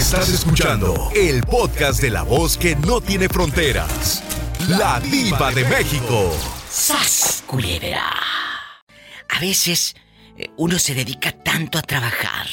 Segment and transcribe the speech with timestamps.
[0.00, 4.24] Estás escuchando el podcast de la voz que no tiene fronteras.
[4.66, 6.34] La diva de México.
[6.70, 8.10] ¡Sas, culebra!
[9.28, 9.94] A veces
[10.38, 12.46] eh, uno se dedica tanto a trabajar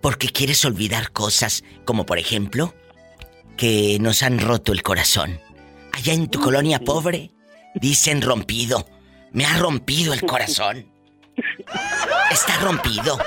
[0.00, 2.74] porque quieres olvidar cosas como por ejemplo
[3.58, 5.38] que nos han roto el corazón.
[5.92, 7.32] Allá en tu colonia pobre
[7.74, 8.88] dicen rompido.
[9.32, 10.90] Me ha rompido el corazón.
[12.30, 13.18] Está rompido.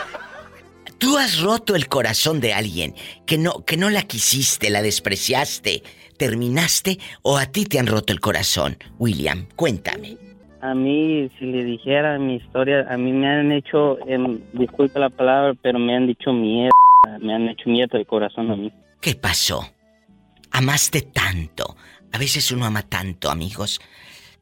[0.97, 5.83] Tú has roto el corazón de alguien que no que no la quisiste, la despreciaste,
[6.17, 8.77] terminaste o a ti te han roto el corazón.
[8.97, 10.17] William, cuéntame.
[10.61, 15.09] A mí, si le dijera mi historia, a mí me han hecho, em, disculpa la
[15.09, 16.71] palabra, pero me han dicho mierda,
[17.19, 18.71] me han hecho mierda el corazón a mí.
[18.99, 19.69] ¿Qué pasó?
[20.51, 21.75] Amaste tanto.
[22.11, 23.79] A veces uno ama tanto, amigos.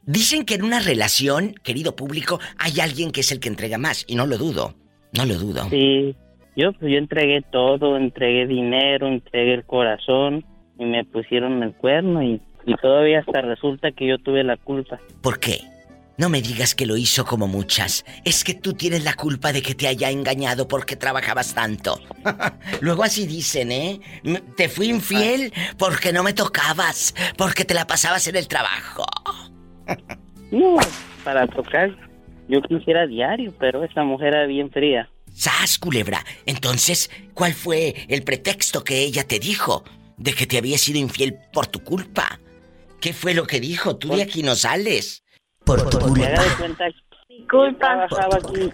[0.05, 4.05] Dicen que en una relación, querido público, hay alguien que es el que entrega más,
[4.07, 4.75] y no lo dudo.
[5.11, 5.67] No lo dudo.
[5.69, 6.15] Sí,
[6.55, 10.45] yo, pues, yo entregué todo, entregué dinero, entregué el corazón
[10.77, 14.99] y me pusieron el cuerno y, y todavía hasta resulta que yo tuve la culpa.
[15.21, 15.61] ¿Por qué?
[16.15, 18.05] No me digas que lo hizo como muchas.
[18.23, 21.99] Es que tú tienes la culpa de que te haya engañado porque trabajabas tanto.
[22.81, 23.99] Luego así dicen, ¿eh?
[24.55, 29.05] Te fui infiel porque no me tocabas, porque te la pasabas en el trabajo.
[30.51, 30.77] No,
[31.23, 31.89] para tocar,
[32.47, 35.09] yo quisiera diario, pero esa mujer era bien fría.
[35.33, 36.23] ¡Sas, culebra!
[36.45, 39.83] Entonces, ¿cuál fue el pretexto que ella te dijo
[40.17, 42.39] de que te había sido infiel por tu culpa?
[43.01, 43.97] ¿Qué fue lo que dijo?
[43.97, 45.23] Tú de aquí no sales.
[45.65, 46.57] Por tu haga de culpa.
[46.57, 47.79] cuenta que yo Culpa.
[47.79, 48.69] trabajaba aquí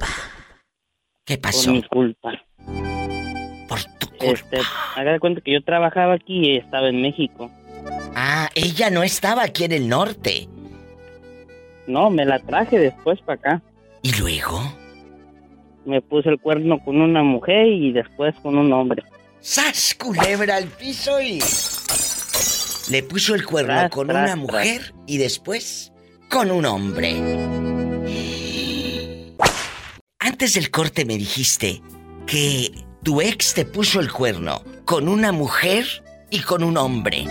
[1.25, 1.71] ¿Qué por pasó?
[1.71, 2.31] mi culpa.
[3.67, 4.93] Por tu Este, culpa.
[4.95, 7.49] haga de cuenta que yo trabajaba aquí y estaba en México.
[8.15, 10.47] Ah, ella no estaba aquí en el norte.
[11.87, 13.61] No, me la traje después para acá.
[14.01, 14.61] ¿Y luego?
[15.85, 19.03] Me puse el cuerno con una mujer y después con un hombre.
[19.39, 21.39] ¡Sas, culebra al piso y...
[22.91, 24.37] Le puso el cuerno Tras, con tras, una tras.
[24.37, 25.93] mujer y después
[26.29, 27.15] con un hombre.
[30.19, 31.81] Antes del corte me dijiste
[32.25, 32.71] que
[33.03, 35.85] tu ex te puso el cuerno con una mujer
[36.29, 37.25] y con un hombre.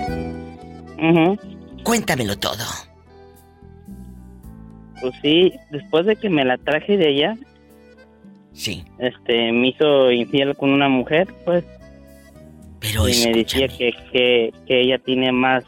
[0.98, 1.38] Ujú.
[1.84, 2.64] Cuéntamelo todo.
[5.00, 7.36] Pues sí, después de que me la traje de allá,
[8.58, 11.64] Sí, este, me hizo infiel con una mujer, pues,
[12.80, 15.62] pero y me decía que, que, que ella tiene más,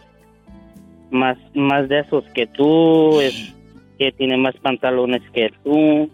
[1.11, 3.55] más, más de esos que tú, es-
[3.97, 6.11] que tiene más pantalones que tú,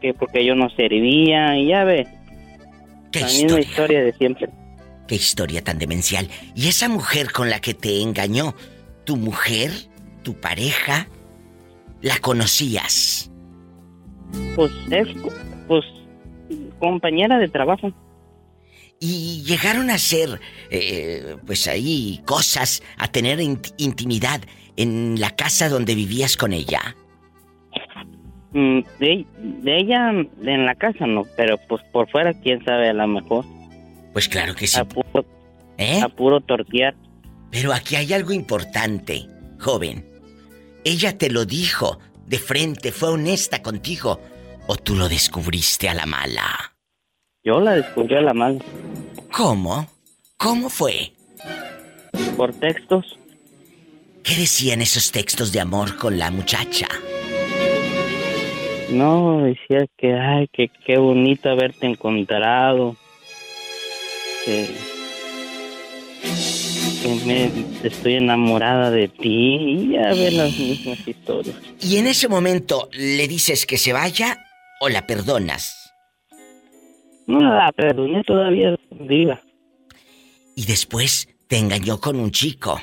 [0.00, 2.06] que porque yo no servía, y ya ve,
[3.12, 3.60] ¿Qué la misma historia?
[3.70, 4.48] historia de siempre.
[5.06, 6.28] Qué historia tan demencial.
[6.56, 8.54] ¿Y esa mujer con la que te engañó?
[9.04, 9.70] ¿Tu mujer?
[10.24, 11.06] ¿Tu pareja?
[12.02, 13.30] ¿La conocías?
[14.54, 15.08] Pues es,
[15.68, 15.84] pues,
[16.78, 17.92] compañera de trabajo.
[18.98, 24.40] Y llegaron a hacer, eh, pues ahí, cosas, a tener int- intimidad
[24.76, 26.96] en la casa donde vivías con ella.
[28.52, 32.94] Mm, De, de ella en la casa no, pero pues por fuera quién sabe a
[32.94, 33.44] lo mejor.
[34.14, 34.78] Pues claro que sí.
[34.80, 35.26] A puro,
[35.76, 36.00] ¿Eh?
[36.02, 36.94] a puro tortear.
[37.50, 39.26] Pero aquí hay algo importante,
[39.60, 40.06] joven.
[40.84, 44.20] Ella te lo dijo de frente, fue honesta contigo.
[44.66, 46.74] ¿O tú lo descubriste a la mala?
[47.44, 48.58] Yo la descubrí a la mano
[49.30, 49.88] ¿Cómo?
[50.36, 51.12] ¿Cómo fue?
[52.36, 53.18] por textos.
[54.22, 56.88] ¿Qué decían esos textos de amor con la muchacha?
[58.90, 62.96] No, decía que, ay, que qué bonito haberte encontrado.
[64.44, 64.68] Que,
[67.06, 67.50] que me
[67.86, 69.56] estoy enamorada de ti.
[69.58, 71.56] Y ya ve las mismas historias.
[71.80, 74.38] Y en ese momento le dices que se vaya
[74.80, 75.92] o la perdonas.
[77.26, 79.40] No la perdoné todavía viva.
[80.54, 82.80] Y después te engañó con un chico.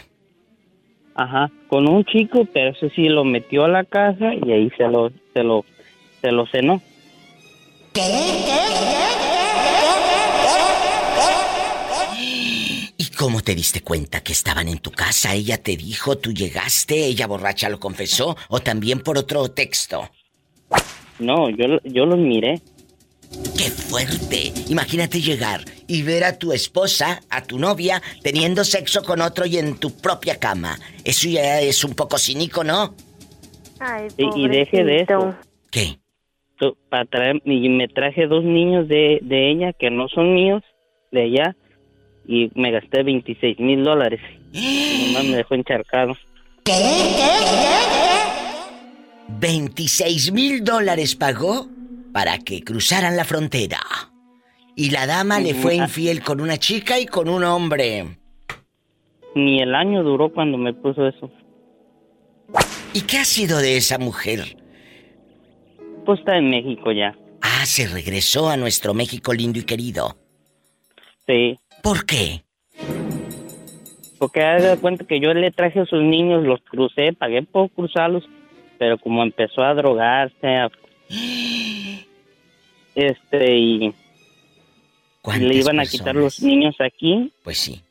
[1.16, 4.88] Ajá, con un chico, pero eso sí lo metió a la casa y ahí se
[4.88, 5.64] lo, se lo,
[6.22, 6.82] se lo cenó.
[7.96, 8.00] ¿Y
[13.18, 15.34] cómo te diste cuenta que estaban en tu casa?
[15.34, 20.10] ¿Ella te dijo, tú llegaste, ella borracha lo confesó o también por otro texto?
[21.20, 22.62] No, yo, yo los miré.
[23.58, 24.52] ¡Qué fuerte!
[24.70, 29.58] Imagínate llegar y ver a tu esposa, a tu novia, teniendo sexo con otro y
[29.58, 30.78] en tu propia cama.
[31.04, 32.96] Eso ya es un poco cínico, ¿no?
[33.80, 35.36] Ay, Y, y deje de eso.
[35.72, 36.00] ¿Qué?
[36.58, 40.62] Tu- Para traer, y me traje dos niños de, de ella que no son míos,
[41.12, 41.56] de ella,
[42.26, 44.22] y me gasté 26 mil dólares.
[44.54, 46.16] Nomás me dejó encharcado.
[49.40, 51.68] 26 mil dólares pagó
[52.14, 53.80] para que cruzaran la frontera.
[54.76, 58.18] Y la dama le fue infiel con una chica y con un hombre.
[59.36, 61.30] Ni el año duró cuando me puso eso.
[62.94, 64.58] ¿Y qué ha sido de esa mujer?
[66.06, 67.16] Pues está en México ya.
[67.42, 70.16] Ah, se regresó a nuestro México lindo y querido.
[71.28, 71.58] Sí.
[71.84, 72.44] ¿Por qué?
[74.18, 78.24] Porque haga cuenta que yo le traje a sus niños, los crucé, pagué por cruzarlos,
[78.80, 80.72] pero como empezó a drogarse, a...
[82.96, 83.94] este, y
[85.38, 87.34] le iban a quitar los niños aquí.
[87.44, 87.82] Pues sí.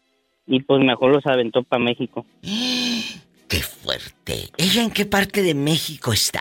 [0.46, 2.24] Y pues mejor los aventó para México.
[2.42, 4.48] ¡Qué fuerte!
[4.56, 6.40] ¿Ella en qué parte de México está?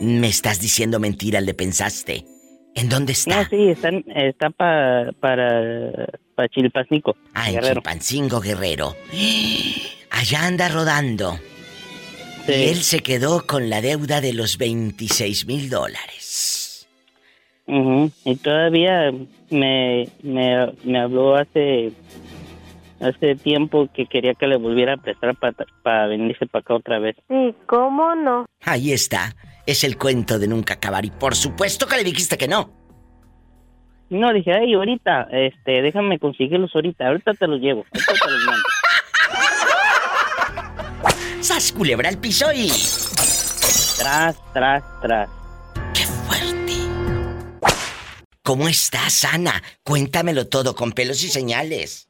[0.00, 2.35] Me estás diciendo mentira, le pensaste.
[2.76, 3.43] ¿En dónde está?
[3.43, 5.11] No, sí, está, está para
[6.37, 7.17] para Chilpancingo.
[7.34, 8.94] Ah, en Chilpancingo, Guerrero.
[10.11, 11.38] Allá anda rodando.
[12.46, 16.87] Y él se quedó con la deuda de los 26 mil dólares.
[17.67, 19.11] Y todavía
[19.50, 21.90] me, me, me, habló hace
[23.00, 25.34] hace tiempo que quería que le volviera a prestar
[25.82, 27.17] para venirse para acá otra vez.
[27.28, 28.46] Sí, ¿cómo no?
[28.62, 29.34] Ahí está.
[29.66, 31.04] Es el cuento de nunca acabar.
[31.04, 32.72] Y por supuesto que le dijiste que no.
[34.08, 37.08] No, dije, ay, ahorita, este, déjame conseguirlos ahorita.
[37.08, 37.84] Ahorita te los llevo.
[37.92, 38.62] Ahorita te los mando.
[41.40, 42.68] ¡Sas, culebra el piso y...
[43.98, 45.28] Tras, tras, tras.
[45.92, 46.74] ¡Qué fuerte!
[48.42, 49.60] ¿Cómo estás, Ana?
[49.82, 52.05] Cuéntamelo todo con pelos y señales.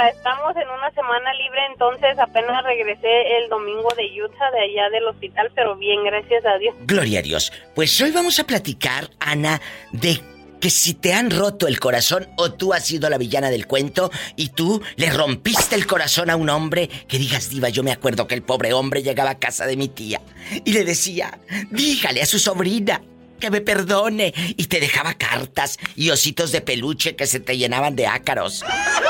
[0.00, 5.06] Estamos en una semana libre, entonces apenas regresé el domingo de Utah, de allá del
[5.06, 6.74] hospital, pero bien, gracias a Dios.
[6.80, 7.52] Gloria a Dios.
[7.74, 9.60] Pues hoy vamos a platicar, Ana,
[9.92, 10.20] de
[10.60, 14.10] que si te han roto el corazón o tú has sido la villana del cuento
[14.34, 18.26] y tú le rompiste el corazón a un hombre, que digas, diva, yo me acuerdo
[18.26, 20.20] que el pobre hombre llegaba a casa de mi tía
[20.64, 21.38] y le decía,
[21.70, 23.00] dígale a su sobrina
[23.38, 27.96] que me perdone y te dejaba cartas y ositos de peluche que se te llenaban
[27.96, 28.64] de ácaros.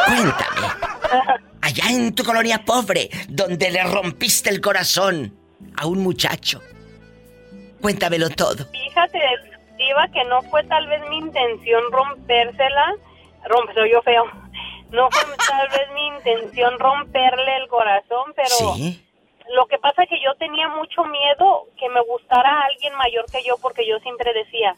[0.07, 0.67] Cuéntame,
[1.61, 5.37] allá en tu colonia pobre, donde le rompiste el corazón
[5.77, 6.61] a un muchacho.
[7.81, 8.67] Cuéntamelo todo.
[8.71, 9.21] Fíjate,
[10.13, 12.95] que no fue tal vez mi intención rompérsela,
[13.49, 14.25] rompérselo yo feo,
[14.91, 18.77] no fue tal vez mi intención romperle el corazón, pero
[19.53, 23.43] lo que pasa es que yo tenía mucho miedo que me gustara alguien mayor que
[23.45, 24.75] yo porque yo siempre decía,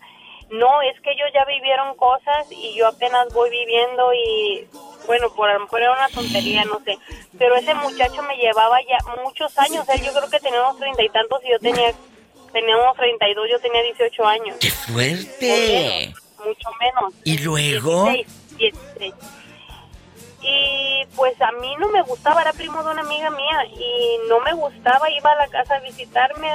[0.51, 4.67] no, es que ellos ya vivieron cosas y yo apenas voy viviendo y
[5.07, 6.99] bueno, por a lo mejor era una tontería, no sé,
[7.39, 11.03] pero ese muchacho me llevaba ya muchos años, él yo creo que tenía unos treinta
[11.03, 11.93] y tantos y yo tenía
[12.53, 14.57] teníamos 32, yo tenía 18 años.
[14.61, 16.15] ¡Qué fuerte!
[16.47, 17.15] mucho menos.
[17.25, 18.09] ¿Y luego?
[20.43, 24.41] Y pues a mí no me gustaba, era primo de una amiga mía y no
[24.41, 26.49] me gustaba, iba a la casa a visitarme,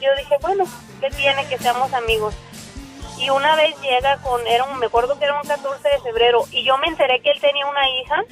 [0.00, 0.64] yo dije, bueno,
[1.00, 2.34] ¿qué tiene que seamos amigos?
[3.18, 6.44] Y una vez llega con, era un, me acuerdo que era un 14 de febrero,
[6.50, 8.24] y yo me enteré que él tenía una hija,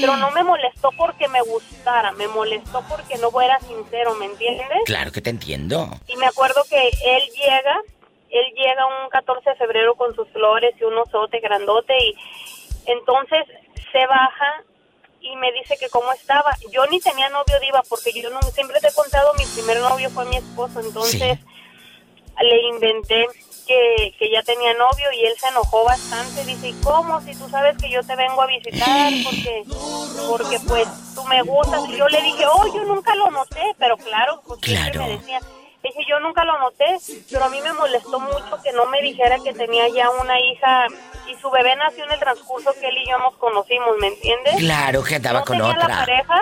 [0.00, 4.78] pero no me molestó porque me gustara, me molestó porque no fuera sincero, ¿me entiendes?
[4.86, 5.88] Claro que te entiendo.
[6.08, 7.80] Y me acuerdo que él llega,
[8.30, 12.14] él llega un 14 de febrero con sus flores y un osote grandote y
[12.86, 13.44] entonces
[13.92, 14.64] se baja
[15.20, 16.56] y me dice que cómo estaba.
[16.70, 20.10] Yo ni tenía novio diva porque yo no, siempre te he contado, mi primer novio
[20.10, 21.38] fue mi esposo, entonces
[22.40, 23.26] le inventé
[23.66, 26.44] que, que ya tenía novio y él se enojó bastante.
[26.44, 27.20] Dice, ¿y cómo?
[27.22, 29.64] Si tú sabes que yo te vengo a visitar porque,
[30.28, 31.88] porque pues tú me gustas.
[31.88, 35.06] Y yo le dije, oh, yo nunca lo noté, pero claro, pues claro.
[35.06, 35.40] me decía.
[35.86, 36.96] Dije, yo nunca lo noté,
[37.30, 40.86] pero a mí me molestó mucho que no me dijera que tenía ya una hija
[41.28, 44.56] y su bebé nació en el transcurso que él y yo nos conocimos, ¿me entiendes?
[44.56, 45.88] Claro, que andaba con otra.
[45.88, 46.40] La pareja,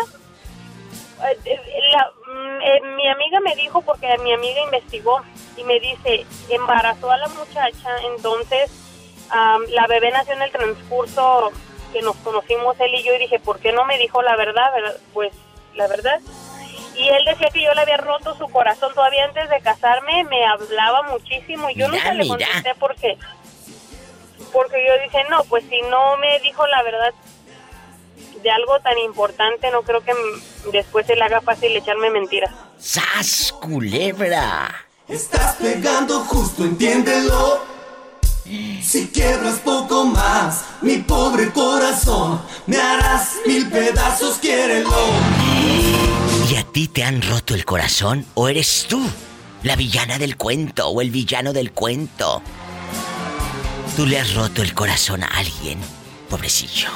[1.25, 1.97] eh, eh,
[2.27, 5.21] mm, eh, mi amiga me dijo, porque mi amiga investigó,
[5.57, 8.71] y me dice, embarazó a la muchacha, entonces
[9.71, 11.51] la bebé nació en el transcurso
[11.93, 14.71] que nos conocimos él y yo, y dije, ¿por qué no me dijo la verdad?
[15.13, 15.33] Pues
[15.75, 16.21] la verdad.
[16.97, 20.45] Y él decía que yo le había roto su corazón todavía antes de casarme, me
[20.47, 23.19] hablaba muchísimo, y yo nunca le contesté porque,
[24.53, 27.13] porque yo dije, no, pues si no me dijo la verdad,
[28.43, 30.13] de algo tan importante, no creo que
[30.71, 32.55] después se le haga fácil echarme mentiras.
[32.79, 34.87] ¡Sas, culebra!
[35.09, 37.75] Estás pegando justo, entiéndelo.
[38.83, 44.91] Si quiebras poco más, mi pobre corazón, me harás mil pedazos, quiérelo.
[46.51, 49.03] ¿Y a ti te han roto el corazón o eres tú
[49.63, 52.43] la villana del cuento o el villano del cuento?
[53.97, 55.79] Tú le has roto el corazón a alguien,
[56.29, 56.89] pobrecillo.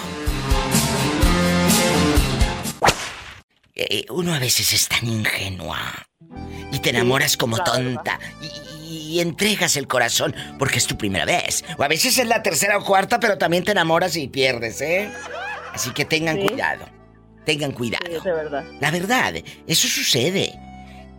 [3.75, 5.81] Eh, uno a veces es tan ingenua.
[6.73, 11.65] y te enamoras como tonta y, y entregas el corazón porque es tu primera vez.
[11.79, 15.11] O a veces es la tercera o cuarta, pero también te enamoras y pierdes, ¿eh?
[15.73, 16.47] Así que tengan Sí.
[16.49, 16.87] cuidado.
[17.49, 18.05] Tengan cuidado.
[18.07, 18.63] Sí, es de verdad.
[18.79, 19.35] La verdad,
[19.67, 20.53] eso sucede.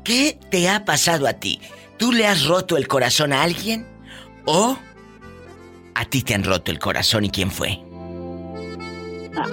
[0.03, 1.59] ¿Qué te ha pasado a ti?
[1.97, 3.87] ¿Tú le has roto el corazón a alguien?
[4.45, 4.77] ¿O
[5.95, 7.79] a ti te han roto el corazón y quién fue?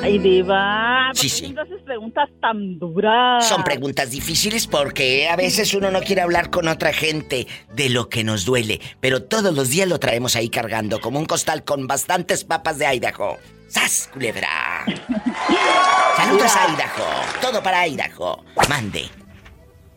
[0.03, 1.07] Ay, diva.
[1.09, 1.55] ¿por Sí, sí.
[1.59, 3.47] haces preguntas tan duras?
[3.47, 8.09] Son preguntas difíciles porque a veces uno no quiere hablar con otra gente de lo
[8.09, 11.87] que nos duele, pero todos los días lo traemos ahí cargando como un costal con
[11.87, 13.39] bastantes papas de Idaho.
[13.69, 14.85] ¡Sas, culebra!
[16.17, 17.41] Saludos a Idaho.
[17.41, 18.45] Todo para Idaho.
[18.69, 19.07] Mande.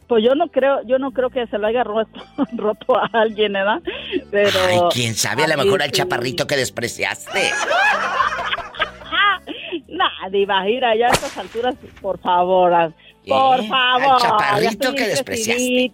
[0.07, 2.19] Pues yo no creo, yo no creo que se lo haya roto,
[2.57, 3.79] roto a alguien, ¿verdad?
[4.31, 4.59] Pero.
[4.67, 7.51] Ay, quién sabe, a lo mejor al chaparrito que despreciaste.
[9.99, 12.93] Nah, diva, mira, ya a estas alturas, por favor,
[13.27, 13.67] por ¿Eh?
[13.67, 14.13] favor.
[14.13, 15.91] Al chaparrito que despreciaste.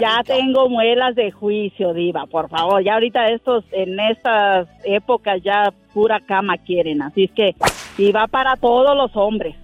[0.00, 2.84] Ya tengo muelas de juicio, diva, por favor.
[2.84, 7.56] Ya ahorita estos, en estas épocas ya pura cama quieren, así es que,
[7.98, 9.56] y va para todos los hombres.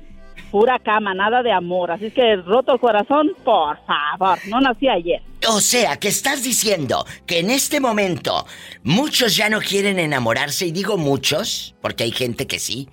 [0.50, 1.92] Pura cama, nada de amor.
[1.92, 4.38] Así es que roto el corazón, por favor.
[4.48, 5.22] No nací ayer.
[5.48, 8.44] O sea, que estás diciendo que en este momento
[8.82, 12.88] muchos ya no quieren enamorarse, y digo muchos, porque hay gente que sí.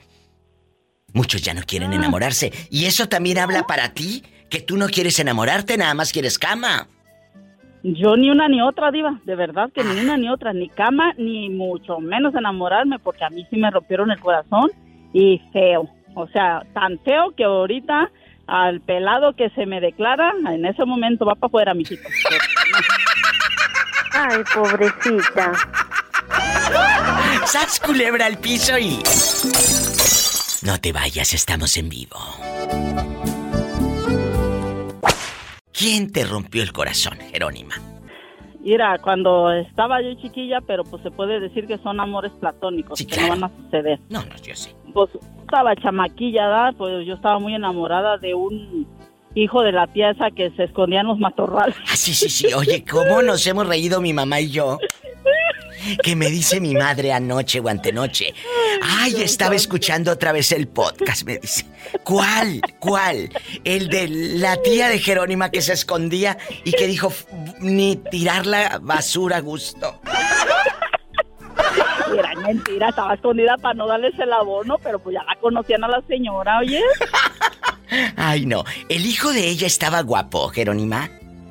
[1.13, 2.51] Muchos ya no quieren enamorarse.
[2.69, 6.87] Y eso también habla para ti, que tú no quieres enamorarte, nada más quieres cama.
[7.83, 9.19] Yo ni una ni otra, Diva.
[9.23, 10.53] De verdad que ni una ni otra.
[10.53, 14.71] Ni cama, ni mucho menos enamorarme, porque a mí sí me rompieron el corazón
[15.13, 15.89] y feo.
[16.15, 18.11] O sea, tan feo que ahorita
[18.47, 22.01] al pelado que se me declara, en ese momento va para afuera, mijito.
[24.11, 25.53] Ay, pobrecita.
[27.45, 28.99] ¡Sas culebra al piso y...
[30.63, 32.17] No te vayas, estamos en vivo.
[35.71, 37.75] ¿Quién te rompió el corazón, Jerónima?
[38.59, 43.05] Mira, cuando estaba yo chiquilla, pero pues se puede decir que son amores platónicos, Sí,
[43.05, 43.35] que claro.
[43.35, 43.99] no van a suceder.
[44.09, 44.75] No, no, yo sé.
[44.93, 46.73] Pues estaba chamaquilla, ¿verdad?
[46.77, 48.85] Pues yo estaba muy enamorada de un
[49.35, 51.75] hijo de la tía esa que se escondía en los matorrales.
[51.87, 52.53] Ah, sí, sí, sí.
[52.53, 54.77] Oye, ¿cómo nos hemos reído mi mamá y yo?
[56.03, 58.33] Que me dice mi madre anoche o antenoche.
[58.81, 61.65] Ay, estaba escuchando otra vez el podcast, me dice.
[62.03, 62.61] ¿Cuál?
[62.79, 63.29] ¿Cuál?
[63.63, 67.25] El de la tía de Jerónima que se escondía y que dijo "F-
[67.59, 69.99] ni tirar la basura a gusto.
[72.17, 75.87] Era mentira, estaba escondida para no darles el abono, pero pues ya la conocían a
[75.87, 76.81] la señora, oye.
[78.15, 78.63] Ay, no.
[78.87, 81.09] El hijo de ella estaba guapo, Jerónima.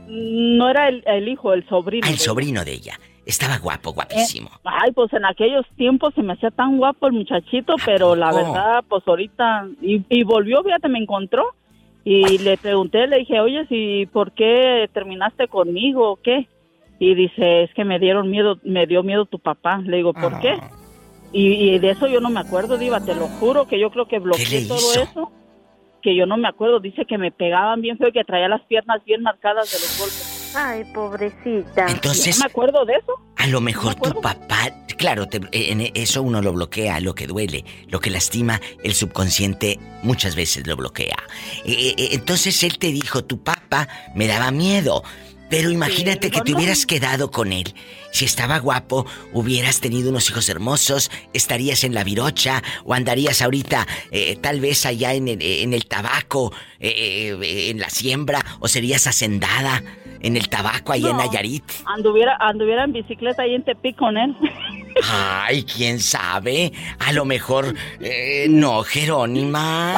[0.09, 2.07] No era el, el hijo, el sobrino.
[2.07, 2.99] Ah, el de- sobrino de ella.
[3.29, 4.49] Estaba guapo, Eh, guapísimo.
[4.65, 8.85] ay, pues en aquellos tiempos se me hacía tan guapo el muchachito, pero la verdad,
[8.89, 9.69] pues ahorita.
[9.83, 11.45] Y, y volvió, fíjate, me encontró.
[12.05, 16.49] Y le pregunté, le dije, oye, si ¿por qué terminaste conmigo o qué?
[16.99, 19.77] Y dice, es que me dieron miedo, me dio miedo tu papá.
[19.85, 20.53] Le digo, ¿por qué?
[20.59, 20.71] Ah.
[21.31, 24.09] Y, y de eso yo no me acuerdo, Diva, te lo juro que yo creo
[24.09, 25.31] que bloqueé todo eso.
[26.01, 28.63] Que yo no me acuerdo, dice que me pegaban bien feo y que traía las
[28.63, 30.38] piernas bien marcadas de los golpes.
[30.55, 31.87] Ay, pobrecita.
[31.88, 33.12] Entonces, no me acuerdo de eso.
[33.37, 37.14] A lo mejor No me tu papá, claro, te- en eso uno lo bloquea, lo
[37.14, 41.17] que duele, lo que lastima, el subconsciente muchas veces lo bloquea.
[41.64, 45.05] Eh, eh, entonces él te dijo, tu papá me daba miedo,
[45.50, 47.75] pero imagínate que te hubieras quedado con él.
[48.12, 53.87] Si estaba guapo, hubieras tenido unos hijos hermosos, estarías en la virocha o andarías ahorita
[54.11, 58.67] eh, tal vez allá en el, en el tabaco, eh, eh, en la siembra, o
[58.69, 59.83] serías hacendada
[60.21, 61.17] en el tabaco allá en.
[61.17, 61.65] Nayarit.
[61.87, 64.35] Anduviera, anduviera en bicicleta ahí en Tepic con él.
[65.11, 66.73] Ay, quién sabe.
[67.07, 67.75] A lo mejor.
[68.01, 69.97] eh, no, Jerónima.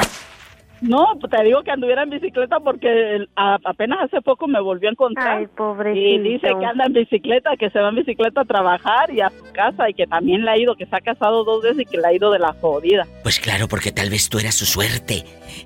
[0.81, 4.89] No, pues te digo que anduviera en bicicleta porque a- apenas hace poco me volvió
[4.89, 5.37] a encontrar.
[5.37, 5.99] Ay, pobrecito.
[6.07, 9.29] y dice que anda en bicicleta, que se va en bicicleta a trabajar y a
[9.29, 11.85] su casa y que también le ha ido, que se ha casado dos veces y
[11.85, 13.05] que le ha ido de la jodida.
[13.21, 15.17] Pues claro, porque tal vez tú eras su suerte.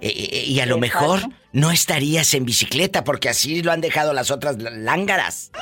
[0.02, 0.80] Eh, eh, y a lo Exacto.
[0.80, 1.20] mejor
[1.56, 5.54] no estarías en bicicleta porque así lo han dejado las otras lángaras.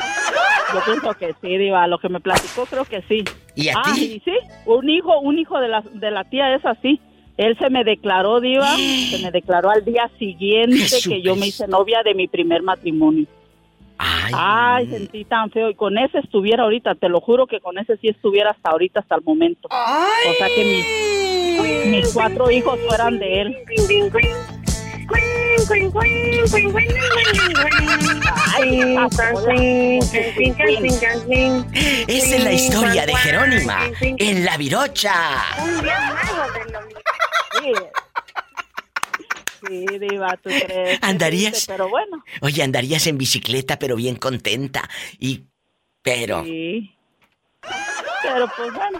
[0.73, 3.23] Yo pienso que sí, Diva, lo que me platicó creo que sí.
[3.53, 4.15] ¿Y a ah, ti?
[4.15, 4.35] y sí,
[4.65, 6.99] un hijo, un hijo de la, de la tía es así.
[7.37, 8.75] Él se me declaró, Diva,
[9.11, 13.27] se me declaró al día siguiente que yo me hice novia de mi primer matrimonio.
[13.99, 14.31] Ay.
[14.35, 15.69] Ay, sentí tan feo.
[15.69, 19.01] Y con ese estuviera ahorita, te lo juro que con ese sí estuviera hasta ahorita,
[19.01, 19.69] hasta el momento.
[19.69, 23.57] O sea que mis, mis cuatro hijos fueran de él.
[32.07, 35.13] Esa es la historia de Jerónima en la virocha.
[37.61, 37.73] Sí.
[39.99, 40.99] Diva, tú crees.
[41.01, 41.65] ¿Andarías?
[41.67, 42.23] Pero bueno.
[42.41, 44.89] Oye, andarías en bicicleta, pero bien contenta.
[45.19, 45.45] Y.
[46.01, 46.43] Pero.
[46.43, 46.95] Sí.
[48.23, 48.99] Pero pues bueno.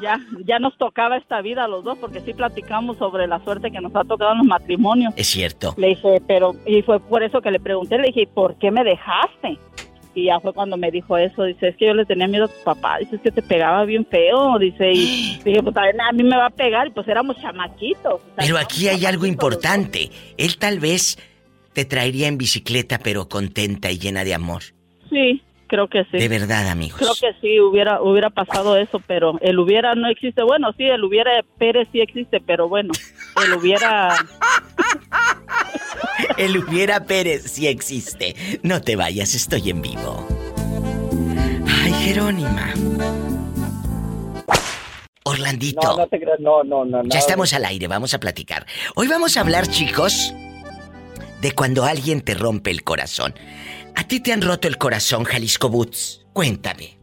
[0.00, 3.70] Ya, ya nos tocaba esta vida a los dos, porque sí platicamos sobre la suerte
[3.70, 5.14] que nos ha tocado en los matrimonios.
[5.16, 5.74] Es cierto.
[5.76, 8.84] Le dije, pero, y fue por eso que le pregunté, le dije, ¿por qué me
[8.84, 9.58] dejaste?
[10.14, 12.48] Y ya fue cuando me dijo eso, dice, es que yo le tenía miedo a
[12.48, 16.22] tu papá, dice, es que te pegaba bien feo, dice, y dije, pues a, mí
[16.22, 18.14] me va a pegar, y pues éramos chamaquitos.
[18.14, 20.10] o sea, Pero aquí hay algo importante.
[20.38, 21.18] Él tal vez
[21.74, 24.62] te traería en bicicleta, pero contenta y llena de amor.
[25.10, 26.18] Sí, creo que sí.
[26.18, 26.98] De verdad, amigos.
[26.98, 30.42] Creo que sí, hubiera, hubiera pasado eso, pero el hubiera no existe.
[30.42, 32.92] Bueno, sí, el hubiera Pérez sí existe, pero bueno,
[33.44, 34.14] el hubiera...
[36.38, 38.34] El hubiera Pérez sí existe.
[38.62, 40.26] No te vayas, estoy en vivo.
[41.66, 42.72] Ay, Jerónima.
[45.24, 45.80] Orlandito.
[45.82, 47.02] No, no te creas, no, no, no.
[47.04, 48.66] Ya estamos al aire, vamos a platicar.
[48.94, 50.32] Hoy vamos a hablar, chicos,
[51.40, 53.34] de cuando alguien te rompe el corazón.
[53.96, 56.26] ¿A ti te han roto el corazón, Jalisco Boots?
[56.32, 56.98] Cuéntame.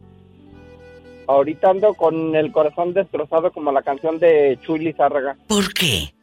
[1.26, 6.14] Ahorita ando con el corazón destrozado como la canción de Chuy Lizárraga, ¿Por qué?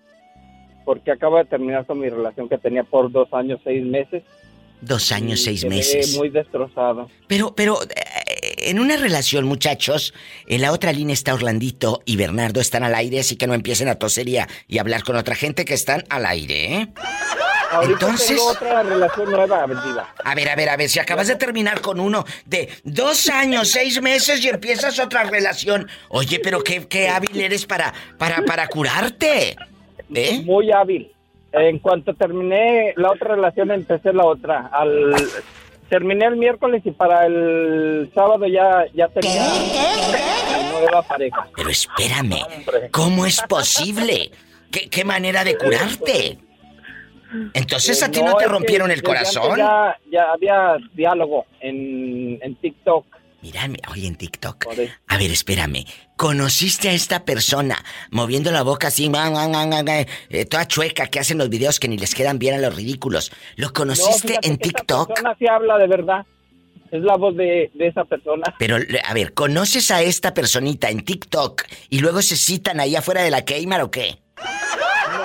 [0.85, 4.23] porque acabo de terminar con mi relación que tenía por dos años, seis meses.
[4.81, 6.17] Dos años, seis meses.
[6.17, 7.07] muy destrozado.
[7.27, 10.13] Pero, pero, eh, en una relación, muchachos,
[10.47, 13.89] en la otra línea está Orlandito y Bernardo están al aire, así que no empiecen
[13.89, 16.87] a toser y hablar con otra gente que están al aire, ¿eh?
[17.71, 19.65] Ahorita Entonces- tengo otra relación nueva.
[20.23, 23.69] A ver, a ver, a ver, si acabas de terminar con uno de dos años,
[23.69, 25.87] seis meses y empiezas otra relación.
[26.09, 29.55] Oye, pero qué, qué hábil eres para, para, para curarte.
[30.13, 30.41] ¿Eh?
[30.43, 31.11] Muy hábil.
[31.53, 34.69] En cuanto terminé la otra relación, empecé la otra.
[34.71, 35.15] Al
[35.89, 41.47] terminé el miércoles y para el sábado ya ya tenía una nueva pareja.
[41.55, 42.39] Pero espérame,
[42.91, 44.31] ¿cómo es posible?
[44.71, 46.37] ¿Qué, qué manera de curarte?
[47.53, 49.57] Entonces a ti no te es que rompieron el corazón.
[49.57, 53.05] Ya, ya había diálogo en, en TikTok.
[53.41, 54.67] Mírame, oye, en TikTok.
[55.07, 55.85] A ver, espérame.
[56.15, 60.67] ¿Conociste a esta persona moviendo la boca así, ma, ma, ma, ma, ma, eh, toda
[60.67, 63.31] chueca, que hacen los videos que ni les quedan bien a los ridículos?
[63.55, 65.07] ¿Lo No, conociste fíjate en TikTok?
[65.07, 66.25] persona sí habla de verdad.
[66.91, 68.43] Es la voz de, de esa persona.
[68.59, 73.23] Pero, a ver, ¿conoces a esta personita en TikTok y luego se citan ahí afuera
[73.23, 74.19] de la Keymar o qué?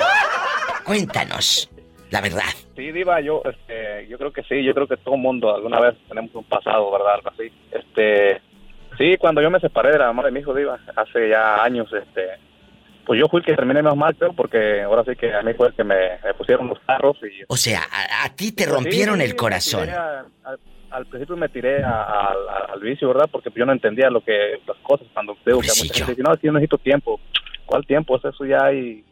[0.84, 1.70] Cuéntanos,
[2.10, 2.50] la verdad.
[2.76, 5.96] Sí, Diva, yo, este, yo creo que sí, yo creo que todo mundo alguna vez
[6.08, 7.14] tenemos un pasado, ¿verdad?
[7.14, 7.52] Algo así.
[7.72, 8.40] Este,
[8.96, 11.92] sí, cuando yo me separé de la mamá de mi hijo, Diva, hace ya años,
[11.92, 12.38] este,
[13.08, 15.68] pues yo fui el que terminé más mal, porque ahora sí que a mí fue
[15.68, 17.42] el que me, me pusieron los carros y...
[17.48, 19.88] O sea, a, a ti te Pues rompieron sí, el corazón.
[19.88, 20.24] a-
[20.90, 23.28] al- principio me tiré al vicio, ¿verdad?
[23.32, 26.32] Porque yo no entendía lo que las cosas cuando digo que mucha gente dice, no,
[26.34, 27.18] es yo necesito tiempo.
[27.66, 28.14] ¿Cuál tiempo?
[28.14, 29.02] O sea, eso ya hay...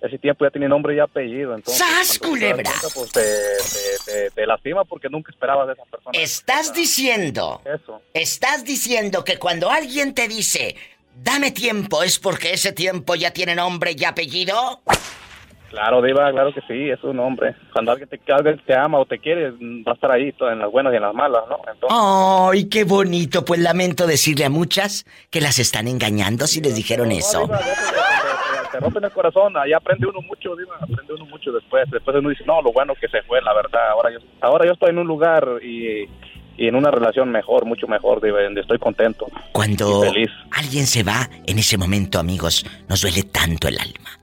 [0.00, 1.84] Ese tiempo ya tiene nombre y apellido, entonces...
[1.84, 2.62] ¡Sas, culebra!
[2.62, 6.12] cuenta, Pues te, te- te- te lastima porque nunca esperabas de esa persona.
[6.18, 8.00] Estás diciendo, Eso.
[8.14, 10.76] estás diciendo que cuando alguien te dice,
[11.22, 14.80] dame tiempo, es porque ese tiempo ya tiene nombre y apellido.
[15.70, 17.54] Claro, Diva, claro que sí, es un nombre.
[17.74, 20.60] Cuando alguien te, alguien te ama o te quiere, va a estar ahí todo, en
[20.60, 21.58] las buenas y en las malas, ¿no?
[21.70, 23.44] Entonces, ¡Ay, qué bonito!
[23.44, 27.42] Pues lamento decirle a muchas que las están engañando si les dijeron No, eso.
[27.42, 31.84] Diva, te- te rompen el corazón, ahí aprende uno mucho, Diva, aprende uno mucho después.
[31.90, 33.90] Después uno dice, no, lo bueno que se fue, la verdad.
[33.90, 36.08] Ahora yo, ahora yo estoy en un lugar y,
[36.58, 39.26] y en una relación mejor, mucho mejor, donde estoy contento.
[39.52, 40.28] Cuando feliz.
[40.50, 44.18] alguien se va, en ese momento, amigos, nos duele tanto el alma.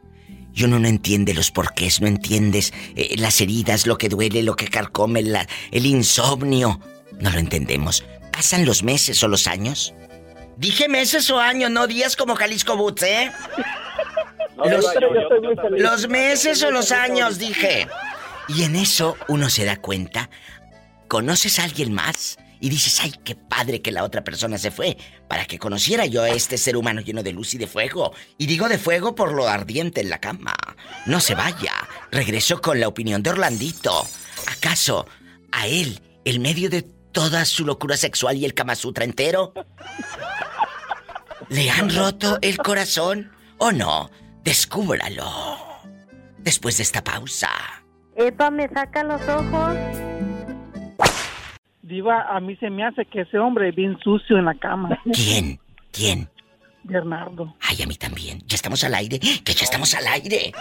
[0.54, 4.56] Y uno no entiende los porqués, no entiendes eh, las heridas, lo que duele, lo
[4.56, 6.80] que carcome, la- el insomnio.
[7.20, 8.04] No lo entendemos.
[8.32, 9.94] ¿Pasan los meses o los años?
[10.58, 13.32] Dije meses o años, no días como Jalisco Boots, ¿eh?
[14.58, 17.88] No, Los, yo- yo- yo los meses o los años, dije.
[18.48, 20.30] Y en eso uno se da cuenta,
[21.08, 24.98] conoces a alguien más y dices, ay, qué padre que la otra persona se fue,
[25.28, 28.14] para que conociera yo a este ser humano lleno de luz y de fuego.
[28.38, 30.56] Y digo de fuego por lo ardiente en la cama.
[31.06, 31.74] No se vaya.
[32.12, 34.08] Regreso con la opinión de Orlandito.
[34.48, 35.06] ¿Acaso
[35.52, 39.54] a él, el medio de toda su locura sexual y el Kama Sutra entero,
[41.50, 44.10] le han roto el corazón o no?
[44.44, 45.26] Descúbralo.
[46.40, 47.50] Después de esta pausa.
[48.16, 50.15] Epa, me saca los ojos.
[51.86, 55.00] Diva, a mí se me hace que ese hombre es bien sucio en la cama.
[55.14, 55.60] ¿Quién?
[55.92, 56.28] ¿Quién?
[56.82, 57.56] Bernardo.
[57.62, 58.42] Ay, a mí también.
[58.48, 59.20] Ya estamos al aire.
[59.20, 60.52] Que ya estamos al aire.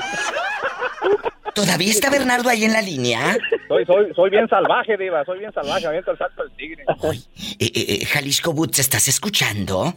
[1.55, 3.39] ¿Todavía está Bernardo ahí en la línea?
[3.69, 6.83] Soy, soy, soy bien salvaje, Diva, soy bien salvaje, aviento el salto del tigre.
[6.83, 7.19] Eh,
[7.59, 9.95] eh, eh, Jalisco Boots, ¿estás escuchando?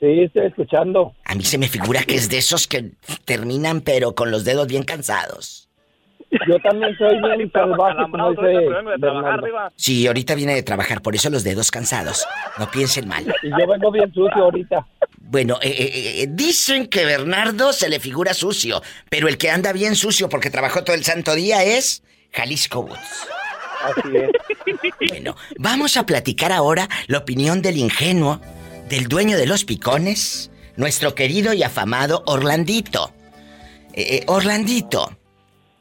[0.00, 1.14] Sí, estoy escuchando.
[1.24, 2.90] A mí se me figura que es de esos que
[3.24, 5.65] terminan pero con los dedos bien cansados.
[6.30, 8.68] Yo también soy bien salvaje, como dice.
[9.76, 12.26] Sí, ahorita viene de trabajar, por eso los dedos cansados.
[12.58, 13.24] No piensen mal.
[13.42, 14.86] Y yo vengo bien sucio ahorita.
[15.18, 19.72] Bueno, eh, eh, eh, dicen que Bernardo se le figura sucio, pero el que anda
[19.72, 23.28] bien sucio porque trabajó todo el santo día es Jalisco Woods.
[23.82, 24.30] Así es.
[25.08, 28.40] Bueno, vamos a platicar ahora la opinión del ingenuo,
[28.88, 33.12] del dueño de los picones, nuestro querido y afamado Orlandito.
[33.92, 35.10] Eh, eh, Orlandito,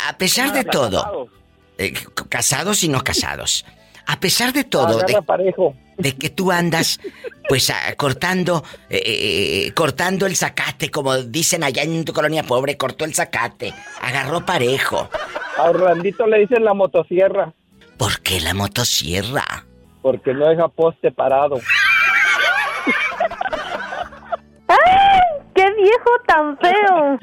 [0.07, 1.29] a pesar de todo,
[1.77, 1.93] eh,
[2.29, 3.65] casados y no casados,
[4.07, 5.75] a pesar de todo, Agarra de, parejo.
[5.97, 6.99] de que tú andas
[7.47, 12.75] pues ah, cortando eh, eh, cortando el zacate como dicen allá en tu colonia pobre
[12.77, 15.09] cortó el zacate agarró parejo
[15.57, 17.53] A Orlandito le dicen la motosierra,
[17.97, 19.65] ¿por qué la motosierra?
[20.01, 21.55] porque no deja poste parado.
[24.67, 24.77] ¡Ay!
[25.55, 27.17] ¡Qué viejo tan feo!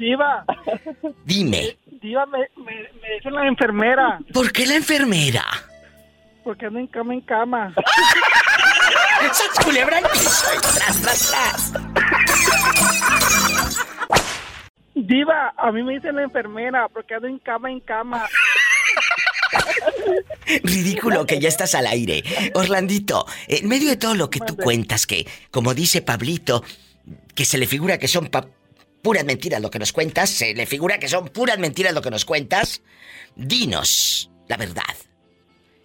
[1.25, 5.45] Dime Diva, me, me, me dice la enfermera, ¿por qué la enfermera?
[6.43, 7.73] porque ando en cama en cama.
[9.31, 10.45] ¡Sas culebra al piso!
[10.75, 11.73] ¡Tras, tras, tras!
[14.93, 18.25] Diva, a mí me dice la enfermera, porque ando en cama en cama.
[20.63, 22.21] Ridículo que ya estás al aire.
[22.55, 26.65] Orlandito, en medio de todo lo que tú cuentas, que, como dice Pablito,
[27.33, 28.47] que se le figura que son pa-
[29.03, 32.09] puras mentiras lo que nos cuentas, se le figura que son puras mentiras lo que
[32.09, 32.81] nos cuentas,
[33.35, 34.81] dinos la verdad.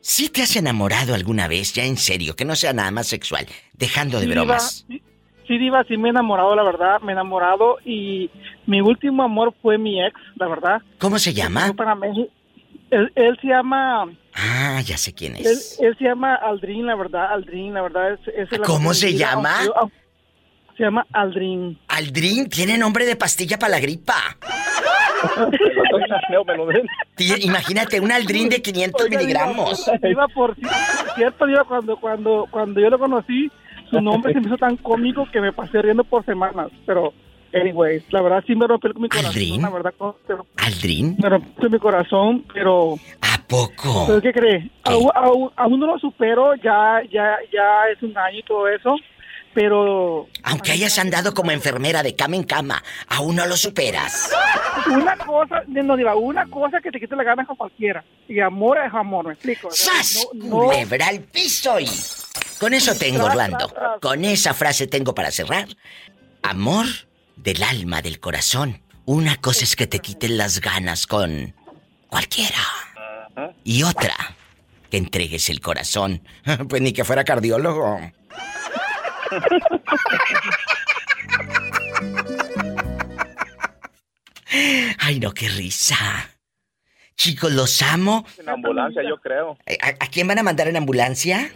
[0.01, 3.47] ¿Sí te has enamorado alguna vez, ya en serio, que no sea nada más sexual,
[3.75, 4.85] dejando de Sí, bromas?
[4.89, 8.31] Diva, sí, sí, Diva, sí me he enamorado, la verdad, me he enamorado y
[8.67, 10.81] mi último amor fue mi ex, la verdad.
[10.99, 11.67] ¿Cómo se llama?
[11.67, 12.33] Fue para México.
[12.91, 15.79] Él, él se llama, Ah, ya sé quién es.
[15.81, 18.15] él se llama Aldrin, la verdad, Aldrin, la verdad.
[18.15, 19.59] Es, es el amor ¿Cómo se llama?
[19.77, 19.95] aunque
[20.79, 21.77] Se llama Aldrin.
[21.89, 24.15] Aldrin tiene nombre de pastilla para la gripa.
[27.41, 29.85] Imagínate, un Aldrin de 500 Oiga, miligramos.
[29.87, 33.51] Diva, Diva, por ci- cierto, Diva, cuando, cuando, cuando yo lo conocí,
[33.91, 36.69] su nombre se me hizo tan cómico que me pasé riendo por semanas.
[36.87, 37.13] Pero,
[37.53, 39.31] anyways, la verdad sí me rompió mi corazón.
[39.31, 39.63] ¿Aldrin?
[39.63, 39.95] La verdad,
[40.59, 41.17] ¿Aldrin?
[41.21, 42.95] me rompió mi corazón, pero...
[43.23, 44.05] ¿A poco?
[44.07, 44.71] ¿Pero qué cree?
[44.85, 48.95] Aún, aún- aún no lo supero, ya, ya, ya es un año y todo eso,
[49.55, 50.27] pero...
[50.43, 54.31] Aunque hayas andado como enfermera de cama en cama, aún no lo superas.
[54.91, 58.05] Una cosa, no diga, una cosa que te quite la gana con cualquiera.
[58.29, 59.69] Y amor es amor, ¿me explico?
[59.71, 60.27] ¡Sas!
[60.35, 61.89] no- no- al piso y...
[62.61, 63.59] Con eso tengo, Tras, Orlando.
[63.69, 64.01] tras, tras.
[64.01, 65.69] Con esa frase tengo para cerrar.
[66.43, 66.87] Amor
[67.37, 68.83] del alma, del corazón.
[69.05, 71.55] Una cosa es que te quiten las ganas con
[72.09, 72.59] cualquiera.
[73.65, 74.15] Y otra,
[74.91, 76.23] que entregues el corazón.
[76.69, 78.01] Pues ni que fuera cardiólogo.
[85.01, 85.97] Ay, no, qué risa.
[87.17, 88.25] Chicos, los amo.
[88.39, 89.59] En ambulancia, yo creo.
[89.83, 91.51] ¿A, a quién van a mandar en ambulancia?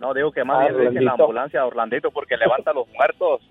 [0.00, 3.42] No, digo que más bien dicen la ambulancia a Orlandito porque levanta a los muertos.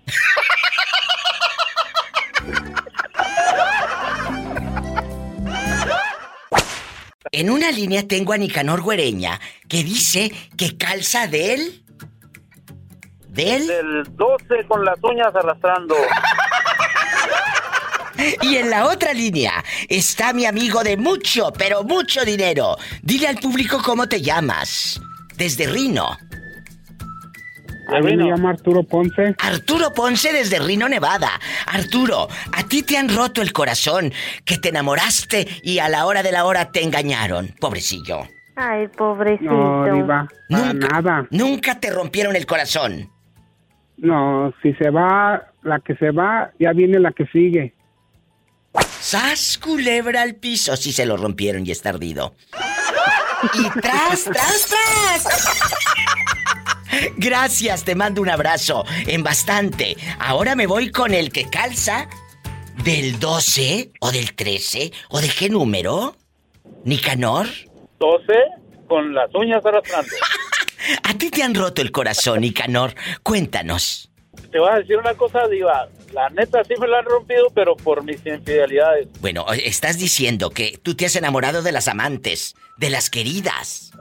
[7.32, 11.82] En una línea tengo a Nicanor Güereña que dice que calza de él.
[13.36, 13.66] ¿De él?
[13.66, 15.94] Del 12 con las uñas arrastrando.
[18.40, 22.76] Y en la otra línea está mi amigo de mucho, pero mucho dinero.
[23.02, 24.98] Dile al público cómo te llamas.
[25.36, 26.16] Desde Rino.
[27.88, 29.34] A mí me llamo Arturo Ponce.
[29.38, 31.30] Arturo Ponce desde Rino, Nevada.
[31.66, 34.12] Arturo, a ti te han roto el corazón,
[34.46, 38.26] que te enamoraste y a la hora de la hora te engañaron, pobrecillo.
[38.56, 39.52] Ay, pobrecito.
[39.52, 41.26] No, Diva, para nada.
[41.30, 43.12] Nunca te rompieron el corazón.
[43.98, 47.74] No, si se va, la que se va, ya viene la que sigue.
[49.00, 50.76] ¡Sas, culebra al piso!
[50.76, 52.34] Si se lo rompieron y está ardido.
[53.54, 55.26] Y tras, tras, tras.
[57.16, 58.84] Gracias, te mando un abrazo.
[59.06, 59.96] En bastante.
[60.18, 62.08] Ahora me voy con el que calza
[62.84, 66.16] del 12 o del 13 o de qué número?
[66.84, 67.46] Nicanor.
[67.98, 68.32] 12
[68.88, 70.10] con las uñas arrastrando.
[71.02, 72.94] A ti te han roto el corazón, Nicanor.
[73.22, 74.10] Cuéntanos.
[74.52, 75.88] Te voy a decir una cosa, Diva.
[76.12, 79.08] La neta sí me la han rompido, pero por mis infidelidades.
[79.20, 83.92] Bueno, estás diciendo que tú te has enamorado de las amantes, de las queridas.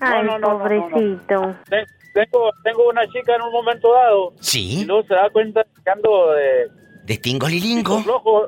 [0.00, 0.88] Ay, No, no, no, no, no, no.
[0.88, 1.56] pobrecito.
[1.68, 4.34] Te- Tengo, tengo una chica en un momento dado.
[4.40, 4.80] Sí.
[4.80, 6.68] Y luego se da cuenta que ando de
[7.04, 8.02] De tingolilingo.
[8.02, 8.46] flojo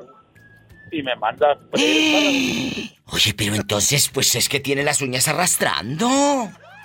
[0.91, 1.57] y me manda.
[3.13, 6.09] Oye, pero entonces, pues es que tiene las uñas arrastrando.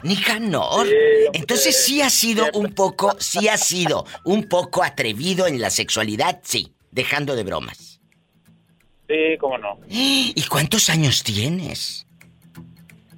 [0.02, 0.86] Nicanor.
[1.32, 6.40] Entonces sí ha sido un poco, sí ha sido un poco atrevido en la sexualidad,
[6.42, 8.00] sí, dejando de bromas.
[9.08, 9.78] Sí, cómo no.
[9.88, 12.06] ¿Y cuántos años tienes?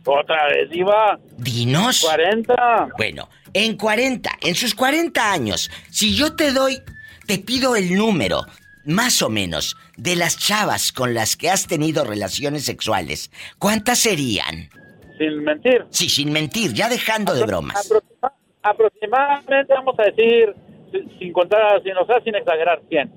[0.05, 1.19] Otra vez, Diva.
[1.37, 2.01] Dinos.
[2.01, 2.89] 40.
[2.97, 6.81] Bueno, en 40, en sus 40 años, si yo te doy,
[7.27, 8.47] te pido el número,
[8.85, 14.71] más o menos, de las chavas con las que has tenido relaciones sexuales, ¿cuántas serían?
[15.19, 15.85] Sin mentir.
[15.91, 17.91] Sí, sin mentir, ya dejando de bromas.
[17.91, 20.55] Aproxima- aproximadamente, vamos a decir,
[20.93, 23.13] sin, sin contar, sin, o sea, sin exagerar, 100.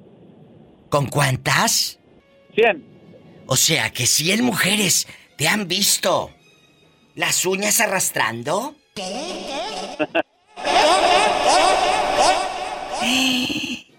[0.89, 1.99] ¿Con cuántas?
[2.55, 2.83] 100.
[3.45, 6.31] O sea, que 100 mujeres te han visto
[7.15, 8.75] las uñas arrastrando.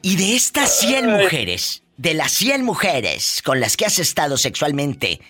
[0.05, 5.21] Y de estas 100 mujeres, de las 100 mujeres con las que has estado sexualmente,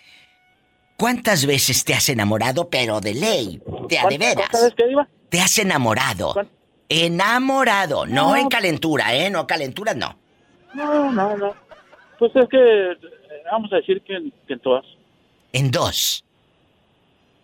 [0.96, 3.61] ¿cuántas veces te has enamorado, pero de ley?
[3.88, 4.48] De a de veras.
[4.50, 5.07] ¿Sabes qué, Diva?
[5.28, 6.35] Te has enamorado.
[6.88, 8.37] Enamorado, no, No.
[8.37, 9.31] en calentura, ¿eh?
[9.31, 10.16] No, calentura no.
[10.74, 11.55] No, no, no.
[12.18, 12.96] Pues es que, eh,
[13.50, 14.85] vamos a decir que, en- que en todas.
[15.52, 16.24] En dos.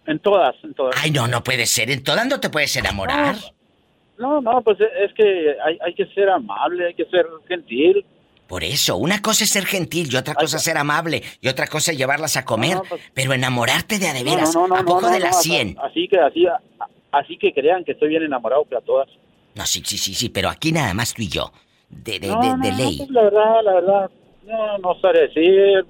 [0.06, 0.94] En todas, en todas.
[1.02, 1.90] Ay, no, no puede ser.
[1.90, 3.36] En todas no te puedes enamorar.
[4.18, 8.04] No, no, pues es que hay, hay que ser amable, hay que ser gentil.
[8.48, 11.66] Por eso, una cosa es ser gentil y otra cosa es ser amable y otra
[11.66, 12.76] cosa es llevarlas a comer.
[12.76, 15.36] No, no, pues- Pero enamorarte de a de No, veras, no, ¿a poco de las
[15.36, 15.76] así- 100?
[15.82, 16.46] Así que, así,
[17.12, 19.08] así que crean que estoy bien enamorado que a todas.
[19.54, 21.52] No, sí, sí, sí, sí, pero aquí nada más tú y yo.
[21.90, 22.96] De, de, No, de, ley.
[22.98, 24.10] pues la verdad, la verdad,
[24.46, 25.84] no, no sé decir,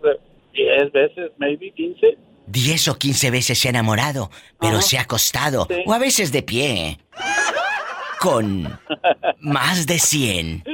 [0.53, 2.17] 10 veces, maybe 15.
[2.49, 5.67] 10 o 15 veces se ha enamorado, pero se ha acostado.
[5.71, 5.77] Sí.
[5.87, 6.99] O a veces de pie.
[8.21, 8.79] Con
[9.41, 10.65] más de 100.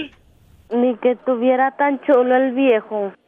[0.74, 3.12] Ni que tuviera tan chulo el viejo.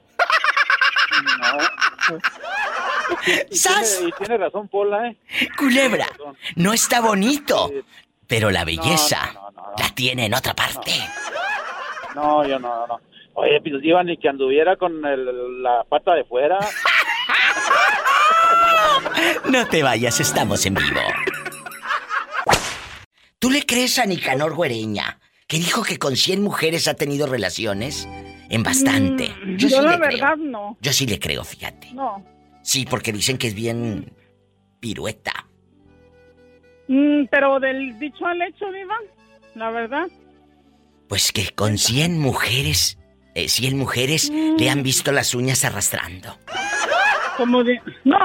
[3.51, 5.17] Y tiene, y tiene razón, Pola, ¿eh?
[5.57, 6.07] Culebra,
[6.57, 7.71] no está bonito.
[8.27, 9.73] Pero la belleza no, no, no.
[9.79, 10.91] la tiene en otra parte.
[12.15, 13.01] No, yo no, no, no.
[13.35, 16.59] Oye, pues iba ni que anduviera con el- la pata de fuera.
[19.51, 21.01] No te vayas, estamos en vivo.
[23.39, 28.09] ¿Tú le crees a Nicanor Güereña, que dijo que con 100 mujeres ha tenido relaciones?
[28.49, 29.29] En bastante.
[29.45, 30.11] Mm, Yo, yo sí la le creo.
[30.11, 30.79] verdad no.
[30.81, 31.93] Yo sí le creo, fíjate.
[31.93, 32.25] No.
[32.63, 34.13] Sí, porque dicen que es bien
[34.81, 35.49] pirueta.
[36.89, 38.97] Mm, pero del dicho al hecho, Diva,
[39.55, 40.07] la verdad.
[41.09, 42.99] Pues que con 100 mujeres,
[43.35, 46.39] eh, 100 mujeres le han visto las uñas arrastrando.
[47.37, 47.81] Como de...
[48.05, 48.17] No,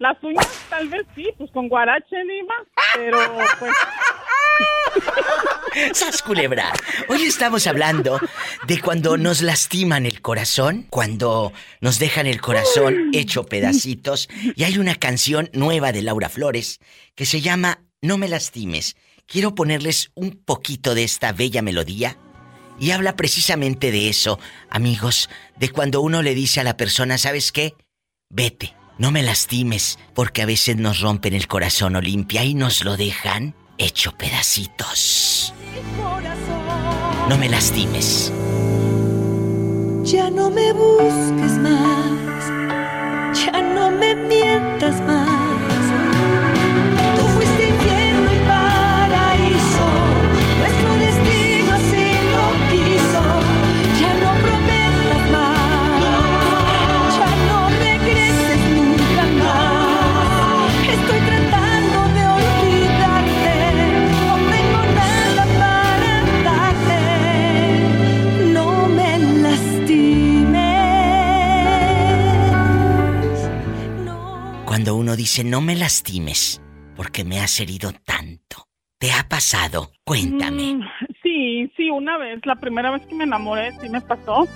[0.00, 2.54] las uñas tal vez sí, pues con guarache, Diva,
[2.94, 3.18] pero
[3.58, 3.72] pues...
[5.92, 6.72] ¡Sas culebra!
[7.08, 8.18] Hoy estamos hablando
[8.66, 14.28] de cuando nos lastiman el corazón, cuando nos dejan el corazón hecho pedacitos.
[14.56, 16.80] Y hay una canción nueva de Laura Flores
[17.14, 18.96] que se llama No me lastimes.
[19.26, 22.16] Quiero ponerles un poquito de esta bella melodía.
[22.78, 27.52] Y habla precisamente de eso, amigos, de cuando uno le dice a la persona, ¿sabes
[27.52, 27.74] qué?
[28.30, 32.98] Vete, no me lastimes, porque a veces nos rompen el corazón Olimpia y nos lo
[32.98, 35.54] dejan hecho pedacitos.
[37.26, 38.30] No me lastimes.
[40.04, 45.29] Ya no me busques más, ya no me mientas más.
[75.16, 76.60] Dice, no me lastimes,
[76.96, 78.66] porque me has herido tanto.
[78.98, 79.92] ¿Te ha pasado?
[80.04, 80.74] Cuéntame.
[80.74, 80.82] Mm,
[81.22, 84.46] sí, sí, una vez, la primera vez que me enamoré, sí me pasó.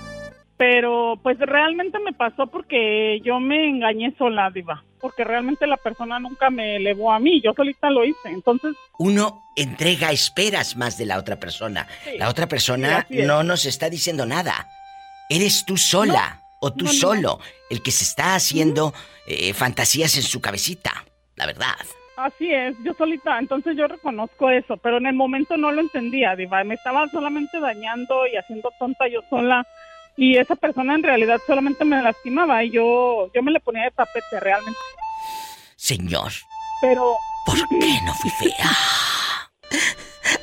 [0.57, 4.85] Pero pues realmente me pasó porque yo me engañé sola, diva.
[5.01, 8.29] Porque realmente la persona nunca me elevó a mí, yo solita lo hice.
[8.29, 11.87] Entonces, Uno entrega esperas más de la otra persona.
[12.17, 13.27] La otra sí, persona es.
[13.27, 14.67] no nos está diciendo nada.
[15.29, 16.97] Eres tú sola o tú no, no.
[16.97, 18.93] solo el que se está haciendo
[19.27, 21.05] eh, fantasías en su cabecita.
[21.35, 21.75] La verdad.
[22.17, 23.37] así es, yo solita.
[23.37, 26.63] Entonces yo reconozco eso, pero en el momento no lo entendía, diva.
[26.63, 29.65] Me estaba solamente dañando y haciendo tonta yo sola.
[30.17, 33.91] Y esa persona en realidad solamente me lastimaba y yo, yo me le ponía de
[33.91, 34.79] tapete realmente.
[35.75, 36.31] Señor,
[36.81, 38.71] Pero ¿por qué no fui fea?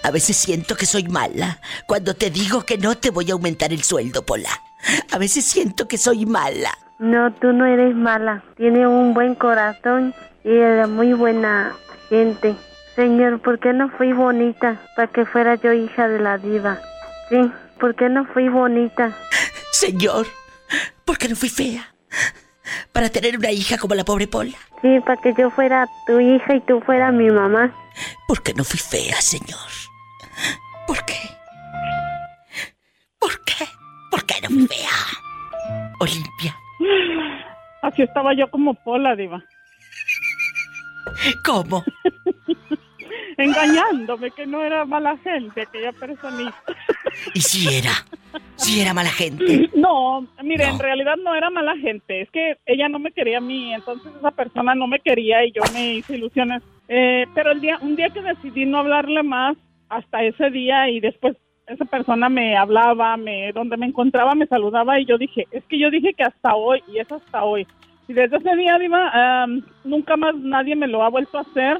[0.05, 3.73] A veces siento que soy mala cuando te digo que no te voy a aumentar
[3.73, 4.51] el sueldo, Pola.
[5.12, 6.71] A veces siento que soy mala.
[6.99, 8.42] No, tú no eres mala.
[8.57, 10.14] Tienes un buen corazón
[10.45, 11.75] y eres muy buena
[12.09, 12.55] gente.
[12.95, 16.79] Señor, ¿por qué no fui bonita para que fuera yo hija de la diva?
[17.29, 19.16] Sí, ¿por qué no fui bonita?
[19.73, 20.27] Señor,
[21.05, 21.95] ¿por qué no fui fea?
[22.92, 24.57] Para tener una hija como la pobre Pola.
[24.83, 27.75] Sí, para que yo fuera tu hija y tú fueras mi mamá.
[28.29, 29.59] ¿Por qué no fui fea, señor?
[30.87, 31.18] ¿Por qué?
[33.18, 33.66] ¿Por qué?
[34.12, 34.90] ¿Por qué no fui fea?
[35.98, 36.57] Olimpia,
[37.83, 39.42] así estaba yo como Pola, diva.
[41.44, 41.83] ¿cómo?
[43.38, 46.55] Engañándome que no era mala gente, aquella personita.
[47.35, 47.92] ¿Y si era?
[48.57, 49.70] ¿Si era mala gente?
[49.75, 50.72] No, mire, No.
[50.75, 54.12] en realidad no era mala gente, es que ella no me quería a mí, entonces
[54.18, 56.62] esa persona no me quería y yo me hice ilusiones.
[56.88, 59.57] Eh, pero el día, un día que decidí no hablarle más,
[59.88, 61.37] hasta ese día y después
[61.73, 65.79] esa persona me hablaba, me, donde me encontraba me saludaba y yo dije, es que
[65.79, 67.67] yo dije que hasta hoy y es hasta hoy.
[68.09, 71.79] Y desde ese día, Diva, am, nunca más nadie me lo ha vuelto a hacer,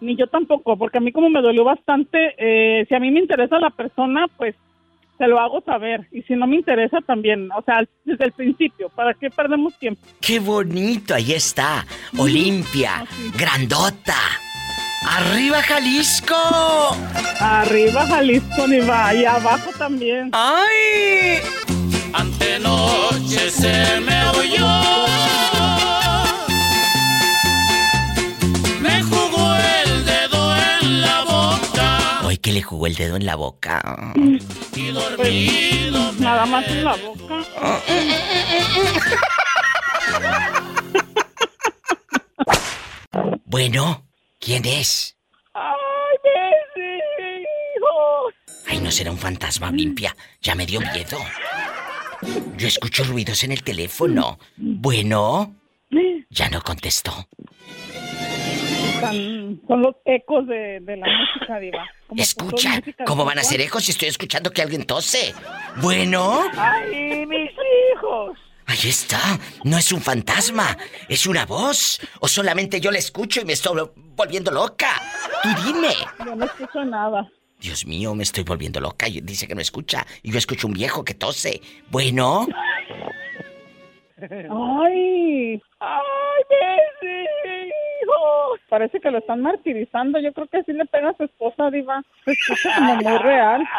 [0.00, 3.20] ni yo tampoco, porque a mí como me dolió bastante, eh, si a mí me
[3.20, 4.54] interesa la persona, pues
[5.18, 6.06] se lo hago saber.
[6.10, 10.00] Y si no me interesa también, o sea, desde el principio, ¿para qué perdemos tiempo?
[10.20, 11.14] ¡Qué bonito!
[11.14, 11.84] Ahí está.
[12.18, 13.04] Olimpia,
[13.36, 14.18] grandota.
[15.04, 16.96] ¡Arriba, Jalisco!
[17.40, 20.30] Arriba Jalisco, Diva, y abajo también.
[20.32, 21.40] ¡Ay!
[22.12, 24.68] Antenoche se me oyó.
[28.80, 32.20] Me jugó el dedo en la boca.
[32.24, 34.12] Hoy que le jugó el dedo en la boca.
[34.74, 35.16] Y dormido.
[36.08, 37.44] Pues, Nada más en la boca.
[43.44, 44.03] Bueno,
[44.44, 45.16] ¿quién es?
[45.54, 45.72] ¡Ay,
[46.76, 46.84] mis
[47.76, 48.34] hijos!
[48.66, 50.14] Ay, no será un fantasma, Olimpia.
[50.40, 51.18] Ya me dio miedo.
[52.56, 54.38] Yo escucho ruidos en el teléfono.
[54.56, 55.54] Bueno,
[56.30, 57.28] ya no contestó.
[59.00, 61.86] Son los ecos de, de la música, Diva.
[62.06, 65.34] Como Escucha, música ¿cómo van a ser ecos si estoy escuchando que alguien tose?
[65.82, 68.38] Bueno, ¡Ay, mis hijos!
[68.66, 69.20] ahí está.
[69.64, 70.76] No es un fantasma,
[71.08, 72.00] es una voz.
[72.20, 74.88] O solamente yo la escucho y me estoy volviendo loca.
[75.42, 75.94] Tú dime.
[76.24, 77.28] Yo no escucho nada.
[77.60, 79.06] Dios mío, me estoy volviendo loca.
[79.06, 80.06] Dice que no escucha.
[80.22, 81.60] Y yo escucho un viejo que tose.
[81.90, 82.46] Bueno,
[84.30, 85.60] ¡Ay!
[85.80, 86.42] ¡Ay,
[87.00, 87.28] mis
[88.02, 88.60] hijos!
[88.68, 90.18] Parece que lo están martirizando.
[90.20, 92.02] Yo creo que sí le pega a su esposa, Diva.
[92.24, 93.62] Se escucha como muy real.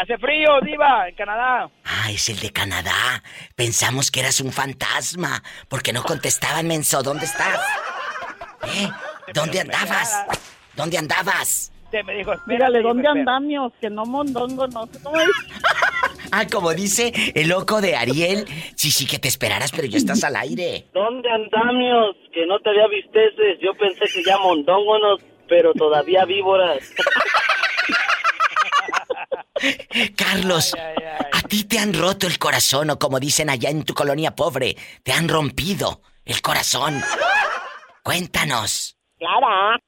[0.00, 1.68] Hace frío, Diva, en Canadá.
[1.84, 3.20] ah, es el de Canadá.
[3.56, 5.42] Pensamos que eras un fantasma.
[5.68, 7.02] Porque no contestaban, menso.
[7.02, 7.60] ¿Dónde estás?
[8.76, 8.88] ¿Eh?
[9.34, 10.24] ¿Dónde andabas?
[10.76, 11.72] ¿Dónde andabas?
[11.86, 13.72] Usted me dijo, yo ¿dónde andamios?
[13.80, 15.28] Que no mondongo, no sé cómo es.
[16.30, 18.46] Ah, como dice el loco de Ariel.
[18.76, 20.86] Sí, sí, que te esperaras, pero ya estás al aire.
[20.94, 22.14] ¿Dónde andamios?
[22.32, 23.58] Que no te había visteces.
[23.60, 26.78] Yo pensé que ya mondóngonos, pero todavía víboras.
[30.16, 30.74] Carlos,
[31.32, 34.76] ¿a ti te han roto el corazón o como dicen allá en tu colonia pobre,
[35.02, 37.00] te han rompido el corazón?
[38.02, 38.96] Cuéntanos.
[39.18, 39.78] Clara.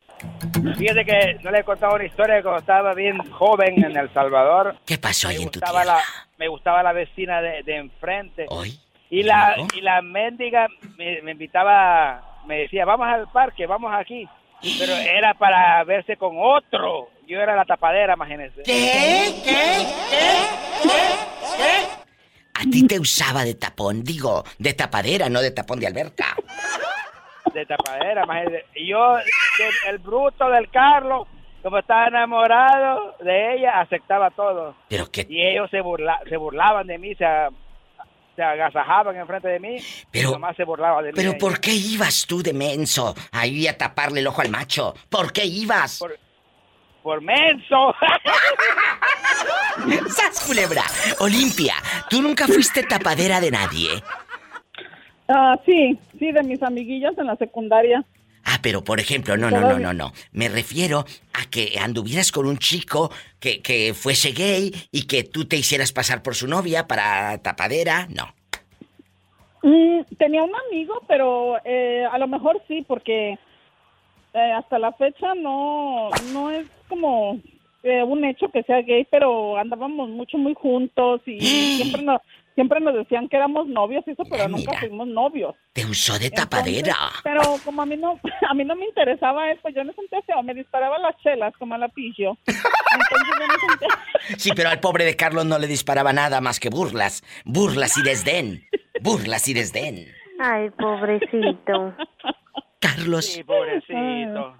[0.76, 4.12] Fíjate que no le he contado una historia de cuando estaba bien joven en El
[4.12, 4.76] Salvador.
[4.84, 5.96] ¿Qué pasó ahí Me en tu gustaba tierra?
[5.98, 6.04] la,
[6.36, 8.46] me gustaba la vecina de, de enfrente.
[8.50, 8.78] ¿Hoy?
[9.08, 10.68] Y la, y la mendiga
[10.98, 14.28] me, me invitaba, me decía, vamos al parque, vamos aquí.
[14.62, 17.08] Pero era para verse con otro.
[17.26, 18.62] Yo era la tapadera, imagínense.
[18.62, 19.40] ¿Qué?
[19.44, 19.86] ¿Qué?
[22.54, 26.36] A ti te usaba de tapón, digo, de tapadera, no de tapón de alberca.
[27.54, 28.66] De tapadera, imagínense.
[28.74, 29.16] Y yo,
[29.88, 31.26] el, bruto del Carlos,
[31.62, 34.74] como estaba enamorado de ella, aceptaba todo.
[34.88, 37.24] Pero que Y ellos se, burla, se burlaban de mí, se,
[38.36, 39.76] se agasajaban enfrente de mí
[40.10, 41.16] Pero- y nomás se burlaba de mí.
[41.16, 41.36] Pero.
[41.38, 44.94] ¿por qué ibas tú de menso ahí a taparle el ojo al macho?
[45.08, 45.98] ¿Por qué ibas?
[45.98, 46.18] Por,
[47.02, 47.94] por menso.
[50.08, 50.82] ¡Sas, culebra!
[51.20, 51.74] Olimpia,
[52.08, 54.02] tú nunca fuiste tapadera de nadie.
[55.28, 58.04] Ah, sí, sí, de mis amiguillas en la secundaria.
[58.62, 60.12] Pero por ejemplo, no, no, no, no, no.
[60.32, 65.46] Me refiero a que anduvieras con un chico que, que fuese gay y que tú
[65.46, 68.06] te hicieras pasar por su novia para tapadera.
[68.10, 68.34] No.
[69.62, 73.38] Mm, tenía un amigo, pero eh, a lo mejor sí, porque
[74.32, 77.38] eh, hasta la fecha no, no es como
[77.82, 81.40] eh, un hecho que sea gay, pero andábamos mucho, muy juntos y
[81.76, 82.20] siempre nos,
[82.54, 85.54] siempre nos decían que éramos novios y eso, pero nunca fuimos novios.
[85.72, 86.96] Te usó de tapadera.
[87.22, 90.42] Pero como a mí no, a mí no me interesaba eso, yo no sentía feo,
[90.42, 92.36] me disparaba las chelas como a la pillo.
[92.46, 93.88] Entonces yo no sentía...
[94.36, 97.22] Sí, pero al pobre de Carlos no le disparaba nada más que burlas.
[97.44, 98.66] Burlas y desdén.
[99.00, 100.06] Burlas y desdén.
[100.38, 101.94] Ay, pobrecito.
[102.80, 103.26] Carlos.
[103.26, 104.54] Sí, pobrecito.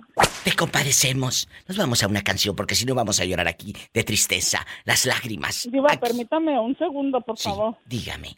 [0.45, 1.49] Te compadecemos.
[1.67, 4.67] Nos vamos a una canción porque si no vamos a llorar aquí de tristeza.
[4.85, 5.67] Las lágrimas.
[5.71, 7.77] Diva, permítame un segundo, por favor.
[7.87, 8.37] Dígame.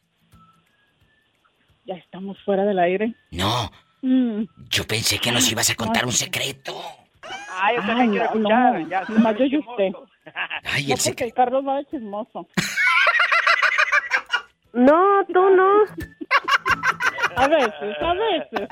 [1.85, 3.15] Ya estamos fuera del aire.
[3.33, 3.71] No,
[4.05, 4.45] Mm.
[4.69, 6.75] yo pensé que nos ibas a contar un secreto.
[7.53, 8.81] Ay, usted Ay, me quiere no, escuchar.
[8.81, 9.93] no, ya nomás yo y usted.
[10.65, 12.49] Ay, No, el el Carlos va de chismoso.
[14.75, 15.85] No, tú no.
[17.37, 18.69] A veces, a veces.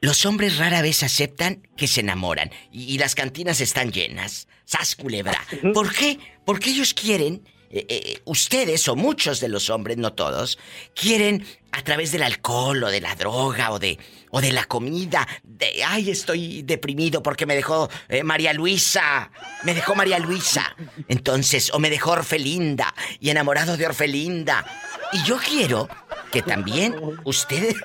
[0.00, 4.48] Los hombres rara vez aceptan que se enamoran y, y las cantinas están llenas.
[4.64, 5.38] ¡Sas culebra!
[5.74, 6.18] ¿Por qué?
[6.46, 10.58] Porque ellos quieren, eh, eh, ustedes o muchos de los hombres, no todos,
[10.94, 13.98] quieren a través del alcohol o de la droga o de,
[14.30, 19.30] o de la comida, de, ay, estoy deprimido porque me dejó eh, María Luisa,
[19.64, 20.74] me dejó María Luisa.
[21.08, 24.64] Entonces, o me dejó Orfelinda y enamorado de Orfelinda.
[25.12, 25.88] Y yo quiero
[26.32, 27.76] que también ustedes...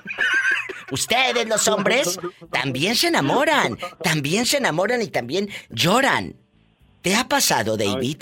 [0.91, 2.19] Ustedes, los hombres,
[2.51, 3.75] también se enamoran.
[4.03, 6.35] También se enamoran y también lloran.
[7.01, 8.17] ¿Te ha pasado, David?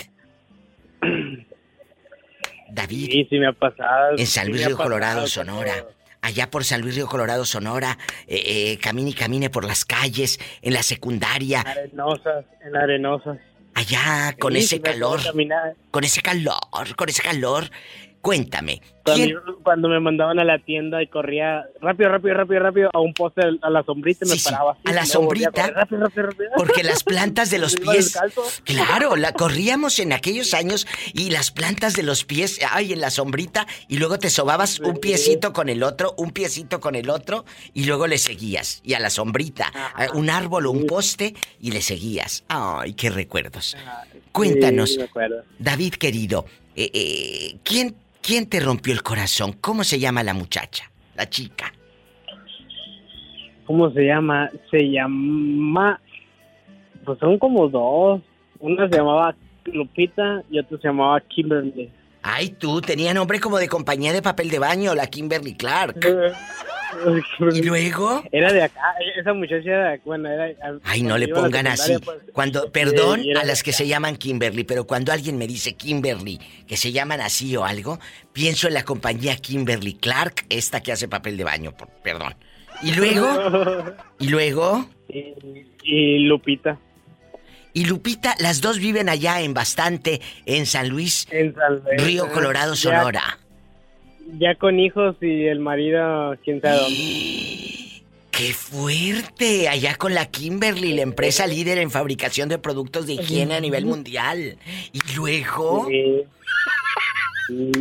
[2.70, 3.10] David.
[3.10, 4.16] Sí, sí me ha pasado.
[4.16, 5.86] En San sí Luis ha Río Colorado, pasado, Sonora.
[6.22, 10.40] Allá por San Luis Río Colorado, Sonora, eh, eh, camine y camine por las calles,
[10.62, 13.38] en la secundaria, Arenosas, en arenosas.
[13.74, 15.74] allá con Sí, ese sí calor, caminar.
[15.90, 17.70] con ese calor, con ese calor.
[18.24, 22.60] Cuéntame, Cuando, ¿quién, yo- cuando me mandaban a la tienda y corría rápido, rápido, rápido,
[22.60, 25.50] rápido a un poste a la sombrita y me Sí, paraba así, a la sombrita.
[25.52, 26.50] correr rápido, rápido, rápido.
[26.56, 28.18] Porque las plantas de los pies.
[28.64, 33.10] Claro, la corríamos en aquellos años y las plantas de los pies, ay, en la
[33.10, 37.44] sombrita, y luego te sobabas un piecito con el otro, un piecito con el otro,
[37.74, 38.80] y luego le seguías.
[38.84, 42.44] Y a la sombrita, a un árbol o un poste, y le seguías.
[42.48, 43.76] Ay, qué recuerdos.
[44.32, 45.42] Cuéntanos, Sí, me acuerdo.
[45.58, 47.94] David querido, eh, eh, ¿quién,
[48.24, 49.52] ¿quién te rompió el corazón?
[49.60, 50.90] ¿Cómo se llama la muchacha?
[51.14, 51.72] La chica.
[53.66, 54.50] ¿Cómo se llama?
[54.70, 56.00] Se llama...
[57.04, 58.22] Pues son como dos.
[58.60, 61.90] Una se llamaba Lupita y otra se llamaba Kimberly.
[62.22, 66.00] Ay, tú, tenía nombre como de compañía de papel de baño, la Kimberly Clark.
[67.54, 68.22] ¿Y luego?
[68.32, 68.80] Era de acá,
[69.18, 70.54] esa muchacha era bueno, era...
[70.84, 71.96] Ay, no le pongan así.
[71.98, 75.46] pues, Cuando, perdón y era a las que se llaman Kimberly, pero cuando alguien me
[75.46, 77.98] dice Kimberly, que se llaman así o algo,
[78.32, 82.34] pienso en la compañía Kimberly Clark, esta que hace papel de baño, por- perdón.
[82.82, 85.34] Y luego, y luego, Y,
[85.84, 86.78] y Lupita.
[87.72, 92.02] y Lupita, las dos viven allá en bastante, en San Luis, En San Luis.
[92.04, 93.38] Río Colorado, Sonora.
[94.38, 97.24] Ya con hijos y el marido, quién sabe dónde.
[98.30, 99.68] ¡Qué fuerte!
[99.68, 103.86] Allá con la Kimberly, la empresa líder en fabricación de productos de higiene a nivel
[103.86, 104.56] mundial.
[104.92, 105.86] Y luego...
[105.88, 106.24] Sí.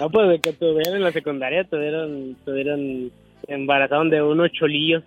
[0.00, 3.10] No, pues de que tuvieron en la secundaria, tuvieron, tuvieron
[3.48, 5.02] embarazaron de unos cholillos.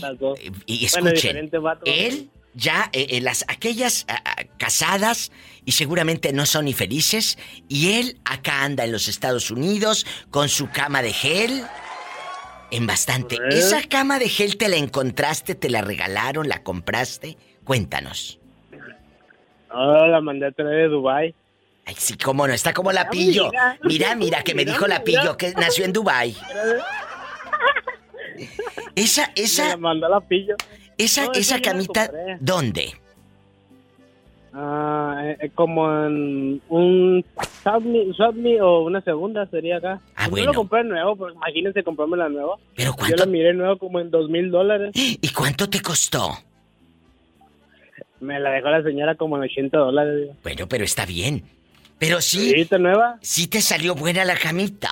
[0.00, 0.38] Las dos.
[0.66, 1.50] Y Bueno, escuchen,
[1.84, 4.06] él ya, eh, eh, las, aquellas
[4.58, 5.30] casadas
[5.64, 7.38] y seguramente no son ni felices,
[7.68, 11.62] y él acá anda en los Estados Unidos con su cama de gel.
[12.70, 13.38] En bastante.
[13.50, 17.36] ¿Esa cama de gel te la encontraste, te la regalaron, la compraste?
[17.62, 18.40] Cuéntanos.
[19.68, 21.34] Ahora la mandé a traer de Dubai.
[21.84, 23.50] Ay, sí, cómo no, está como la pillo.
[23.82, 24.16] mira.
[24.16, 26.36] Mira, que me dijo la pillo que nació en Dubai.
[28.96, 30.56] Esa, Me esa, la mandó la pillo.
[30.98, 32.10] Esa, No, esa yo camita.
[32.40, 32.94] ¿dónde?
[34.58, 37.24] Ah, eh, como en un
[37.62, 40.00] Subme, o una segunda sería acá.
[40.14, 40.46] Ah, Yo bueno.
[40.46, 42.56] lo compré nuevo, pero imagínense comprarme la nueva.
[42.74, 43.16] Pero Yo ¿cuánto?
[43.16, 44.92] la miré nuevo como en dos mil dólares.
[44.94, 46.30] ¿Y cuánto te costó?
[48.20, 50.30] Me la dejó la señora como en 80 dólares.
[50.42, 51.44] Bueno, pero está bien.
[51.98, 52.52] Pero sí.
[52.56, 53.18] ¿Está nueva?
[53.20, 54.90] Sí te salió buena la camita.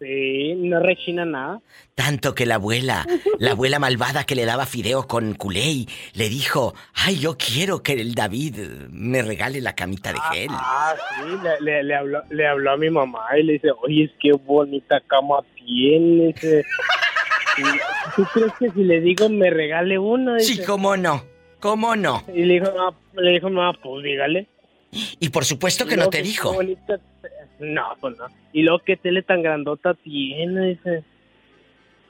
[0.00, 1.60] Sí, no rechina nada.
[1.94, 3.06] Tanto que la abuela,
[3.38, 7.94] la abuela malvada que le daba fideo con culé, le dijo, ay, yo quiero que
[7.94, 8.58] el David
[8.90, 10.48] me regale la camita de gel.
[10.50, 14.04] Ah, sí, le, le, le habló, le habló a mi mamá y le dice, oye,
[14.04, 16.42] es que bonita cama tienes.
[16.44, 16.62] eh".
[18.14, 20.38] ¿Tú crees que si le digo me regale una?
[20.40, 20.64] Sí, Dice.
[20.66, 21.24] cómo no,
[21.60, 22.22] cómo no.
[22.34, 24.46] Y le dijo, no, le dijo, no, pues dígale.
[25.20, 26.52] Y por supuesto que no te dijo.
[26.52, 26.98] bonita
[27.58, 28.26] No, pues no.
[28.52, 31.04] Y luego qué tele tan grandota tiene, dice.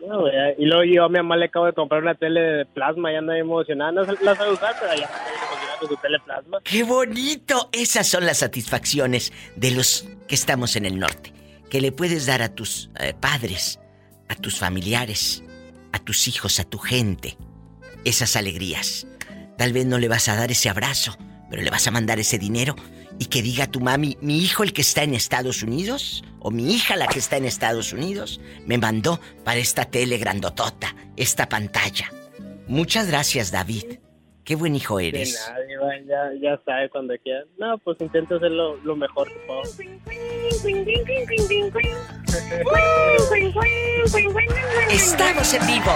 [0.00, 0.24] No,
[0.58, 3.18] y luego yo a mi mamá le acabo de comprar una tele de plasma, ya
[3.18, 3.92] anda emocionada.
[3.92, 6.58] No la sabe usar, pero ya emocionada con su tele plasma.
[6.64, 7.70] ¡Qué bonito!
[7.72, 11.32] Esas son las satisfacciones de los que estamos en el norte.
[11.70, 13.80] Que le puedes dar a tus eh, padres,
[14.28, 15.42] a tus familiares,
[15.92, 17.36] a tus hijos, a tu gente.
[18.04, 19.06] Esas alegrías.
[19.56, 21.16] Tal vez no le vas a dar ese abrazo,
[21.48, 22.76] pero le vas a mandar ese dinero
[23.18, 26.74] y que diga tu mami, mi hijo el que está en Estados Unidos, o mi
[26.74, 32.10] hija la que está en Estados Unidos, me mandó para esta tele grandotota, esta pantalla.
[32.66, 33.98] Muchas gracias, David.
[34.46, 35.44] Qué buen hijo eres.
[35.50, 37.42] nadie, va, ya, ya sabe cuando quiera.
[37.58, 39.62] No, pues intento hacer lo, lo mejor que puedo.
[44.88, 45.92] Estamos en vivo.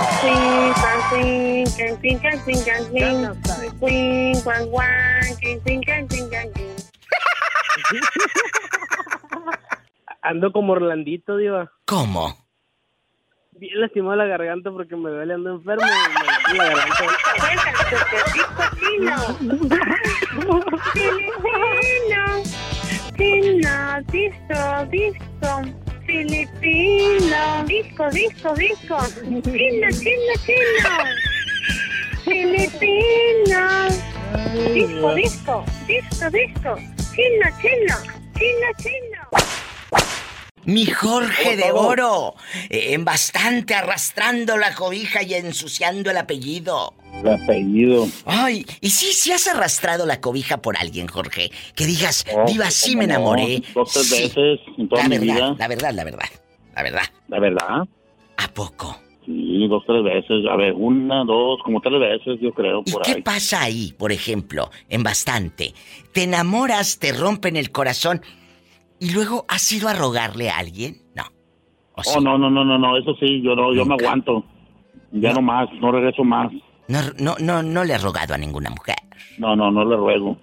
[10.23, 11.71] Ando como Orlandito, diva.
[11.87, 12.37] ¿Cómo?
[13.53, 15.85] Bien lastimado la garganta porque me duele, ando enfermo.
[16.53, 16.87] y me duele la
[23.21, 25.51] Filipino, disco, disco,
[26.07, 28.97] filipino, disco, disco, disco,
[29.45, 30.91] chino, chino, chino,
[32.25, 33.63] filipino,
[34.73, 36.77] disco, disco, disco, disco,
[37.15, 37.97] chino, chino,
[38.35, 39.21] chino, chino.
[40.65, 41.73] Mi Jorge de.
[41.73, 42.35] Oro,
[42.69, 46.95] eh, en bastante arrastrando la cobija y ensuciando el apellido.
[47.25, 48.07] El apellido.
[48.27, 51.51] Ay, y sí, sí has arrastrado la cobija por alguien, Jorge.
[51.75, 53.15] Que digas, No, Diva, sí ¿cómo me no?
[53.15, 53.63] enamoré.
[53.75, 54.23] Dos, tres Sí.
[54.23, 55.57] veces en toda la mi verdad, vida.
[55.59, 56.29] la verdad, la verdad,
[56.77, 57.03] la verdad.
[57.29, 57.89] ¿La verdad?
[58.37, 59.01] ¿A poco?
[59.31, 60.45] Sí, dos, tres veces.
[60.51, 63.23] A ver, una, dos, como tres veces, yo creo, ¿Y por qué ahí.
[63.23, 65.75] pasa ahí, por ejemplo, en bastante?
[66.13, 68.23] Te enamoras, te rompen el corazón
[68.99, 71.03] y luego has ido a rogarle a alguien?
[71.15, 71.25] No.
[71.95, 74.45] Oh, no, no, no, no, no, eso sí, yo no, yo me aguanto.
[75.13, 76.53] Ya no más, no regreso más.
[76.89, 78.97] No, no, no, no le has rogado a ninguna mujer.
[79.39, 80.37] No, no, no le ruego.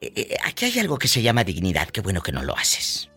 [0.00, 1.88] Eh, eh, aquí hay algo que se llama dignidad.
[1.88, 3.10] Qué bueno que no lo haces.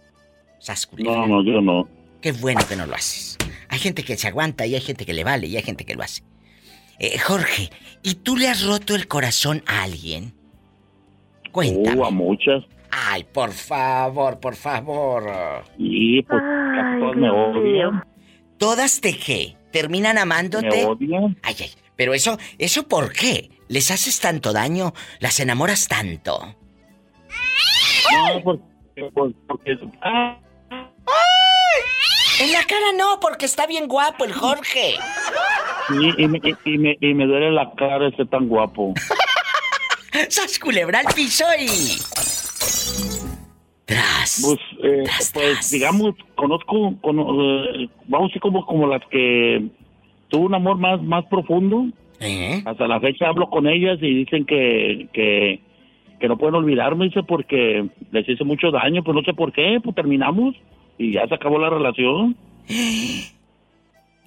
[0.60, 1.28] Sas, culebra.
[1.28, 1.88] No, no, yo no.
[2.22, 3.38] Qué bueno que no lo haces.
[3.72, 5.96] Hay gente que se aguanta y hay gente que le vale y hay gente que
[5.96, 6.24] lo hace.
[7.00, 7.70] Eh, Jorge,
[8.04, 10.36] ¿y tú le has roto el corazón a alguien?
[11.54, 12.00] Cuéntame.
[12.00, 12.64] Uh, a muchas.
[12.92, 15.24] Ay, por favor, por favor.
[15.78, 18.06] Y pues casi todas me odian.
[18.58, 19.56] ¿Todas te qué?
[19.72, 20.68] ¿Terminan amándote?
[20.68, 21.38] Me odian.
[21.42, 21.72] Ay, ay.
[21.96, 23.52] Pero eso, ¿eso por qué?
[23.70, 24.94] ¿Les haces tanto daño?
[25.20, 26.56] ¿Las enamoras tanto?
[28.12, 28.64] No, porque...
[29.14, 30.38] porque, porque- ah,
[32.42, 34.96] En la cara no, porque está bien guapo el Jorge.
[35.90, 38.94] sí, y, me, y, me, y me duele la cara ese tan guapo.
[40.30, 42.00] ¡Sas culebra al piso y...
[43.86, 44.42] Tras.
[44.44, 49.66] Pues, eh, pues digamos, conozco, cono- eh, vamos a decir como, como las que
[50.30, 51.86] tuvo un amor más, más profundo.
[52.20, 52.62] ¿Eh?
[52.66, 55.60] Hasta la fecha hablo con ellas y dicen que, que,
[56.20, 59.80] que no pueden olvidarme, dice, porque les hice mucho daño, pues no sé por qué,
[59.84, 60.56] pues terminamos
[61.02, 62.38] y ya se acabó la relación.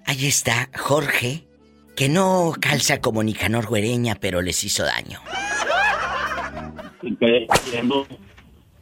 [0.06, 1.44] Ahí está Jorge,
[1.96, 5.20] que no calza como Nicanor Güereña, pero les hizo daño.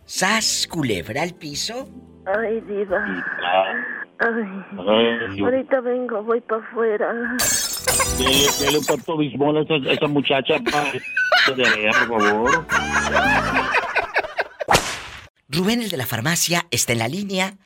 [0.05, 1.89] ¿Sas culebra al piso?
[2.27, 3.25] Ay, diva.
[4.19, 5.41] Ay.
[5.43, 7.13] Ahorita vengo, voy para afuera.
[8.19, 12.67] Dele, dele un cuarto bismol a esa, a esa muchacha para de ver, por favor.
[15.49, 17.57] Rubén, el de la farmacia, está en la línea.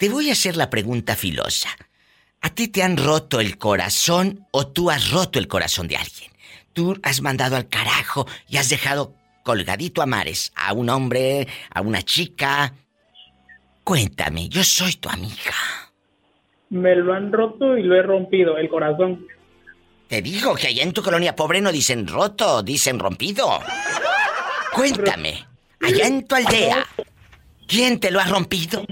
[0.00, 1.68] Te voy a hacer la pregunta filosa.
[2.40, 6.30] ¿A ti te han roto el corazón o tú has roto el corazón de alguien?
[6.72, 11.82] Tú has mandado al carajo y has dejado colgadito a mares a un hombre, a
[11.82, 12.72] una chica.
[13.84, 15.52] Cuéntame, yo soy tu amiga.
[16.70, 19.26] Me lo han roto y lo he rompido, el corazón.
[20.08, 23.60] Te digo que allá en tu colonia pobre no dicen roto, dicen rompido.
[24.72, 25.46] Cuéntame,
[25.78, 26.86] allá en tu aldea,
[27.66, 28.86] ¿quién te lo ha rompido?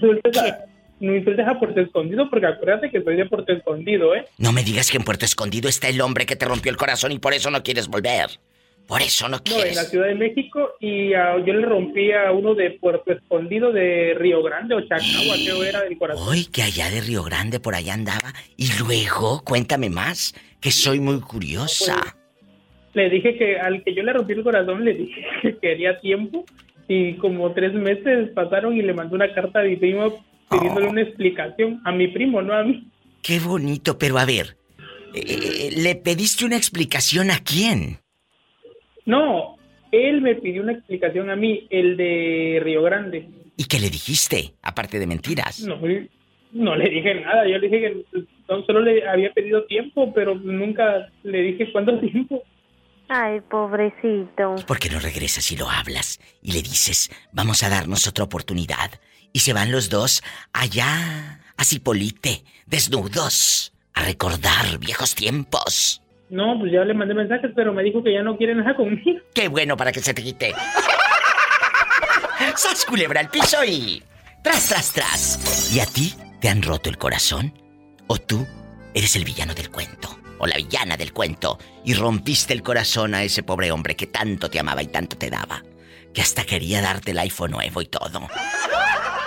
[1.00, 4.24] No insultes a Puerto Escondido porque acuérdate que soy de Puerto Escondido, ¿eh?
[4.38, 7.12] No me digas que en Puerto Escondido está el hombre que te rompió el corazón
[7.12, 8.30] y por eso no quieres volver.
[8.86, 9.76] Por eso no No, en quieres.
[9.76, 14.14] la Ciudad de México y ah, yo le rompí a uno de Puerto Escondido de
[14.16, 16.26] Río Grande o Chacagua, creo era del corazón.
[16.26, 18.32] Hoy que allá de Río Grande por allá andaba.
[18.56, 22.16] Y luego, cuéntame más, que soy muy curiosa.
[22.94, 26.44] Le dije que al que yo le rompí el corazón le dije que quería tiempo
[26.88, 30.90] y como tres meses pasaron y le mandé una carta a mi primo pidiéndole Oh.
[30.90, 32.88] una explicación a mi primo, no a mí.
[33.22, 34.56] Qué bonito, pero a ver,
[35.14, 37.98] eh, ¿le pediste una explicación a quién?
[39.04, 39.56] No,
[39.90, 43.28] él me pidió una explicación a mí, el de Río Grande.
[43.56, 44.54] ¿Y qué le dijiste?
[44.62, 45.60] Aparte de mentiras.
[45.60, 45.78] No,
[46.52, 48.04] no le dije nada, yo le dije que
[48.48, 52.42] no, solo le había pedido tiempo, pero nunca le dije cuánto tiempo.
[53.10, 54.56] Ay, pobrecito.
[54.66, 56.20] ¿Por qué no regresas y lo hablas?
[56.42, 58.90] Y le dices, vamos a darnos otra oportunidad.
[59.38, 60.20] Y se van los dos
[60.52, 66.02] allá, a Cipolite, desnudos, a recordar viejos tiempos.
[66.28, 69.20] No, pues ya le mandé mensajes, pero me dijo que ya no quiere nada conmigo.
[69.32, 70.52] Qué bueno para que se te quite.
[72.56, 74.02] ¡Sas culebra al piso y.
[74.42, 75.72] ¡Tras, tras, tras!
[75.72, 77.54] ¿Y a ti te han roto el corazón?
[78.08, 78.44] ¿O tú
[78.92, 80.18] eres el villano del cuento?
[80.38, 81.60] ¿O la villana del cuento?
[81.84, 85.30] Y rompiste el corazón a ese pobre hombre que tanto te amaba y tanto te
[85.30, 85.62] daba.
[86.12, 88.26] Que hasta quería darte el iPhone nuevo y todo.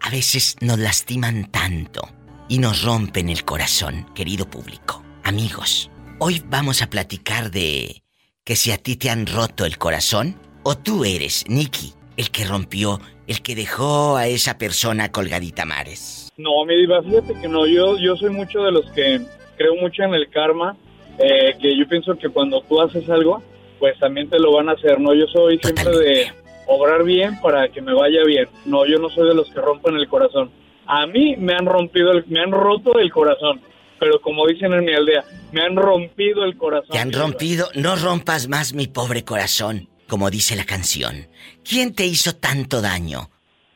[0.00, 2.02] A veces nos lastiman tanto
[2.48, 5.04] y nos rompen el corazón, querido público.
[5.22, 5.88] Amigos,
[6.18, 8.02] hoy vamos a platicar de
[8.44, 10.34] que si a ti te han roto el corazón
[10.64, 12.98] o tú eres, Nicky, el que rompió,
[13.28, 16.32] el que dejó a esa persona colgadita mares.
[16.36, 19.20] No, mi diva, fíjate que no, yo, yo soy mucho de los que
[19.56, 20.76] creo mucho en el karma,
[21.18, 23.42] eh, que yo pienso que cuando tú haces algo,
[23.80, 25.12] pues también te lo van a hacer, ¿no?
[25.14, 26.32] Yo soy siempre de
[26.68, 28.46] obrar bien para que me vaya bien.
[28.66, 30.52] No, yo no soy de los que rompen el corazón.
[30.86, 33.60] A mí me han rompido, el- me han roto el corazón,
[33.98, 36.90] pero como dicen en mi aldea, me han rompido el corazón.
[36.92, 41.26] Te han rompido, no rompas más mi pobre corazón, como dice la canción.
[41.68, 43.30] ¿Quién te hizo tanto daño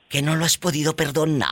[0.09, 1.49] que no lo has podido perdonar?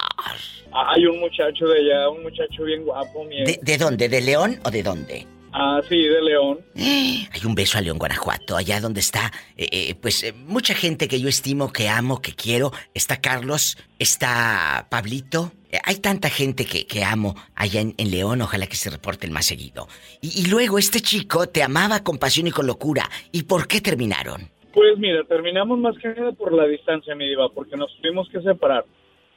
[0.75, 4.09] Hay un muchacho de allá, un muchacho bien guapo, mi ¿De, de dónde?
[4.09, 5.27] ¿De León o de dónde?
[5.53, 6.61] Ah, sí, de León.
[6.75, 11.09] Hay un beso a León, Guanajuato, allá donde está, eh, eh, pues, eh, mucha gente
[11.09, 12.73] que yo estimo, que amo, que quiero.
[12.95, 15.53] Está Carlos, está Pablito.
[15.71, 19.31] Eh, hay tanta gente que, que amo allá en, en León, ojalá que se reporten
[19.33, 19.89] más seguido.
[20.23, 23.05] Y, y luego este chico te amaba con pasión y con locura.
[23.31, 24.51] ¿Y por qué terminaron?
[24.73, 28.41] Pues mira, terminamos más que nada por la distancia, mi diva, porque nos tuvimos que
[28.41, 28.87] separar.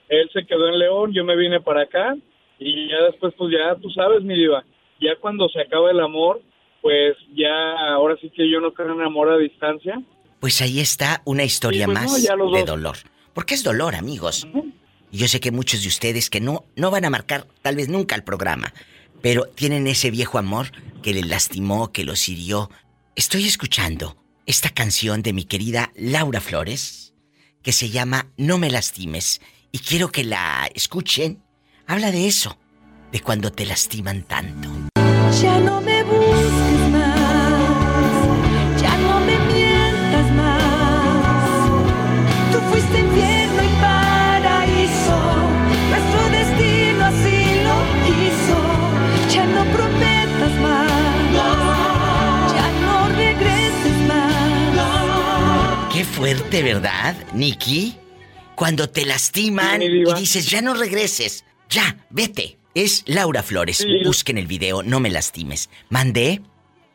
[0.07, 2.15] Él se quedó en León, yo me vine para acá
[2.57, 4.63] y ya después, pues ya tú sabes, mi diva,
[5.05, 6.41] ya cuando se acaba el amor,
[6.81, 10.01] pues ya ahora sí que yo no creo en amor a distancia.
[10.39, 12.97] Pues ahí está una historia Sí, pues más no, de dolor.
[13.33, 14.47] Porque es dolor, amigos.
[15.11, 18.15] Yo sé que muchos de ustedes que no, no van a marcar tal vez nunca
[18.15, 18.73] el programa,
[19.21, 20.67] pero tienen ese viejo amor
[21.01, 22.69] que les lastimó, que los hirió.
[23.15, 27.13] Estoy escuchando esta canción de mi querida Laura Flores,
[27.63, 29.41] que se llama No me lastimes,
[29.71, 31.41] y quiero que la escuchen.
[31.87, 32.57] Habla de eso,
[33.11, 34.94] de cuando te lastiman tanto.
[35.41, 37.11] Ya no me busques más,
[38.81, 41.49] ya no me mientas más.
[42.51, 45.17] Tú fuiste infierno y paraíso,
[45.89, 47.75] nuestro destino así lo
[48.05, 48.57] quiso.
[49.33, 55.93] Ya no prometas más, ya no regreses más.
[55.93, 57.97] Qué fuerte, ¿verdad, Nicky?
[58.55, 62.57] Cuando te lastiman Sí, y dices, ya no regreses, ya, vete.
[62.75, 63.77] Es Laura Flores.
[63.77, 64.03] Sí.
[64.03, 65.69] Busquen el video, no me lastimes.
[65.89, 66.41] ¿Mandé?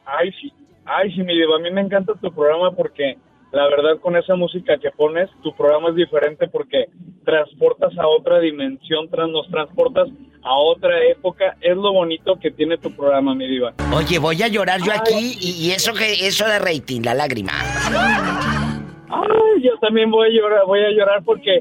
[0.05, 0.53] Ay, sí,
[0.85, 3.17] ay, sí, mi diva, a mí me encanta tu programa porque
[3.51, 6.91] la verdad con esa música que pones, tu programa es diferente porque
[7.25, 10.09] transportas a otra dimensión, nos transportas
[10.43, 11.57] a otra época.
[11.63, 13.73] Es lo bonito que tiene tu programa, mi diva.
[13.95, 17.53] Oye, voy a llorar yo aquí y, y eso que eso de rating, la lágrima.
[19.13, 21.61] Ay, yo también voy a llorar, voy a llorar porque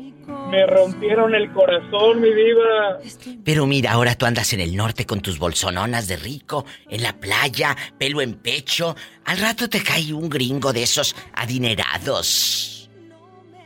[0.51, 2.99] me rompieron el corazón, mi diva.
[3.43, 7.13] Pero mira, ahora tú andas en el norte con tus bolsononas de rico, en la
[7.13, 8.95] playa, pelo en pecho.
[9.25, 12.89] Al rato te cae un gringo de esos adinerados.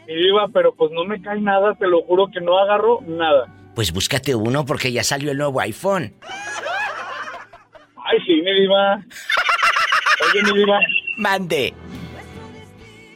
[0.07, 3.53] Mi diva, pero pues no me cae nada, te lo juro que no agarro nada.
[3.75, 6.13] Pues búscate uno porque ya salió el nuevo iPhone.
[8.05, 8.95] Ay, sí, mi diva.
[10.31, 10.79] Oye, mi diva.
[11.17, 11.73] Mande.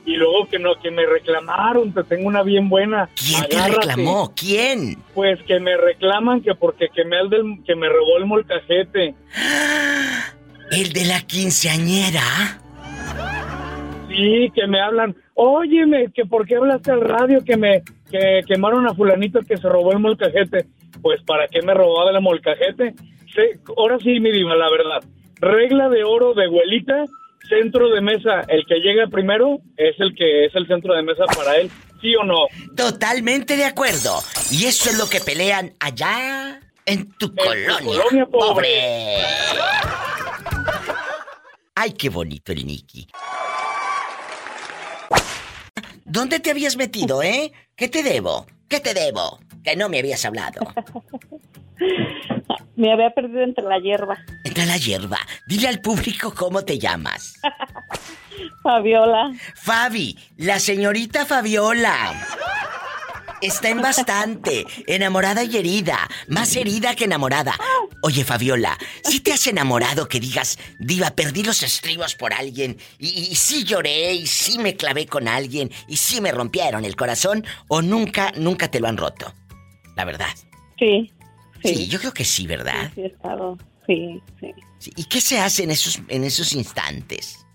[0.07, 3.09] Y luego que no, que me reclamaron, te tengo una bien buena.
[3.13, 3.87] ¿Quién te Agárrate.
[3.87, 4.33] reclamó?
[4.35, 4.97] ¿Quién?
[5.13, 9.13] Pues que me reclaman que porque quemé al del, que me robó el molcajete.
[10.71, 12.21] ¿El de la quinceañera?
[14.07, 15.15] Sí, que me hablan.
[15.33, 19.67] Óyeme, que por qué hablaste al radio que me que quemaron a fulanito que se
[19.67, 20.65] robó el molcajete.
[21.01, 22.95] Pues para qué me robaba el molcajete.
[23.33, 25.03] Se- ahora sí, mi diva, la verdad.
[25.41, 27.03] Regla de oro de abuelita,
[27.47, 28.41] centro de mesa.
[28.47, 31.71] El que llega primero es el que es el centro de mesa para él.
[32.01, 32.45] ¿Sí o no?
[32.75, 34.21] Totalmente de acuerdo.
[34.51, 37.79] Y eso es lo que pelean allá en tu colonia.
[37.79, 38.49] colonia, pobre.
[38.49, 39.17] pobre.
[41.75, 43.07] Ay, qué bonito el Nicky.
[46.05, 47.51] ¿Dónde te habías metido, eh?
[47.75, 48.47] ¿Qué te debo?
[48.67, 49.39] ¿Qué te debo?
[49.63, 50.61] Que no me habías hablado.
[52.75, 54.17] Me había perdido entre la hierba.
[54.43, 55.17] Entra la hierba.
[55.47, 57.39] Dile al público cómo te llamas.
[58.63, 59.31] Fabiola.
[59.55, 62.13] Fabi, la señorita Fabiola.
[63.41, 67.53] Está en bastante, enamorada y herida, más herida que enamorada.
[68.01, 73.07] Oye, Fabiola, si te has enamorado que digas, diva, perdí los estribos por alguien, y,
[73.07, 77.45] y sí lloré, y sí me clavé con alguien, y sí me rompieron el corazón,
[77.67, 79.33] o nunca, nunca te lo han roto?
[79.95, 80.33] La verdad.
[80.79, 81.11] Sí.
[81.75, 82.91] Sí, yo creo que sí, ¿verdad?
[82.95, 83.57] Sí, he estado.
[83.85, 84.91] Sí, sí.
[84.95, 87.45] ¿Y qué se hace en esos, en esos instantes?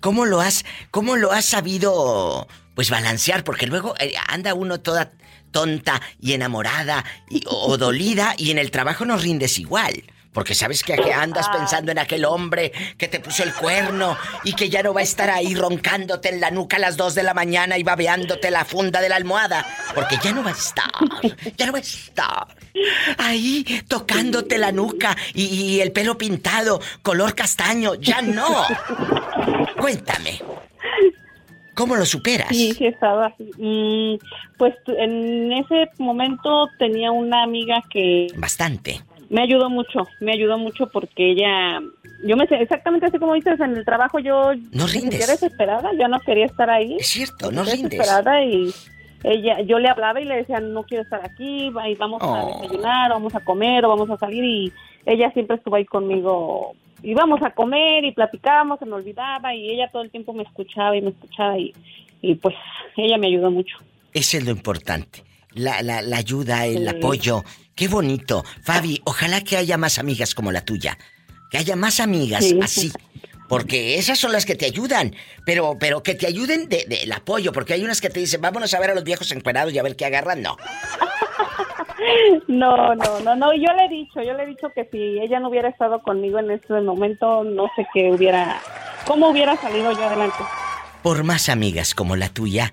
[0.00, 3.44] ¿Cómo lo has, cómo lo has sabido, pues balancear?
[3.44, 5.12] Porque luego eh, anda uno toda
[5.52, 10.02] tonta y enamorada y- o, o dolida y en el trabajo no rindes igual.
[10.32, 14.70] Porque sabes que andas pensando en aquel hombre que te puso el cuerno y que
[14.70, 17.34] ya no va a estar ahí roncándote en la nuca a las 2 de la
[17.34, 19.66] mañana y babeándote la funda de la almohada.
[19.94, 20.90] Porque ya no va a estar,
[21.56, 22.46] ya no va a estar.
[23.18, 28.64] Ahí tocándote la nuca y, y el pelo pintado, color castaño, ya no.
[29.78, 30.40] Cuéntame.
[31.74, 32.48] ¿Cómo lo superas?
[32.48, 33.50] Sí, sí estaba así.
[33.56, 34.18] Mm,
[34.58, 39.00] pues en ese momento tenía una amiga que Bastante.
[39.32, 41.80] Me ayudó mucho, me ayudó mucho porque ella,
[42.24, 45.26] yo me sé exactamente así como dices, en el trabajo yo No rindes.
[45.26, 46.96] desesperada, yo no quería estar ahí.
[47.00, 47.90] Es cierto, no rindes.
[47.90, 48.70] Desesperada y
[49.24, 52.34] ella, yo le hablaba y le decía, no quiero estar aquí, vamos Oh.
[52.34, 54.72] a desayunar, vamos a comer o vamos a salir y
[55.06, 56.74] ella siempre estuvo ahí conmigo.
[57.02, 60.96] Íbamos a comer y platicábamos, se me olvidaba y ella todo el tiempo me escuchaba
[60.96, 61.72] y me escuchaba y,
[62.20, 62.54] y pues
[62.96, 63.76] ella me ayudó mucho.
[64.12, 65.22] Eso es lo importante.
[65.54, 66.96] La, la, la ayuda, el Sí.
[66.96, 67.44] apoyo.
[67.74, 68.44] Qué bonito.
[68.62, 70.98] Fabi, ojalá que haya más amigas como la tuya.
[71.50, 72.58] Que haya más amigas Sí.
[72.62, 72.92] así.
[73.48, 75.14] Porque esas son las que te ayudan.
[75.44, 77.52] Pero, pero que te ayuden del de, del apoyo.
[77.52, 79.82] Porque hay unas que te dicen, vámonos a ver a los viejos encuerados y a
[79.82, 80.40] ver qué agarran.
[80.42, 80.56] No.
[82.48, 85.38] No, no, no, no, yo le he dicho, yo le he dicho que si ella
[85.40, 88.60] no hubiera estado conmigo en ese momento, no sé qué hubiera,
[89.06, 90.36] cómo hubiera salido yo adelante.
[91.02, 92.72] Por más amigas como la tuya,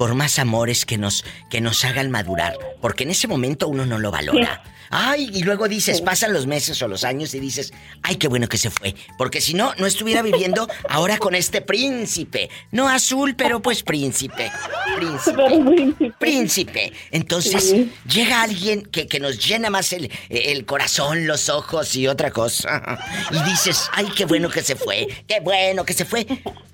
[0.00, 2.54] por más amores que nos, que nos hagan madurar.
[2.80, 4.62] Porque en ese momento uno no lo valora.
[4.90, 7.72] Ay, y luego dices, pasan los meses o los años y dices,
[8.02, 8.94] ay, qué bueno que se fue.
[9.16, 12.50] Porque si no, no estuviera viviendo ahora con este príncipe.
[12.72, 14.50] No azul, pero pues príncipe.
[14.96, 16.12] Príncipe.
[16.18, 16.92] Príncipe.
[17.10, 17.92] Entonces, Sí.
[18.08, 22.98] llega alguien que, que nos llena más el, el corazón, los ojos y otra cosa.
[23.30, 25.06] Y dices, ay, qué bueno que se fue.
[25.28, 26.26] Qué bueno que se fue.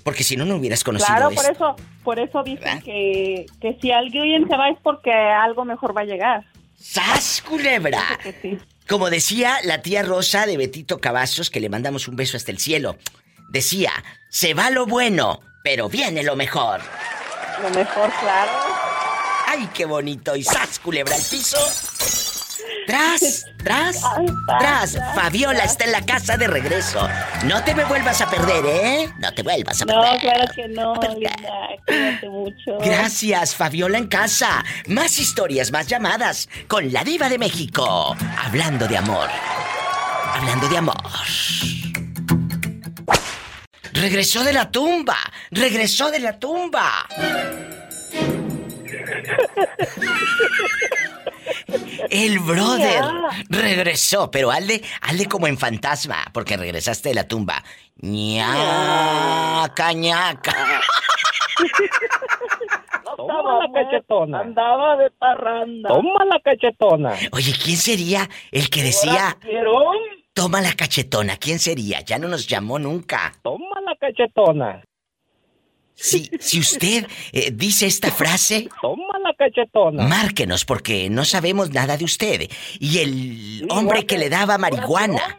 [0.05, 1.53] Porque si no, no hubieras conocido Claro, por esto.
[1.53, 6.03] eso, por eso dicen que, que si alguien se va es porque algo mejor va
[6.03, 6.45] a llegar.
[6.79, 8.03] ¡Sas, culebra!
[8.89, 12.59] Como decía la tía Rosa de Betito Cavazos, que le mandamos un beso hasta el
[12.59, 12.97] cielo.
[13.49, 13.93] Decía,
[14.31, 16.81] se va lo bueno, pero viene lo mejor.
[17.63, 18.53] Lo mejor, claro.
[19.49, 20.37] ¡Ay, qué bonito!
[20.37, 21.59] Y ¡sas, culebra al piso!
[22.87, 23.47] ¡Tras!
[23.65, 24.01] ¡Tras!
[24.59, 24.99] ¡Tras!
[25.15, 27.09] Fabiola está en la casa de regreso.
[27.45, 29.13] No te me vuelvas a perder, ¿eh?
[29.19, 30.21] No te vuelvas a No, perder.
[30.21, 31.33] claro que no, linda,
[31.87, 32.79] cuídate mucho.
[32.81, 34.65] Gracias, Fabiola en casa.
[34.87, 38.17] Más historias, más llamadas con la diva de México.
[38.45, 39.29] Hablando de amor.
[40.35, 40.97] Hablando de amor.
[43.93, 45.17] Regresó de la tumba.
[45.51, 47.07] Regresó de la tumba.
[52.11, 53.05] El brother
[53.49, 57.63] regresó, pero hazle, hazle como en fantasma, porque regresaste de la tumba.
[57.97, 60.55] ñaca, ñaca.
[63.17, 64.41] Toma la cachetona.
[64.41, 65.89] Andaba de parranda.
[65.89, 67.15] Toma la cachetona.
[67.33, 69.37] Oye, ¿quién sería el que decía
[70.35, 71.37] toma la cachetona?
[71.37, 72.01] ¿Quién sería?
[72.01, 73.33] Ya no nos llamó nunca.
[73.43, 74.83] Toma la cachetona.
[75.99, 80.07] Si, si usted eh, dice esta frase, Toma la cachetona.
[80.07, 82.51] márquenos porque no sabemos nada de usted.
[82.79, 85.39] Y el hombre que le daba marihuana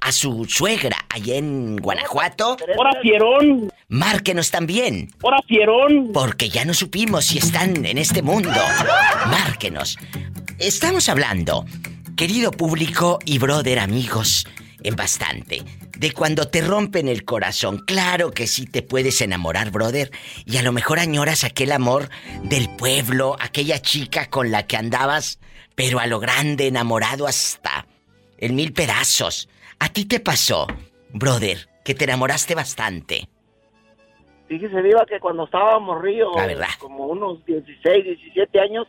[0.00, 2.58] a su suegra allá en Guanajuato.
[2.76, 3.72] ¡Hora fierón!
[3.88, 5.10] Márquenos también.
[5.22, 6.10] ¡Hora fierón!
[6.12, 8.50] Porque ya no supimos si están en este mundo.
[9.28, 9.96] Márquenos.
[10.58, 11.64] Estamos hablando,
[12.16, 14.46] querido público y brother amigos,
[14.84, 15.62] en bastante,
[15.98, 17.78] de cuando te rompen el corazón.
[17.78, 20.10] Claro que sí te puedes enamorar, brother,
[20.44, 22.08] y a lo mejor añoras aquel amor
[22.44, 25.40] del pueblo, aquella chica con la que andabas,
[25.74, 27.86] pero a lo grande enamorado hasta
[28.38, 29.48] en mil pedazos.
[29.80, 30.66] ¿A ti te pasó,
[31.12, 33.28] brother, que te enamoraste bastante?
[34.48, 35.48] Fíjese, Diva, que cuando
[36.36, 36.68] La verdad.
[36.78, 38.86] como unos 16, 17 años,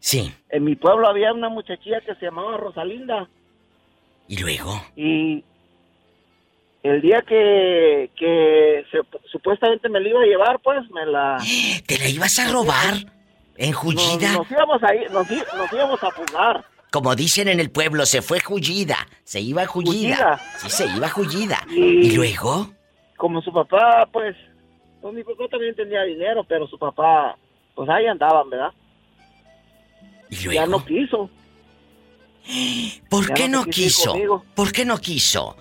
[0.00, 0.34] Sí.
[0.50, 3.28] en mi pueblo había una muchachilla que se llamaba Rosalinda.
[4.28, 4.80] ¿Y luego?
[4.96, 5.44] Y
[6.82, 11.38] el día que, que se- supuestamente me la iba a llevar, pues me la...
[11.86, 12.94] ¿Te la ibas a robar?
[13.56, 14.32] ¿En Jullida?
[14.32, 15.30] nos íbamos a ir, nos,
[15.72, 16.64] íbamos a fugar.
[16.90, 18.96] Como dicen en el pueblo, se fue Jullida.
[19.24, 20.38] Se iba Jullida.
[20.58, 21.58] Sí, se iba Jullida.
[21.70, 22.70] Y- ¿Y luego?
[23.16, 24.34] Como su papá, pues,
[25.00, 27.36] pues mi papá también tenía dinero, pero su papá,
[27.74, 28.70] pues ahí andaban, ¿verdad?
[30.30, 31.30] ¿Y Ya no quiso.
[33.08, 34.44] ¿Por qué no no quiso conmigo.
[34.54, 35.56] ¿Por qué no quiso?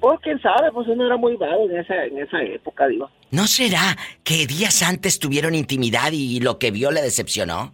[0.00, 3.10] Pues quién sabe, pues uno era muy vago en esa, en esa época, digo.
[3.30, 7.72] ¿No será que días antes tuvieron intimidad y lo que vio le decepcionó?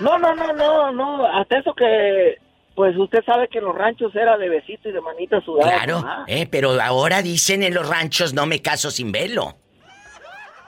[0.00, 2.36] No, no, no, no, no, hasta eso que,
[2.74, 5.72] pues usted sabe que en los ranchos era de besito y de manita sudada.
[5.72, 9.56] Claro, eh, pero ahora dicen en los ranchos no me caso sin velo.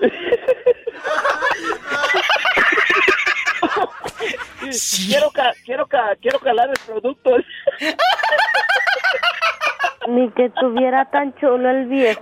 [5.09, 7.37] Quiero, ca- quiero, ca- quiero calar el producto.
[10.09, 12.21] Ni que tuviera tan chulo el viejo.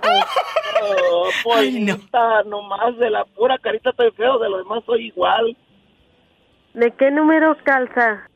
[1.11, 5.57] Oh, Polita, nomás de la pura carita estoy feo, de lo demás soy igual.
[6.73, 8.29] ¿De qué número calza?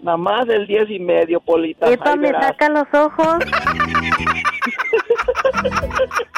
[0.00, 1.90] Nada más del diez y medio, Polita.
[1.90, 2.46] Epa, me verás.
[2.46, 3.38] saca los ojos.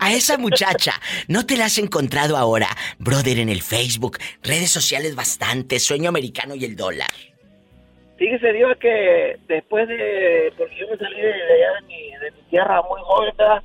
[0.00, 0.94] A esa muchacha,
[1.28, 2.68] ¿no te la has encontrado ahora,
[2.98, 7.10] brother, en el Facebook, redes sociales bastante, sueño americano y el dólar?
[8.16, 10.52] Fíjese, Dios, que después de.
[10.58, 13.62] Porque yo me salí de, allá de mi, de mi tierra muy joven, ¿verdad?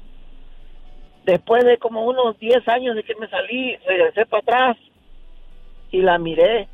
[1.25, 4.77] Después de como unos 10 años de que me salí, regresé para atrás
[5.91, 6.69] y la miré.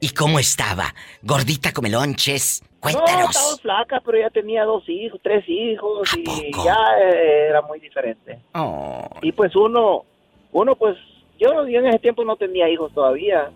[0.00, 0.94] ¿Y cómo estaba?
[1.22, 2.62] ¿Gordita come lonches?
[2.82, 6.24] No, estaba flaca, pero ya tenía dos hijos, tres hijos y
[6.64, 8.38] ya eh, era muy diferente.
[8.54, 9.06] Oh.
[9.20, 10.04] Y pues uno,
[10.52, 10.96] uno pues,
[11.38, 13.50] yo, yo en ese tiempo no tenía hijos todavía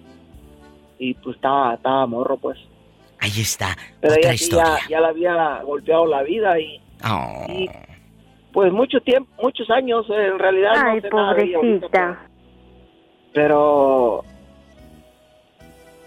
[0.99, 2.59] y pues estaba, estaba morro pues.
[3.20, 4.64] Ahí está, Pero otra ella historia.
[4.83, 7.47] ya, ya le había golpeado la vida y, Oh.
[7.49, 7.68] y,
[8.53, 12.29] pues mucho tiempo, muchos años eh, en realidad Ay, no nada pobrecita.
[13.33, 14.22] pero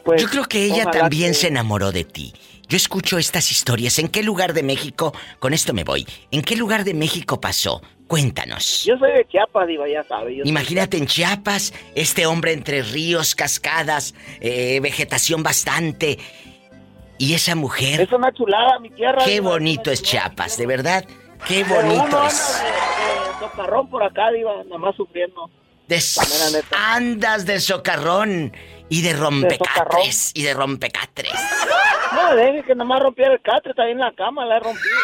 [0.04, 2.34] pues Yo creo que ella también que- se enamoró de ti.
[2.70, 3.98] Yo escucho estas historias.
[4.00, 5.14] ¿En qué lugar de México?
[5.40, 6.06] Con esto me voy.
[6.32, 7.82] ¿En qué lugar de México pasó?
[8.08, 8.84] Cuéntanos.
[8.86, 10.36] Yo soy de Chiapas, diva, ya sabe.
[10.36, 16.18] yo soy- Imagínate en Chiapas, este hombre entre ríos, cascadas, eh, vegetación bastante.
[17.18, 18.02] Y esa mujer.
[18.02, 19.24] Es una chulada, mi tierra.
[19.26, 21.06] Qué diva, bonito es Chiapas, de verdad.
[21.48, 22.60] Qué uno bonito es.
[22.62, 25.50] de, de socarrón por acá, diva, nada más sufriendo.
[25.88, 26.02] De-
[26.76, 28.52] andas de socarrón
[28.90, 31.34] y de rompecatres y de rompecatres.
[32.14, 34.60] No, deje que nada más rompiera el catre, está ahí en la cama, la he
[34.60, 34.96] rompido.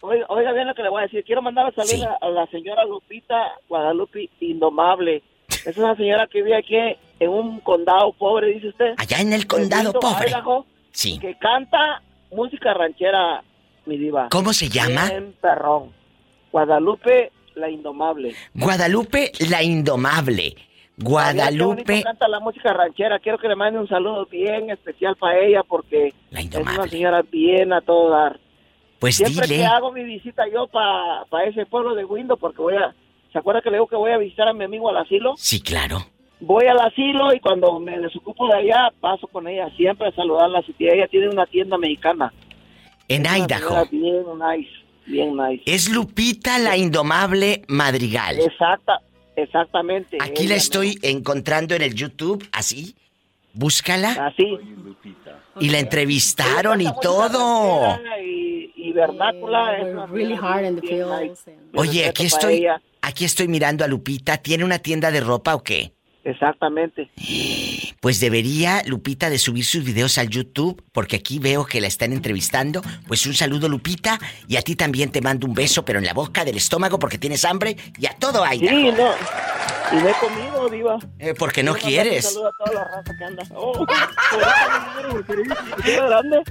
[0.00, 1.22] Oiga, oiga bien lo que le voy a decir.
[1.24, 5.22] Quiero mandar a salud a, a la señora Lupita Guadalupe Indomable.
[5.64, 6.76] Es una señora que vive aquí
[7.20, 8.94] en un condado pobre, dice usted.
[8.96, 10.28] Allá en el condado pobre.
[10.28, 11.18] Idaho, Sí.
[11.20, 12.02] Que canta
[12.32, 13.42] música ranchera,
[13.86, 14.28] mi diva.
[14.30, 15.08] ¿Cómo se llama?
[15.08, 15.92] Bien perrón.
[16.52, 18.34] Guadalupe la Indomable.
[18.54, 20.54] Guadalupe la Indomable.
[20.98, 21.82] Guadalupe.
[21.84, 23.18] bonito canta la música ranchera.
[23.18, 27.72] Quiero que le mande un saludo bien especial para ella porque es una señora bien
[27.72, 28.38] a todo dar.
[28.98, 29.58] Pues Siempre dile.
[29.60, 32.94] que hago mi visita yo para ese pueblo de Windo porque voy a...
[33.32, 35.34] ¿Se acuerda que le digo que voy a visitar a mi amigo al asilo?
[35.36, 35.98] Sí, claro.
[36.38, 40.62] Voy al asilo y cuando me desocupo de allá paso con ella siempre a saludarla.
[40.78, 42.32] Ella tiene una tienda mexicana.
[43.08, 43.86] En Una Idaho.
[43.90, 44.70] Bien nice,
[45.06, 45.62] bien nice.
[45.66, 48.38] Es Lupita la Indomable Madrigal.
[48.38, 49.00] Exacta,
[49.36, 50.18] exactamente.
[50.20, 52.94] Aquí la estoy encontrando en el YouTube, así.
[53.54, 54.26] Búscala.
[54.26, 54.58] Así.
[55.60, 57.98] Y la entrevistaron y todo.
[58.24, 61.44] Y, y vernácula es una really hard in the fields.
[61.74, 62.66] Oye, aquí estoy.
[63.04, 64.38] Aquí estoy mirando a Lupita.
[64.38, 65.92] ¿Tiene una tienda de ropa o qué?
[66.24, 67.10] Exactamente.
[68.00, 72.12] Pues debería Lupita de subir sus videos al YouTube, porque aquí veo que la están
[72.12, 72.82] entrevistando.
[73.08, 76.12] Pues un saludo, Lupita, y a ti también te mando un beso, pero en la
[76.12, 78.60] boca del estómago porque tienes hambre y a todo hay.
[78.60, 79.10] Sí, no.
[79.92, 80.98] Y no he comido, Diva.
[81.18, 82.24] Eh, porque no quieres.
[82.26, 83.44] Un saludo a toda la raza que anda.
[83.54, 83.86] Oh,
[85.84, 86.42] grande.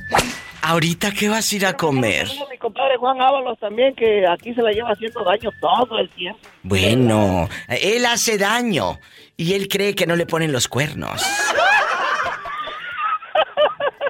[0.62, 2.28] Ahorita, ¿qué vas a ir a comer?
[2.28, 6.10] Tengo mi compadre Juan Ábalos también, que aquí se la lleva haciendo daño todo el
[6.10, 6.40] tiempo.
[6.64, 9.00] Bueno, él hace daño
[9.38, 11.24] y él cree que no le ponen los cuernos.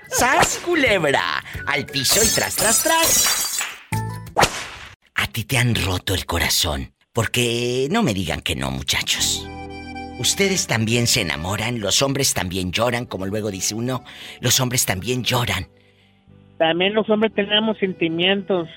[0.10, 1.44] ¡Sas, culebra!
[1.68, 3.60] Al piso y tras, tras, tras.
[5.16, 6.94] A ti te han roto el corazón.
[7.14, 9.46] Porque no me digan que no, muchachos.
[10.18, 14.04] Ustedes también se enamoran, los hombres también lloran, como luego dice uno,
[14.40, 15.68] los hombres también lloran.
[16.62, 18.70] También los hombres tenemos sentimientos.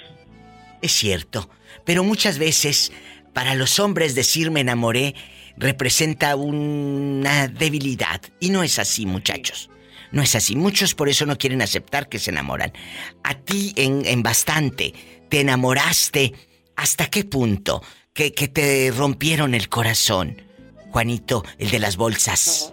[0.81, 1.51] Es cierto,
[1.85, 2.91] pero muchas veces
[3.35, 5.15] para los hombres decir me enamoré
[5.59, 8.23] representa una debilidad.
[8.41, 9.69] Y no es así, muchachos.
[10.13, 10.57] No es así.
[10.57, 12.73] Muchos por eso no quieren aceptar que se enamoran.
[13.23, 14.95] A ti en, en bastante,
[15.29, 16.33] te enamoraste.
[16.77, 17.83] ¿Hasta qué punto?
[18.15, 20.41] Que, que te rompieron el corazón.
[20.91, 22.73] Juanito, el de las bolsas.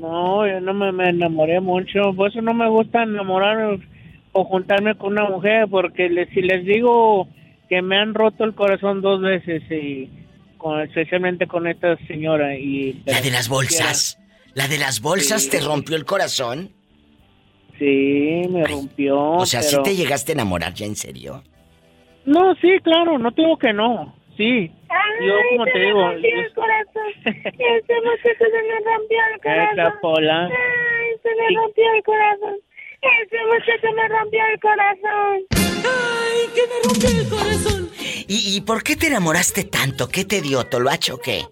[0.00, 2.12] No, yo no me, me enamoré mucho.
[2.16, 3.78] Por eso no me gusta enamorar
[4.36, 7.28] o juntarme con una mujer, porque le- si les digo
[7.68, 10.08] que me han roto el corazón dos veces, y
[10.58, 12.54] con, especialmente con esta señora.
[12.56, 14.18] y La de las bolsas.
[14.54, 16.70] La de las bolsas te rompió el corazón.
[17.78, 19.18] Sí, me rompió.
[19.32, 19.84] O sea, pero...
[19.84, 21.42] si te llegaste a enamorar ya en serio.
[22.24, 24.14] No, sí, claro, no tengo que no.
[24.36, 24.70] Sí.
[25.26, 26.00] Yo, como te digo.
[26.10, 27.02] rompió el corazón.
[27.24, 29.92] Ese muchacho se me rompió el corazón.
[30.00, 30.44] Pola.
[30.46, 32.56] Ay, se me rompió el corazón.
[33.02, 35.46] Ese muchacho me rompió el corazón.
[35.84, 37.90] Ay, que me rompió el corazón.
[38.28, 40.08] ¿Y, y por qué te enamoraste tanto?
[40.08, 41.42] ¿Qué te dio, Toloacho o qué?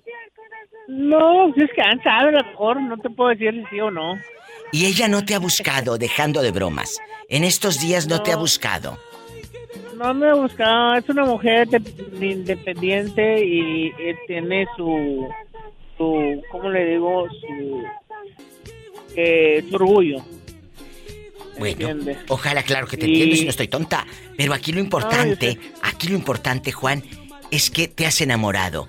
[0.88, 3.80] No, si es que han sabe, a lo mejor no te puedo decir si sí
[3.80, 4.14] o no.
[4.72, 6.98] Y ella no te ha buscado, dejando de bromas.
[7.28, 8.98] En estos días no, te ha buscado.
[9.96, 15.28] No me he buscado, es una mujer de- independiente y, eh, tiene su,
[15.96, 17.26] su, ¿cómo le digo?
[17.30, 17.84] Su,
[19.16, 20.18] eh, su orgullo.
[21.58, 21.88] Bueno,
[22.28, 24.06] ojalá, claro que te Y- entiendo si no estoy tonta.
[24.36, 27.02] Pero aquí lo importante, aquí lo importante, Juan,
[27.50, 28.88] es que te has enamorado.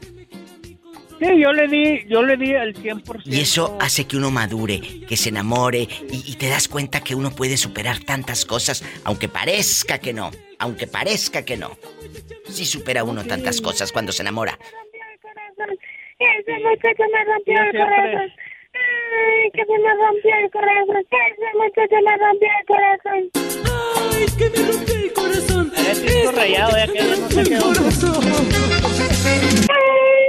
[1.20, 3.22] Sí, yo le di, yo le di al 100%.
[3.26, 7.16] Y eso hace que uno madure, que se enamore y, y te das cuenta que
[7.16, 11.78] uno puede superar tantas cosas, aunque parezca que no, aunque parezca que no.
[12.50, 14.60] Sí supera uno tantas cosas cuando se enamora.
[16.20, 17.04] Ese muchacho
[18.86, 18.92] me rompió el corazón.
[19.16, 20.96] Ay, que se me rompió el corazón.
[21.26, 23.22] Ese muchacho me rompió el corazón.
[23.96, 25.72] Ay, que me rompió el corazón.
[25.76, 27.62] Estoy rayado, ya que no sé qué Ay,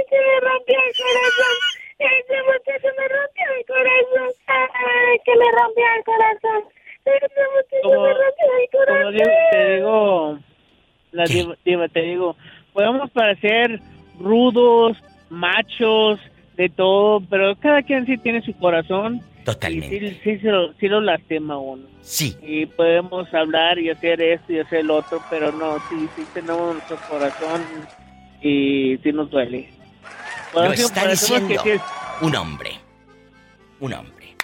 [0.09, 1.55] se me rompió el corazón.
[1.99, 4.29] Ese muchacho me rompió el corazón.
[4.47, 6.61] Ay, que me rompió el corazón.
[7.05, 9.13] Ese muchacho me rompió el corazón.
[9.13, 10.39] digo, te digo,
[11.11, 12.35] la diva, diva, te digo,
[12.73, 13.79] podemos parecer
[14.19, 14.97] rudos,
[15.29, 16.19] machos,
[16.57, 19.21] de todo, pero cada quien sí tiene su corazón.
[19.45, 19.95] Totalmente.
[19.95, 21.87] Y sí, lo, sí lo lastima uno.
[22.01, 22.35] Sí.
[22.41, 26.73] Y podemos hablar y hacer esto y hacer lo otro, pero no, sí, sí tenemos
[26.75, 27.61] nuestro corazón
[28.41, 29.69] y sí nos duele.
[30.53, 31.81] Lo está diciendo es-
[32.21, 32.71] un hombre.
[33.79, 34.35] Un hombre.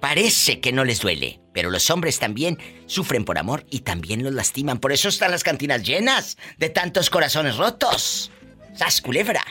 [0.00, 4.32] Parece que no les duele, pero los hombres también sufren por amor y también los
[4.32, 4.78] lastiman.
[4.78, 8.30] Por eso están las cantinas llenas de tantos corazones rotos.
[8.74, 9.42] ¡Sas culebra!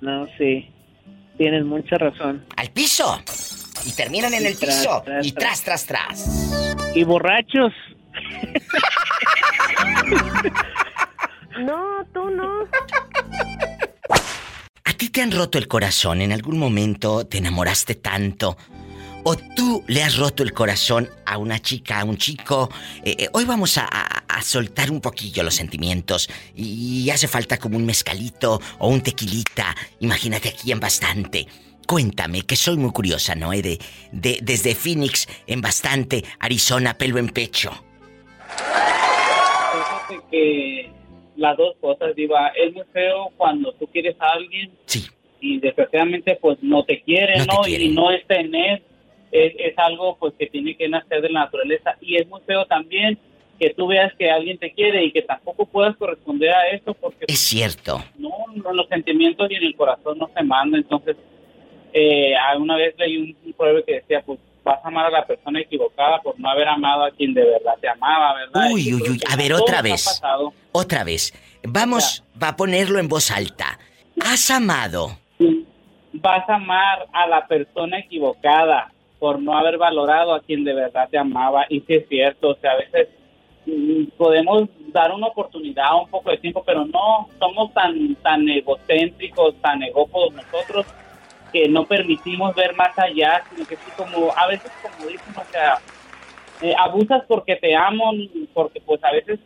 [0.00, 0.70] No, sí.
[1.36, 2.44] Tienes mucha razón.
[2.56, 3.22] ¡Al piso!
[3.86, 5.02] Y terminan en Y el tras, piso.
[5.04, 6.76] tras, y tras, tras, tras.
[6.94, 7.72] Y borrachos.
[11.60, 12.68] No, tú no.
[14.84, 16.22] ¿A ti te han roto el corazón?
[16.22, 18.56] ¿En algún momento te enamoraste tanto?
[19.30, 22.70] ¿O tú le has roto el corazón a una chica, a un chico?
[23.04, 27.58] Eh, eh, hoy vamos a, a- a soltar un poquillo los sentimientos y hace falta
[27.58, 29.74] como un mezcalito o un tequilita.
[30.00, 31.46] Imagínate aquí en bastante.
[31.86, 33.52] Cuéntame, que soy muy curiosa, ¿no?
[33.52, 33.78] Eh, De,
[34.12, 37.70] de- desde Phoenix en bastante, Arizona, pelo en pecho.
[38.56, 40.90] Fíjate que
[41.36, 44.72] las dos cosas, Diva, es muy feo cuando tú quieres a alguien
[45.40, 47.68] y desgraciadamente pues no te quiere, No.
[47.68, 48.82] Y no es tener,
[49.32, 52.66] es, es algo pues que tiene que nacer de la naturaleza y es muy feo
[52.66, 53.18] también
[53.58, 57.24] que tú veas que alguien te quiere y que tampoco puedas corresponder a eso porque
[57.26, 58.02] Es cierto.
[58.16, 60.80] no, no, los sentimientos y en el corazón no se mandan.
[60.82, 61.16] Entonces,
[61.92, 65.26] eh, una vez leí un, un proverbio que decía, pues vas a amar a la
[65.26, 68.70] persona equivocada por no haber amado a quien de verdad te amaba, ¿verdad?
[68.72, 69.20] Uy, uy, uy.
[69.28, 70.22] A ver, otra vez.
[70.70, 71.34] Otra vez.
[71.64, 73.76] Vamos, va a ponerlo en voz alta.
[74.20, 75.18] ¿Has amado
[76.12, 81.08] vas a amar a la persona equivocada por no haber valorado a quien de verdad
[81.10, 81.66] te amaba.
[81.68, 83.08] Y sí es cierto, o sea, a veces
[83.66, 89.54] mm, podemos dar una oportunidad, un poco de tiempo, pero no somos tan tan egocéntricos,
[89.60, 90.86] tan egópodos nosotros
[91.52, 95.44] que no permitimos ver más allá, sino que sí como a veces como dicen, o
[95.50, 95.78] sea,
[96.60, 98.12] eh, abusas porque te amo,
[98.52, 99.38] porque pues a veces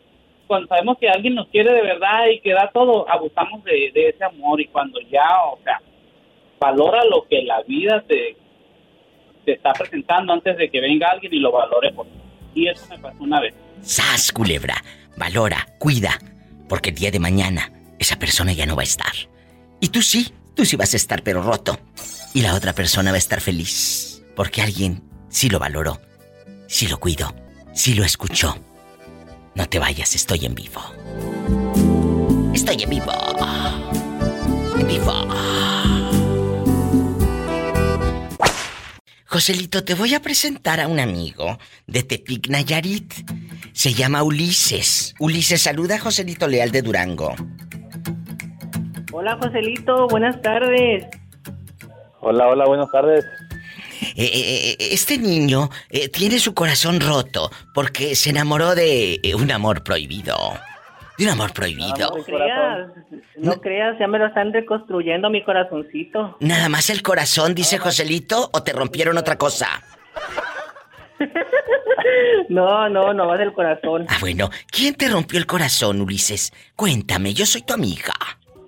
[0.47, 4.09] cuando sabemos que alguien nos quiere de verdad y que da todo, abusamos de, de
[4.09, 5.81] ese amor y cuando ya, o sea,
[6.59, 8.35] valora lo que la vida te,
[9.45, 12.19] te está presentando antes de que venga alguien y lo valore por ti.
[12.55, 13.53] Y eso me pasó una vez.
[13.81, 14.75] ¡Sas, culebra!
[15.17, 16.17] Valora, cuida,
[16.67, 19.13] porque el día de mañana esa persona ya no va a estar.
[19.79, 21.79] Y tú sí, tú sí vas a estar pero roto.
[22.33, 26.01] Y la otra persona va a estar feliz, porque alguien sí lo valoró,
[26.67, 27.33] sí lo cuidó,
[27.73, 28.57] sí lo escuchó.
[29.55, 30.81] No te vayas, estoy en vivo.
[32.53, 33.11] Estoy en vivo.
[34.79, 35.27] En vivo.
[39.33, 41.57] Joselito, te voy a presentar a un amigo
[41.87, 43.11] de Tepic Nayarit.
[43.73, 45.15] Se llama Ulises.
[45.17, 47.33] Ulises, saluda a Joselito Leal de Durango.
[49.11, 51.07] Hola Joselito, buenas tardes.
[52.19, 53.25] Hola, hola, buenas tardes.
[54.15, 59.33] Eh, eh, eh, este niño eh, tiene su corazón roto porque se enamoró de eh,
[59.33, 60.37] un amor prohibido.
[61.17, 62.15] De un amor prohibido.
[62.17, 62.89] No creas,
[63.37, 66.37] no creas, ya me lo están reconstruyendo mi corazoncito.
[66.39, 69.67] Nada más el corazón, dice Joselito, o te rompieron otra cosa.
[72.49, 74.05] No, no, no va del corazón.
[74.09, 76.51] Ah, bueno, ¿quién te rompió el corazón, Ulises?
[76.75, 78.13] Cuéntame, yo soy tu amiga.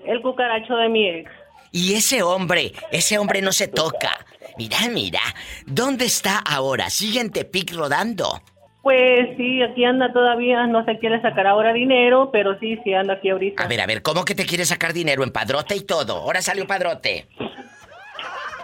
[0.06, 1.30] El cucaracho de mi ex.
[1.72, 4.12] Y ese hombre, ese hombre no se toca.
[4.58, 5.20] Mira, mira,
[5.66, 6.90] ¿dónde está ahora?
[6.90, 8.42] ¿Sigue en Tepic rodando?
[8.86, 13.16] Pues sí, aquí anda todavía, no se quiere sacar ahora dinero, pero sí, sí anda
[13.16, 13.64] aquí ahorita.
[13.64, 16.18] A ver, a ver, ¿cómo que te quiere sacar dinero en padrote y todo?
[16.18, 17.26] Ahora salió padrote.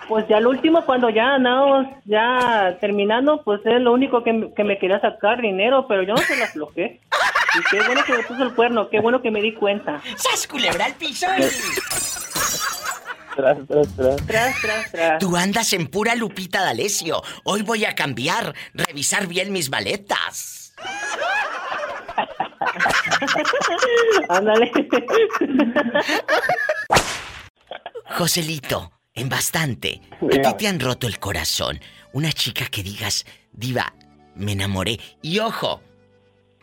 [0.07, 4.53] Pues ya lo último, cuando ya andamos ya terminando, pues es lo único que, me-
[4.53, 6.99] que me quería sacar dinero, pero yo no se lo aflojé.
[7.53, 10.01] Y qué bueno que me puso el cuerno, qué bueno que me di cuenta.
[10.15, 11.27] ¡Sas, culebra al piso!
[13.35, 14.15] Tras, tras, tras.
[14.25, 15.19] Tras, tras, tras.
[15.19, 17.21] Tú andas en pura Lupita D'Alessio.
[17.43, 20.73] Hoy voy a cambiar, revisar bien mis maletas.
[24.29, 24.71] Ándale.
[28.09, 30.01] Joselito, en bastante.
[30.21, 31.79] ¿A ti te han roto el corazón?
[32.13, 33.93] Una chica que digas, diva,
[34.35, 34.99] me enamoré.
[35.21, 35.81] Y ojo,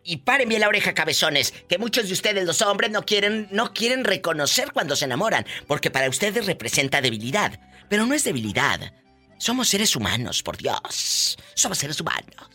[0.09, 3.75] y paren bien la oreja, cabezones, que muchos de ustedes, los hombres, no quieren, no
[3.75, 7.61] quieren reconocer cuando se enamoran, porque para ustedes representa debilidad.
[7.91, 8.95] Pero no es debilidad.
[9.37, 11.37] Somos seres humanos, por Dios.
[11.53, 12.49] Somos seres humanos.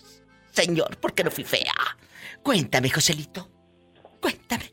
[0.51, 1.74] Señor, ¿por qué no fui fea?
[2.41, 3.47] Cuéntame, Joselito.
[4.20, 4.72] Cuéntame.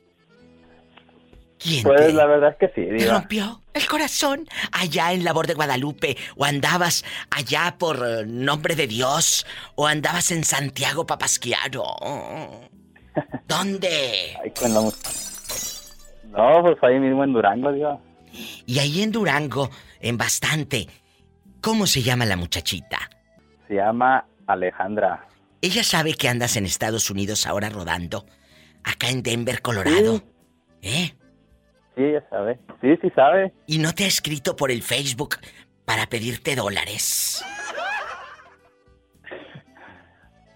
[1.62, 3.14] ¿Quién Pues te- la verdad es que sí, ¿Te diva.
[3.14, 6.16] rompió el corazón allá en Labor de Guadalupe?
[6.36, 9.46] ¿O andabas allá por eh, nombre de Dios?
[9.74, 11.84] ¿O andabas en Santiago Papasquiaro?
[13.46, 14.36] ¿Dónde?
[14.42, 17.98] Ay, con la No, pues ahí mismo en Durango, diva.
[18.66, 20.88] Y ahí en Durango, en bastante.
[21.60, 22.98] ¿Cómo se llama la muchachita?
[23.68, 25.26] Se llama Alejandra.
[25.60, 28.24] Ella sabe que andas en Estados Unidos ahora rodando.
[28.82, 30.22] Acá en Denver, Colorado.
[30.80, 31.12] ¿Eh?
[31.96, 32.58] Sí, ya sabe.
[32.80, 33.52] Sí, sí sabe.
[33.66, 35.36] ¿Y no te ha escrito por el Facebook
[35.84, 37.44] para pedirte dólares?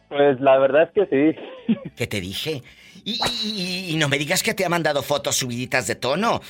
[0.09, 1.35] Pues la verdad es que
[1.67, 1.75] sí.
[1.97, 2.63] ¿Qué te dije?
[3.05, 6.41] Y, y- y no me digas que te ha mandado fotos subiditas de tono,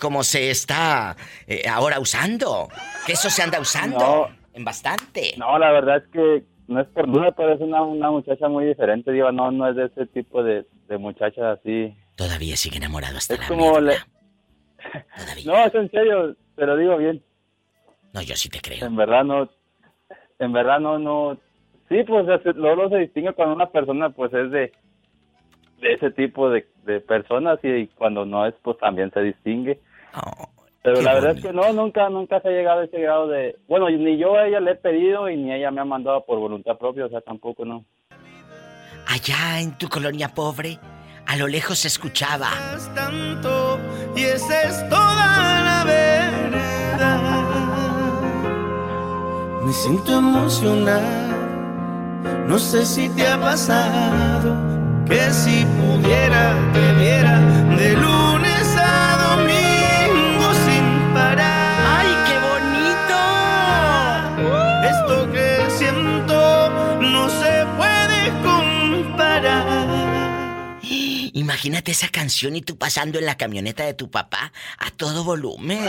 [0.00, 1.16] como se está
[1.46, 2.68] eh, ahora usando.
[3.06, 4.28] Que eso se anda usando No.
[4.52, 5.34] en bastante.
[5.38, 8.64] No, la verdad es que no es por duda, pero es una, una muchacha muy
[8.66, 9.30] diferente, diva.
[9.32, 11.94] No, no es de ese tipo de, de muchacha así.
[12.16, 13.94] Todavía sigue enamorado hasta Es la como le...
[15.44, 17.22] No, es en serio, pero digo bien.
[18.12, 18.86] No, yo sí te creo.
[18.86, 19.48] En verdad no,
[20.38, 21.36] en verdad no, no.
[21.88, 24.72] Sí, pues es- luego se distingue cuando una persona pues es de,
[25.80, 29.80] de ese tipo de, de personas y cuando no es pues también se distingue.
[30.82, 33.26] Pero qué la verdad es que no, nunca, nunca se ha llegado a ese grado
[33.28, 36.24] de, bueno, ni yo a ella le he pedido y ni ella me ha mandado
[36.26, 37.84] por voluntad propia, o sea, tampoco no.
[39.08, 40.78] Allá en tu colonia pobre,
[41.26, 42.50] a lo lejos se escuchaba.
[42.94, 43.78] tanto
[44.16, 47.20] y esa es toda la verdad.
[49.64, 51.34] Me siento emocionado,
[52.46, 54.56] no sé si te ha pasado
[55.06, 57.40] que si pudiera te viera
[57.76, 58.33] de lunes
[71.64, 75.80] Imagínate esa canción y tú pasando en la camioneta de tu papá a todo volumen.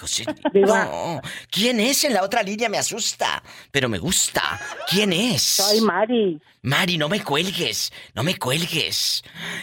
[0.00, 0.26] José.
[0.52, 1.20] No.
[1.48, 2.68] ¿Quién es en la otra línea?
[2.68, 4.60] Me asusta, pero me gusta.
[4.90, 5.40] ¿Quién es?
[5.42, 6.40] Soy Mari.
[6.62, 9.22] Mari, no me cuelgues, no me cuelgues.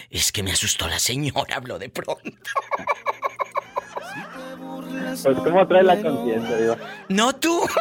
[0.09, 2.21] Es que me asustó la señora, habló de pronto.
[5.21, 6.77] Pues cómo trae la conciencia, digo.
[7.09, 7.61] No tú.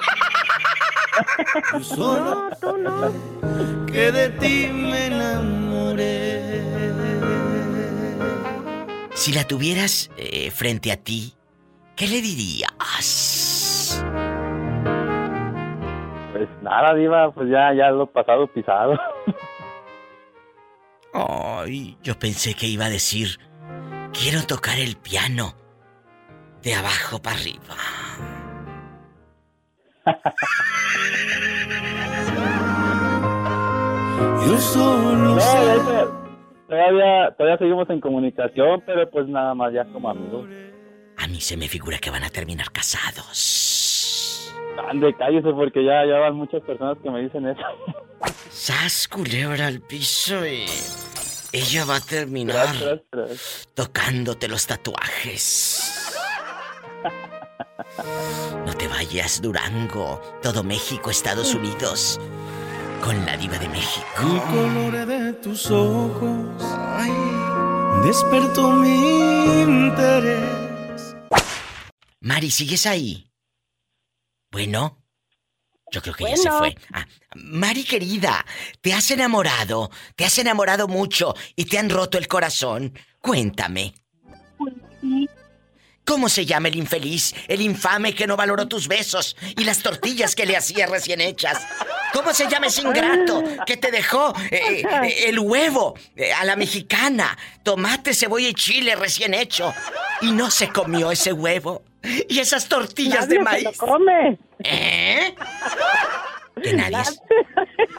[1.97, 3.87] No, tú no.
[3.87, 6.38] Que de ti me enamoré.
[9.19, 11.35] Si la tuvieras eh, frente a ti,
[11.97, 14.01] ¿qué le dirías?
[16.33, 18.97] Pues nada, Diva, pues ya, ya lo pasado pisado.
[21.13, 23.41] Ay, yo pensé que iba a decir,
[24.13, 25.57] quiero tocar el piano
[26.63, 27.75] de abajo para arriba.
[34.47, 36.28] Yo solo No,
[36.69, 40.49] todavía, todavía seguimos en comunicación, pero pues nada más ya como amigos.
[41.17, 44.55] A mí se me figura que van a terminar casados.
[44.89, 47.61] Ande, cállese porque ya, ya van muchas personas que me dicen eso.
[48.49, 50.67] Sas culebra al piso y
[51.53, 53.69] ella va a terminar Tras, tras, tras.
[53.75, 56.15] tocándote los tatuajes.
[58.67, 62.21] No te vayas, Durango, todo México, Estados Unidos,
[63.03, 64.07] con la diva de El México.
[64.51, 66.63] color de tus ojos
[66.97, 67.13] ay,
[68.05, 71.17] despertó mi interés.
[72.21, 73.31] Mari, ¿sigues ahí?
[74.51, 74.99] Bueno,
[75.93, 76.59] yo creo que ya se Bueno.
[76.59, 76.75] fue.
[76.93, 77.07] Ah,
[77.37, 78.45] Mari querida,
[78.81, 79.91] ¿te has enamorado?
[80.17, 82.93] ¿Te has enamorado mucho y te han roto el corazón?
[83.21, 83.95] Cuéntame.
[86.09, 90.35] ¿Cómo se llama el infeliz, el infame que no valoró tus besos y las tortillas
[90.35, 91.67] que le hacías recién hechas?
[92.15, 96.57] ¿Cómo se llama ese ingrato que te dejó eh, eh, el huevo eh, a la
[96.57, 99.75] mexicana, tomate, cebolla y chile recién hecho
[100.23, 101.83] y no se comió ese huevo
[102.27, 103.79] y esas tortillas de Nadie se maíz?
[103.79, 104.39] lo come.
[104.61, 105.35] ¿Eh?
[106.63, 106.97] Que nadie,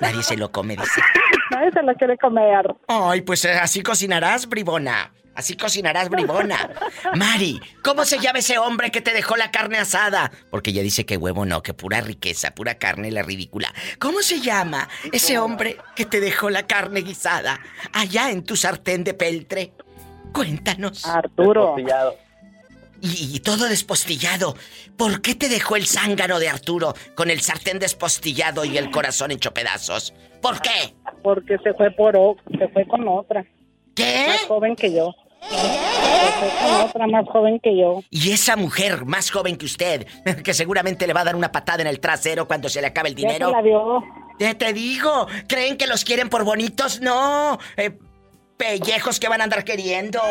[0.02, 1.02] nadie se lo come, dice.
[1.52, 2.76] Nadie se lo quiere comer.
[2.88, 5.11] Ay, pues así cocinarás, bribona.
[5.35, 6.69] Así cocinarás, bribona.
[7.15, 10.31] Mari, ¿cómo se llama ese hombre que te dejó la carne asada?
[10.49, 13.73] Porque ella dice que huevo no, que pura riqueza, pura carne la ridícula.
[13.99, 17.60] ¿Cómo se llama ese hombre que te dejó la carne guisada
[17.93, 19.72] allá en tu sartén de peltre?
[20.34, 21.06] Cuéntanos.
[21.06, 21.76] Arturo.
[23.01, 24.57] Y, y todo despostillado.
[24.97, 29.31] ¿Por qué te dejó el zángano de Arturo con el sartén despostillado y el corazón
[29.31, 30.14] hecho pedazos?
[30.41, 30.93] ¿Por qué?
[31.23, 33.45] Porque se fue por o- se fue con otra.
[34.03, 34.26] ¿Qué?
[34.27, 35.13] Más joven que yo.
[36.85, 38.01] Otra más joven que yo.
[38.09, 40.05] Y esa mujer más joven que usted,
[40.43, 43.09] que seguramente le va a dar una patada en el trasero cuando se le acabe
[43.09, 43.51] el Ya dinero.
[43.51, 44.03] la dio.
[44.39, 47.01] Ya te digo, ¿creen que los quieren por bonitos?
[47.01, 47.91] No, eh,
[48.57, 50.21] pellejos que van a andar queriendo.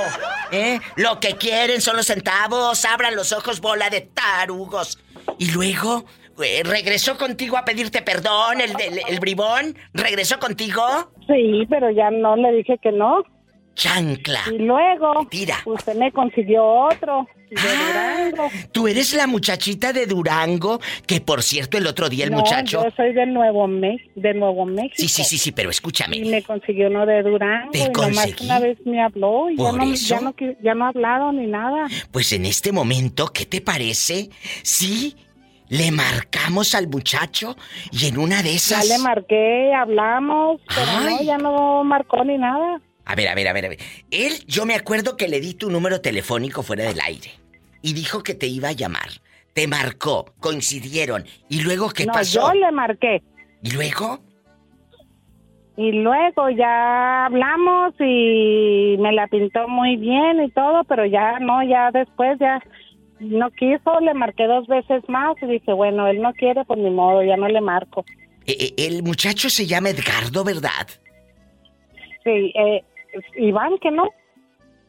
[0.51, 0.81] ¿Eh?
[0.97, 4.99] Lo que quieren son los centavos, abran los ojos, bola de tarugos.
[5.39, 6.05] Y luego,
[6.43, 9.77] eh, ¿regresó contigo a pedirte perdón el, el, el bribón?
[9.93, 10.83] ¿Regresó contigo?
[11.27, 13.23] Sí, pero ya no le dije que no.
[13.79, 14.41] Chancla.
[14.53, 15.59] Y luego, Tira.
[15.65, 18.51] usted me consiguió otro de Ah, Durango.
[18.73, 22.83] Tú eres la muchachita de Durango, que por cierto el otro día el no, muchacho...
[22.85, 24.95] yo soy de Nuevo, Me- de Nuevo México.
[24.99, 26.17] Sí, sí, sí, sí, pero escúchame.
[26.17, 27.71] Y me consiguió uno de Durango.
[27.71, 28.45] Te y nomás conseguí.
[28.47, 31.87] una vez me habló y ya ¿Por no, ya, no, ya ha hablado ni nada.
[32.11, 34.29] Pues en este momento, ¿qué te parece
[34.63, 35.17] si
[35.69, 37.57] le marcamos al muchacho
[37.93, 38.89] y en una de Ya esas...
[38.89, 42.81] le marqué, hablamos, pero no, ya no marcó ni nada.
[43.09, 43.79] A ver, a ver, a ver, a ver.
[44.11, 47.31] Él, yo me acuerdo que le di tu número telefónico fuera del aire
[47.81, 49.09] y dijo que te iba a llamar.
[49.55, 51.25] Te marcó, coincidieron.
[51.49, 52.53] ¿Y luego qué no, pasó?
[52.53, 53.23] yo le marqué.
[53.63, 54.21] ¿Y luego?
[55.79, 61.63] Y luego ya hablamos y me la pintó muy bien y todo, pero ya no,
[61.63, 62.61] ya después ya
[63.21, 66.91] no quiso, le marqué dos veces más y dije, bueno, él no quiere, pues ni
[66.91, 68.05] modo, ya no le marco.
[68.45, 70.89] Eh, eh, el muchacho se llama Edgardo, ¿verdad?
[72.23, 72.85] Sí, eh,
[73.37, 74.09] Iván, que no.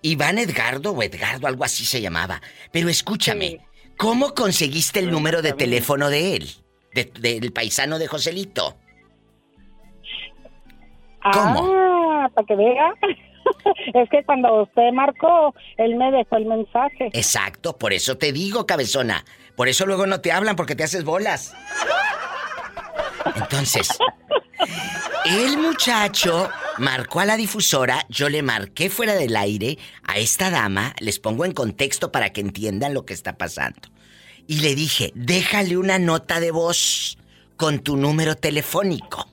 [0.01, 2.41] Iván Edgardo o Edgardo, algo así se llamaba.
[2.71, 3.59] Pero escúchame,
[3.97, 6.49] ¿cómo conseguiste el número de teléfono de él?
[6.93, 8.77] De- del paisano de Joselito.
[11.33, 11.69] ¿Cómo?
[11.75, 12.93] Ah, para que vea.
[13.93, 17.09] es que cuando usted marcó, él me dejó el mensaje.
[17.13, 19.25] Exacto, por eso te digo, cabezona.
[19.55, 21.53] Por eso luego no te hablan porque te haces bolas.
[23.35, 23.89] Entonces,
[25.25, 30.95] el muchacho marcó a la difusora, yo le marqué fuera del aire a esta dama,
[30.99, 33.89] les pongo en contexto para que entiendan lo que está pasando.
[34.47, 37.17] Y le dije, déjale una nota de voz
[37.57, 39.27] con tu número telefónico.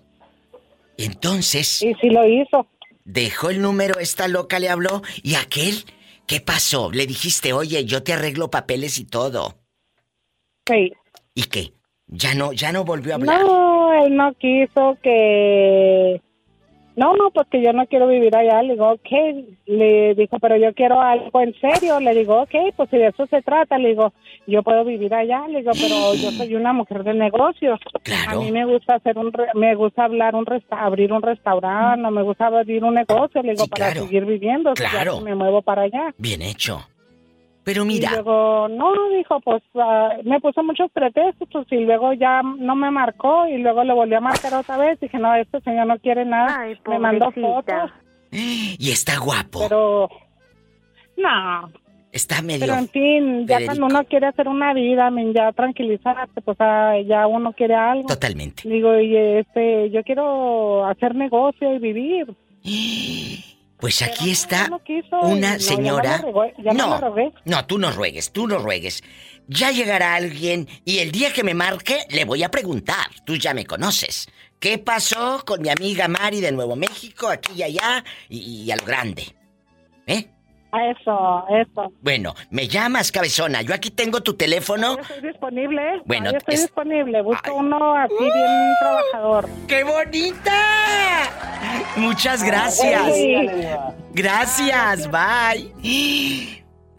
[0.98, 1.82] Entonces...
[1.82, 2.66] Y si lo hizo.
[3.04, 5.84] Dejó el número, esta loca le habló y aquel,
[6.26, 6.90] ¿qué pasó?
[6.90, 9.56] Le dijiste, oye, yo te arreglo papeles y todo.
[10.66, 10.92] Sí.
[11.34, 11.72] ¿Y qué?
[12.08, 13.40] Ya no, ya no volvió a hablar.
[13.42, 16.20] No, él no quiso que...
[16.94, 18.62] No, no, pues que yo no quiero vivir allá.
[18.62, 19.10] Le digo, ok.
[19.66, 22.00] Le dijo, pero yo quiero algo en serio.
[22.00, 23.76] Le digo, ok, pues si de eso se trata.
[23.76, 24.14] Le digo,
[24.46, 25.46] yo puedo vivir allá.
[25.46, 27.78] Le digo, pero yo soy una mujer de negocios.
[28.28, 32.00] A mí me gusta hacer un, re- me gusta hablar un resta abrir un restaurante,
[32.00, 33.42] no me gusta abrir un negocio.
[33.42, 34.72] Le digo, para seguir viviendo.
[34.74, 35.18] si Claro.
[35.18, 36.14] que me muevo para allá.
[36.16, 36.80] Bien hecho.
[37.66, 42.40] Pero Y mira, luego, no, dijo, pues ah, me puso muchos pretextos y luego ya
[42.40, 45.00] no me marcó y luego le volví a marcar otra vez.
[45.00, 46.64] Dije, no, este señor no quiere nada.
[46.86, 47.90] me mandó fotos,
[48.30, 49.66] y está guapo.
[49.68, 50.08] pero
[51.16, 51.72] no.
[52.12, 52.60] Está medio.
[52.60, 53.66] Pero en fin, ya Federico.
[53.66, 58.06] cuando uno quiere hacer una vida, men, ya tranquilizarse, pues ah, ya uno quiere algo.
[58.06, 58.68] Totalmente.
[58.68, 62.32] Digo, y este, yo quiero hacer negocio y vivir.
[63.78, 64.80] Pues aquí está no
[65.22, 66.18] una señora.
[66.18, 69.02] no rogué, no, tú no ruegues, tú no ruegues.
[69.48, 73.06] Ya llegará alguien y el día que me marque le voy a preguntar.
[73.24, 74.28] Tú ya me conoces.
[74.58, 78.76] ¿Qué pasó con mi amiga Mari de Nuevo México, aquí y allá y, y a
[78.76, 79.36] lo grande?
[80.06, 80.30] ¿Eh?
[80.72, 81.92] Eso, eso.
[82.02, 83.62] Bueno, me llamas, cabezona.
[83.62, 84.96] Yo aquí tengo tu teléfono.
[84.96, 86.02] Yo estoy disponible.
[86.04, 87.22] Bueno, yo estoy es- disponible.
[87.22, 89.48] Busco uno así bien trabajador.
[89.68, 91.22] ¡Qué bonita!
[91.96, 93.02] Muchas gracias.
[93.02, 93.48] Ay.
[94.12, 95.72] Gracias, bye.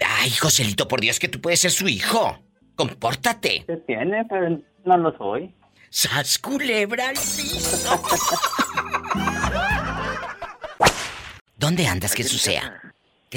[0.05, 2.39] Ay, Joselito, por Dios que tú puedes ser su hijo.
[2.75, 3.63] Compórtate.
[3.67, 5.53] Se tiene, pero no lo soy.
[5.89, 8.01] ¡Sas culebra al piso!
[11.57, 12.86] ¿Dónde andas, Jesús sea?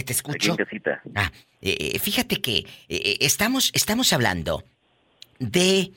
[0.01, 0.57] ¿Que te escucho?
[1.15, 4.65] Ah, eh, fíjate que eh, estamos, estamos hablando
[5.39, 5.93] de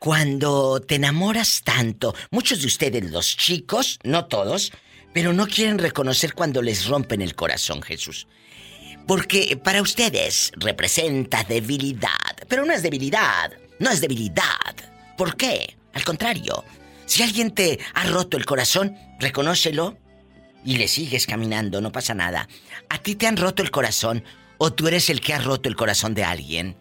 [0.00, 2.12] cuando te enamoras tanto.
[2.32, 4.72] Muchos de ustedes, los chicos, no todos,
[5.12, 8.26] pero no quieren reconocer cuando les rompen el corazón, Jesús.
[9.06, 12.34] Porque para ustedes representa debilidad.
[12.48, 14.74] Pero no es debilidad, no es debilidad.
[15.16, 15.76] ¿Por qué?
[15.92, 16.64] Al contrario,
[17.06, 19.98] si alguien te ha roto el corazón, reconócelo
[20.64, 22.48] y le sigues caminando, no pasa nada.
[22.88, 24.24] ¿A ti te han roto el corazón
[24.58, 26.76] o tú eres el que ha roto el corazón de alguien?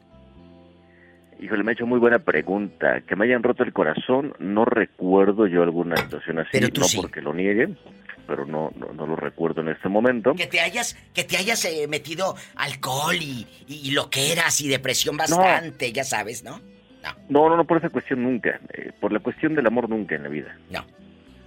[1.39, 3.01] Híjole, me ha hecho muy buena pregunta.
[3.01, 6.49] Que me hayan roto el corazón, no recuerdo yo alguna situación así.
[6.53, 6.97] Pero tú no sí.
[6.97, 7.75] porque lo niegue,
[8.25, 10.33] pero no, no, no lo recuerdo en este momento.
[10.35, 14.69] Que te hayas, que te hayas eh, metido alcohol y, y lo que eras y
[14.69, 16.61] depresión bastante, ya sabes, ¿no?
[17.27, 18.61] No, no, no por esa cuestión nunca.
[18.73, 20.57] Eh, por la cuestión del amor nunca en la vida.
[20.69, 20.85] No.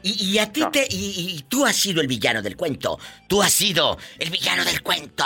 [0.03, 0.87] Y, y a ti te.
[0.91, 2.99] Y, y tú has sido el villano del cuento.
[3.29, 5.25] Tú has sido el villano del cuento.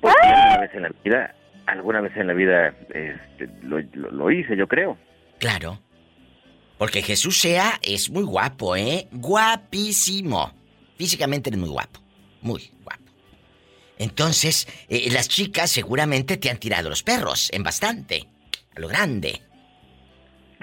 [0.00, 1.34] Porque alguna vez en la vida,
[1.66, 4.96] alguna vez en la vida este, lo, lo- lo hice, yo creo.
[5.38, 5.80] Claro.
[6.78, 9.08] Porque Jesús sea es muy guapo, ¿eh?
[9.12, 10.52] Guapísimo.
[10.96, 12.00] Físicamente eres muy guapo.
[12.42, 13.02] Muy guapo.
[13.98, 18.26] Entonces, eh, las chicas seguramente te han tirado los perros en bastante.
[18.76, 19.40] A lo grande.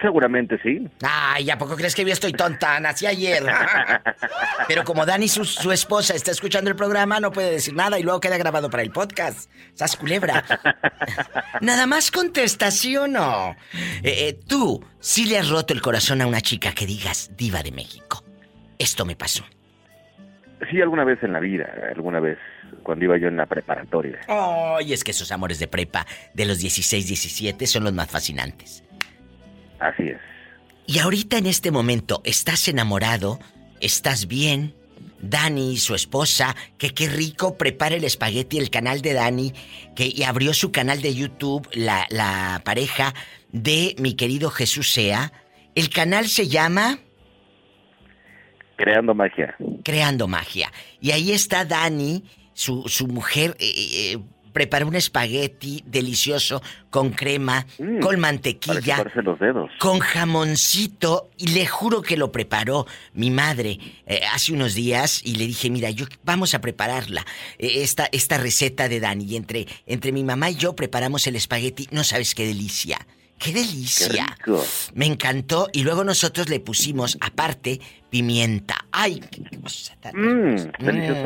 [0.02, 0.88] Seguramente sí.
[1.03, 2.80] Ay, ¿a poco crees que yo estoy tonta?
[2.80, 3.44] Nací ayer.
[4.68, 8.03] Pero como Dani, su, su esposa, está escuchando el programa, no puede decir nada y
[8.03, 9.49] luego queda grabado para el podcast.
[9.74, 10.44] Sas culebra.
[11.61, 13.56] Nada más contesta, ¿sí o no?
[14.03, 17.61] Eh, eh, tú, sí le has roto el corazón a una chica que digas diva
[17.61, 18.24] de México.
[18.80, 19.45] Esto me pasó.
[20.70, 22.38] Sí, alguna vez en la vida, alguna vez
[22.84, 24.20] cuando iba yo en la preparatoria.
[24.28, 28.84] Ay, es que esos amores de prepa de los 16, 17 son los más fascinantes.
[29.84, 30.18] Así es.
[30.85, 33.39] Y ahorita en este momento, ¿estás enamorado?
[33.80, 34.76] ¿Estás bien?
[35.22, 39.53] Dani, su esposa, que qué rico prepara el espagueti, el canal de Dani,
[39.95, 43.14] que y abrió su canal de YouTube, la, la pareja
[43.51, 45.31] de mi querido Jesús Sea.
[45.76, 46.99] El canal se llama
[48.76, 49.55] Creando magia.
[49.84, 50.72] Creando Magia.
[50.99, 52.23] Y ahí está Dani,
[52.53, 53.73] su, su mujer, eh,
[54.14, 54.18] eh,
[54.54, 59.04] preparó un espagueti delicioso con crema, con Para mantequilla.
[59.24, 59.72] los dedos.
[59.80, 65.36] Con jamoncito, y le juro que lo preparó mi madre eh, hace unos días y
[65.36, 67.26] le dije, mira, yo vamos a prepararla,
[67.58, 69.26] eh, esta, esta receta de Dani.
[69.26, 73.00] Y entre, entre mi mamá y yo preparamos el espagueti, no sabes qué delicia.
[73.40, 74.38] ¡Qué delicia!
[74.46, 74.54] Qué.
[74.94, 78.86] Me encantó y luego nosotros le pusimos aparte pimienta.
[78.92, 79.20] ¡Ay!
[79.32, 80.72] qué cosa tan hermosa!
[80.80, 81.26] delicioso.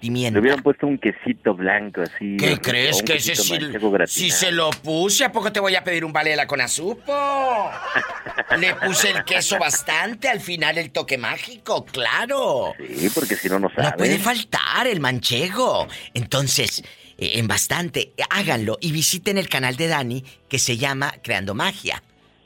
[0.00, 0.36] Pimienta.
[0.36, 2.36] Le hubieran puesto un quesito blanco así.
[2.36, 3.58] ¿Qué crees que ese sí?
[4.06, 7.12] Si se lo puse, ¿a poco te voy a pedir un valela con azupo?
[8.58, 12.74] Le puse el queso bastante, al final el toque mágico, claro.
[12.78, 13.90] Sí, porque si no, no sabe.
[13.90, 15.88] No puede faltar el manchego.
[16.14, 16.82] Entonces,
[17.18, 22.02] eh, en bastante, háganlo y visiten el canal de Dani que se llama Creando Magia.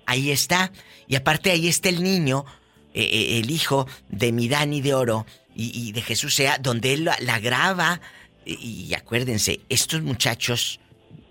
[0.06, 0.72] Ahí está.
[1.06, 2.44] Y aparte ahí está el niño,
[2.94, 5.26] eh, eh, el hijo de mi Dani de Oro
[5.60, 8.00] y, y de Jesús Sea, donde él la, la graba.
[8.44, 10.80] Y, y acuérdense, estos muchachos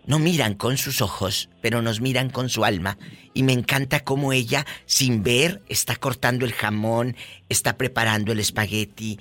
[0.06, 2.98] no miran con sus ojos, pero nos miran con su alma.
[3.34, 7.16] Y me encanta cómo ella, sin ver, está cortando el jamón,
[7.48, 9.20] está preparando el espagueti.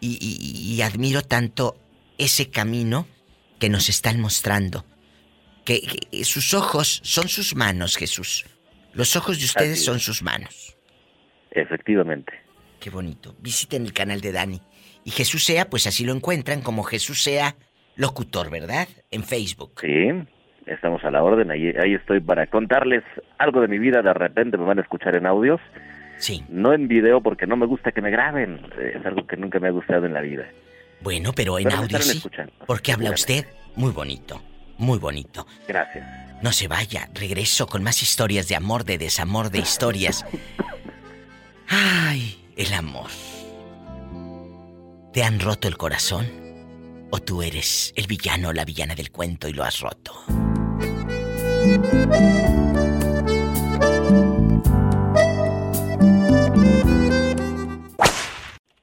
[0.00, 1.76] Y, y- y admiro tanto
[2.18, 3.06] ese camino
[3.58, 4.84] que nos están mostrando.
[5.64, 8.46] Que, que sus ojos son sus manos, Jesús.
[8.94, 10.76] Los ojos de ustedes son sus manos.
[11.50, 12.32] Efectivamente.
[12.88, 13.34] Qué bonito.
[13.40, 14.62] Visiten el canal de Dani.
[15.04, 17.54] Y Jesús Sea, pues así lo encuentran como Jesús Sea
[17.96, 18.88] Locutor, ¿verdad?
[19.10, 19.72] En Facebook.
[19.82, 20.08] Sí,
[20.64, 21.50] estamos a la orden.
[21.50, 23.04] Ahí, ahí estoy para contarles
[23.36, 24.00] algo de mi vida.
[24.00, 25.60] De repente me van a escuchar en audios.
[26.16, 26.42] Sí.
[26.48, 28.58] No en video porque no me gusta que me graben.
[28.80, 30.46] Es algo que nunca me ha gustado en la vida.
[31.02, 32.54] Bueno, pero en Pero me audio estarán sí.
[32.66, 33.44] Porque habla usted
[33.76, 34.40] muy bonito.
[34.78, 35.46] Muy bonito.
[35.68, 36.06] Gracias.
[36.42, 37.10] No se vaya.
[37.12, 40.24] Regreso con más historias de amor, de desamor, de historias.
[41.68, 43.08] Ay, el amor.
[45.12, 46.28] ¿Te han roto el corazón?
[47.10, 50.12] ¿O tú eres el villano o la villana del cuento y lo has roto?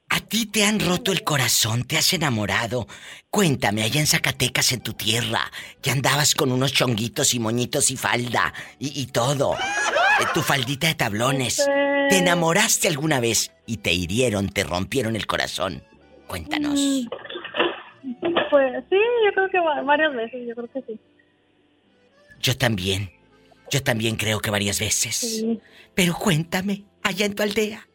[0.08, 1.84] ¿A ti te han roto el corazón?
[1.84, 2.88] ¿Te has enamorado?
[3.30, 7.96] Cuéntame, allá en Zacatecas, en tu tierra, que andabas con unos chonguitos y moñitos y
[7.96, 9.54] falda y, y todo.
[9.54, 11.62] Eh, tu faldita de tablones.
[12.08, 15.82] ¿Te enamoraste alguna vez y te hirieron, te rompieron el corazón?
[16.26, 16.78] Cuéntanos.
[16.78, 17.06] Mm,
[18.50, 21.00] Pues sí, yo creo que va- varias veces, yo creo que sí.
[22.40, 23.10] Yo también.
[23.70, 25.16] Yo también creo que varias veces.
[25.16, 25.60] Sí.
[25.94, 27.88] Pero cuéntame, allá en tu aldea.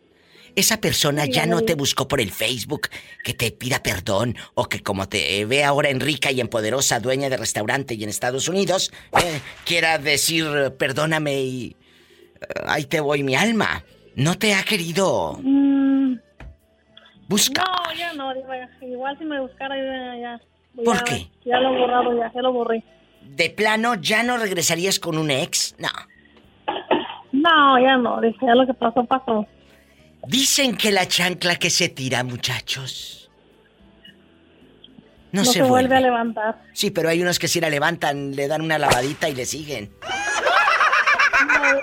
[0.54, 2.90] Esa persona ya no te buscó por el Facebook
[3.24, 7.00] que te pida perdón o que como te ve ahora en rica y en poderosa
[7.00, 8.92] dueña de restaurante y en Estados Unidos,
[9.24, 10.46] eh, quiera decir
[10.78, 11.78] perdóname y
[12.42, 13.86] eh, ahí te voy mi alma.
[14.16, 16.16] No te ha querido Mm,
[17.28, 17.66] buscar.
[17.66, 18.34] No, ya no,
[18.82, 20.42] igual si me buscara ya, ya.
[20.84, 21.28] ¿Por ya- qué?
[21.46, 22.84] Ya lo he borrado, ya, ya lo borré.
[23.22, 25.76] De plano, ¿ya no regresarías con un ex?
[25.80, 25.90] No.
[27.32, 29.46] No, ya no, dije, ya lo que pasó, pasó.
[30.28, 33.30] Dicen que la chancla que se tira, muchachos.
[35.32, 35.70] No, No, se, se, vuelve.
[35.88, 36.62] vuelve a levantar.
[36.74, 39.92] Sí, pero hay unos que si la levantan, le dan una lavadita y le siguen.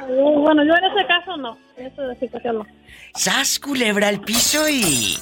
[0.08, 2.66] No, bueno, yo en ese caso no, en esa situación no.
[3.14, 5.16] ¡Sas, culebra al piso y...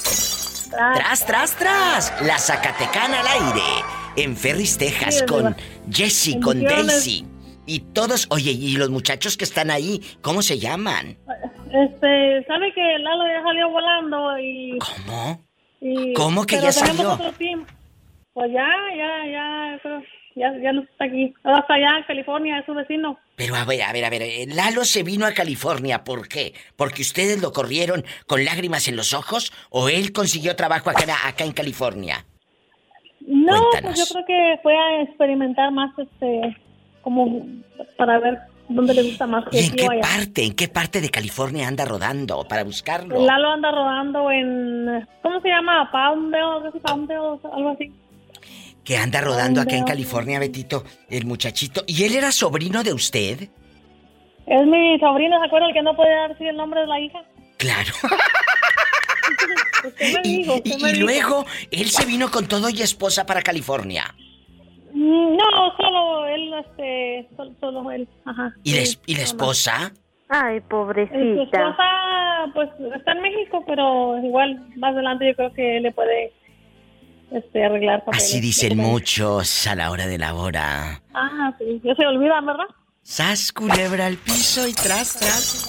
[0.70, 2.22] ¡Tras, tras, tras!
[2.22, 3.62] La Zacatecana al aire.
[4.16, 5.54] En Ferris, Texas, Sí, con.
[5.90, 6.62] Jessie, con.
[6.62, 7.24] Daisy.
[7.66, 8.26] Y todos...
[8.30, 11.16] Oye, ¿y los muchachos que están ahí, cómo se llaman?
[11.72, 14.78] Este, ¿sabe que Lalo ya salió volando y...
[14.78, 15.40] ¿Cómo?
[15.80, 17.12] y- ¿Cómo que ya salió?
[17.12, 17.64] otro team.
[18.34, 20.02] Pues ya, ya, ya, creo,
[20.36, 21.34] ya, ya no está aquí.
[21.42, 23.18] Hasta allá en California, es su vecino.
[23.36, 26.52] Pero a ver, a ver, a ver, eh, Lalo se vino a California, ¿por qué?
[26.76, 31.44] ¿Porque ustedes lo corrieron con lágrimas en los ojos o él consiguió trabajo acá, acá
[31.44, 32.24] en California?
[33.26, 33.96] No, Cuéntanos.
[33.96, 36.56] pues yo creo que fue a experimentar más, este,
[37.02, 37.44] como
[37.96, 38.38] para ver
[38.68, 39.44] dónde le gusta más.
[39.50, 40.00] ¿Y que en qué allá.
[40.02, 43.24] parte, en qué parte de California anda rodando para buscarlo?
[43.24, 45.90] Lalo anda rodando en, ¿cómo se llama?
[45.90, 47.92] Palmdale, algo así.
[48.86, 49.84] Que anda rodando acá en.
[49.84, 51.82] California, Betito, el muchachito.
[51.86, 53.48] ¿Y él era sobrino de usted?
[54.46, 57.18] Es mi sobrino, ¿se acuerda el que no puede decir el nombre de la hija?
[57.58, 57.92] Claro.
[60.00, 61.04] Me dijo, Y, me y dijo.
[61.06, 64.04] luego, él se vino con todo y esposa para California.
[64.92, 68.52] Mm, No, solo él, este, solo, solo él, ajá.
[68.62, 69.92] ¿Y, la, sí, es- y la esposa?
[70.28, 71.42] Ay, Eh, Su pobrecita.
[71.42, 76.32] esposa, pues, está en México, pero igual, más adelante yo creo que le puede,
[77.31, 78.24] este, arreglar papeles.
[78.24, 81.03] Así dicen muchos a la hora de la hora.
[81.15, 82.66] Ah, sí, ya se olvidan, ¿verdad?
[83.03, 85.69] Sas, culebra al piso y tras, tras,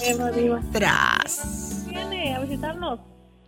[0.72, 1.86] tras.
[1.88, 3.00] Viene a visitarnos.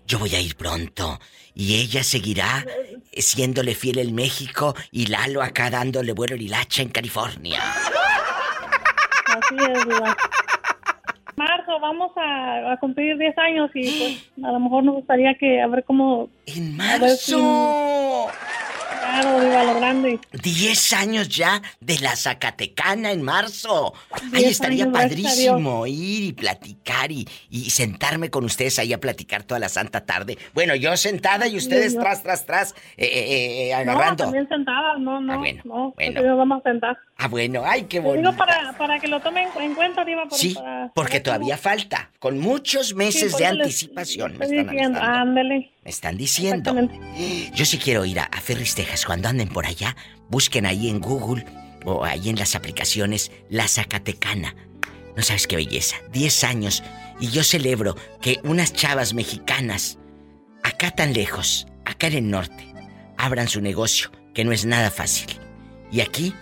[0.07, 1.19] Yo voy a ir pronto.
[1.55, 2.65] Y ella seguirá
[3.12, 7.61] siéndole fiel en México y Lalo acá dándole vuelo y hilacha en California.
[9.27, 10.16] Así es, diva.
[11.40, 13.82] Marzo, vamos a, a cumplir 10 años y
[14.36, 16.28] pues a lo mejor nos gustaría que a ver cómo...
[16.44, 18.26] ¡En marzo!
[19.00, 20.20] Claro, diva, lo grande.
[20.42, 23.94] Diez años ya de la Zacatecana en marzo.
[24.34, 29.42] Ahí estaría años, padrísimo ir y platicar y, y sentarme con ustedes ahí a platicar
[29.44, 30.36] toda la santa tarde.
[30.52, 34.24] Bueno, yo sentada y ustedes tras, tras, tras, eh, eh, eh, No, agarrando.
[34.24, 36.36] también sentada, no, no, Ah, bueno, no, bueno.
[36.36, 36.98] vamos a sentar.
[37.22, 38.34] Ah, bueno, ay, qué bonito.
[38.34, 40.26] para, para que lo tomen en cuenta, Diva.
[40.26, 42.10] por- Sí, para- porque todavía falta.
[42.18, 45.70] Con muchos meses de anticipación, me están diciendo, ándele.
[45.84, 46.74] Me están diciendo.
[47.55, 49.05] Yo sí quiero ir a, a Ferris, Texas.
[49.05, 49.94] Cuando anden por allá,
[50.30, 51.44] busquen ahí en Google
[51.84, 54.55] o ahí en las aplicaciones La Zacatecana.
[55.14, 55.97] No sabes qué belleza.
[56.12, 56.82] Diez años.
[57.20, 59.98] Y yo celebro que unas chavas mexicanas,
[60.62, 62.72] acá tan lejos, acá en el norte,
[63.18, 65.26] abran su negocio, que no es nada fácil.
[65.92, 66.32] Y aquí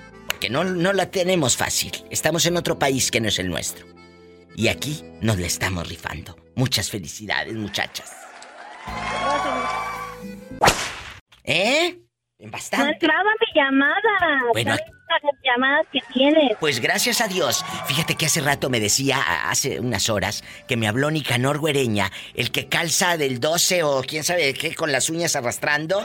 [0.41, 1.93] que no, no la tenemos fácil.
[2.11, 3.87] Estamos en otro país que no es el nuestro.
[4.57, 6.37] Y aquí nos le estamos rifando.
[6.55, 8.13] Muchas felicidades, muchachas.
[11.45, 11.99] ¿Eh?
[12.41, 12.87] Bastante.
[12.87, 14.43] No entraba mi llamada.
[14.53, 14.77] Bueno,
[15.09, 16.57] ¿Sabes las llamadas que tienes?
[16.61, 17.65] Pues gracias a Dios.
[17.87, 19.19] Fíjate que hace rato me decía,
[19.49, 24.23] hace unas horas, que me habló Nicanor Güereña, el que calza del 12 o quién
[24.23, 26.05] sabe de qué con las uñas arrastrando.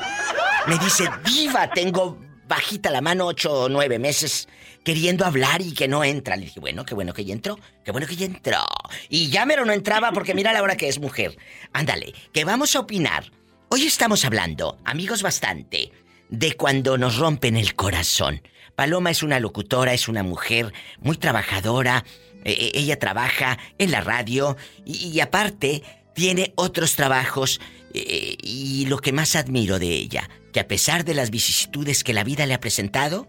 [0.68, 2.18] Me dice, diva, tengo
[2.48, 4.48] bajita la mano ocho o nueve meses
[4.84, 6.36] queriendo hablar y que no entra.
[6.36, 8.64] Le dije, bueno, qué bueno que ya entró, qué bueno que ya entró.
[9.10, 11.38] Y ya mero no entraba porque mira la hora que es mujer.
[11.72, 13.32] Ándale, que vamos a opinar.
[13.70, 15.92] Hoy estamos hablando, amigos bastante,
[16.30, 18.42] de cuando nos rompen el corazón.
[18.76, 22.04] Paloma es una locutora, es una mujer muy trabajadora.
[22.44, 25.82] eh, eh, ella trabaja en la radio y, aparte
[26.14, 27.60] tiene otros trabajos.
[27.94, 32.14] eh, y lo que más admiro de ella, que a pesar de las vicisitudes que
[32.14, 33.28] la vida le ha presentado,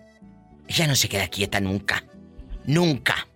[0.69, 2.05] ella no se queda quieta nunca.
[2.67, 3.27] Nunca.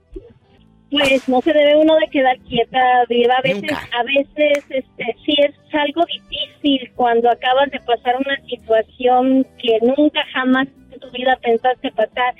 [0.90, 2.78] Pues no se debe uno de quedar quieta,
[3.10, 3.34] Diva.
[3.36, 3.88] A veces, Nunca.
[3.92, 10.20] a veces, este, sí es algo difícil cuando acabas de pasar una situación que nunca
[10.32, 12.34] jamás en tu vida pensaste pasar.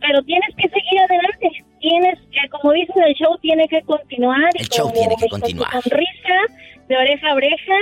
[0.00, 1.48] Pero tienes que seguir adelante.
[1.80, 4.50] Tienes, eh, como dicen en el show, tiene que continuar.
[4.54, 5.72] y El show como- tiene que y con tu continuar.
[5.82, 6.38] sonrisa
[6.88, 7.76] de oreja a oreja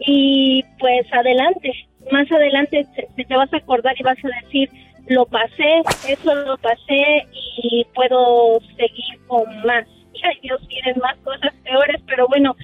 [0.00, 1.72] y pues adelante.
[2.12, 4.70] Más adelante te, te vas a acordar y vas a decir,
[5.08, 7.26] lo pasé, eso lo pasé
[7.62, 9.86] y puedo seguir con más.
[10.22, 12.56] Ay, Dios, tienen más cosas peores, pero bueno,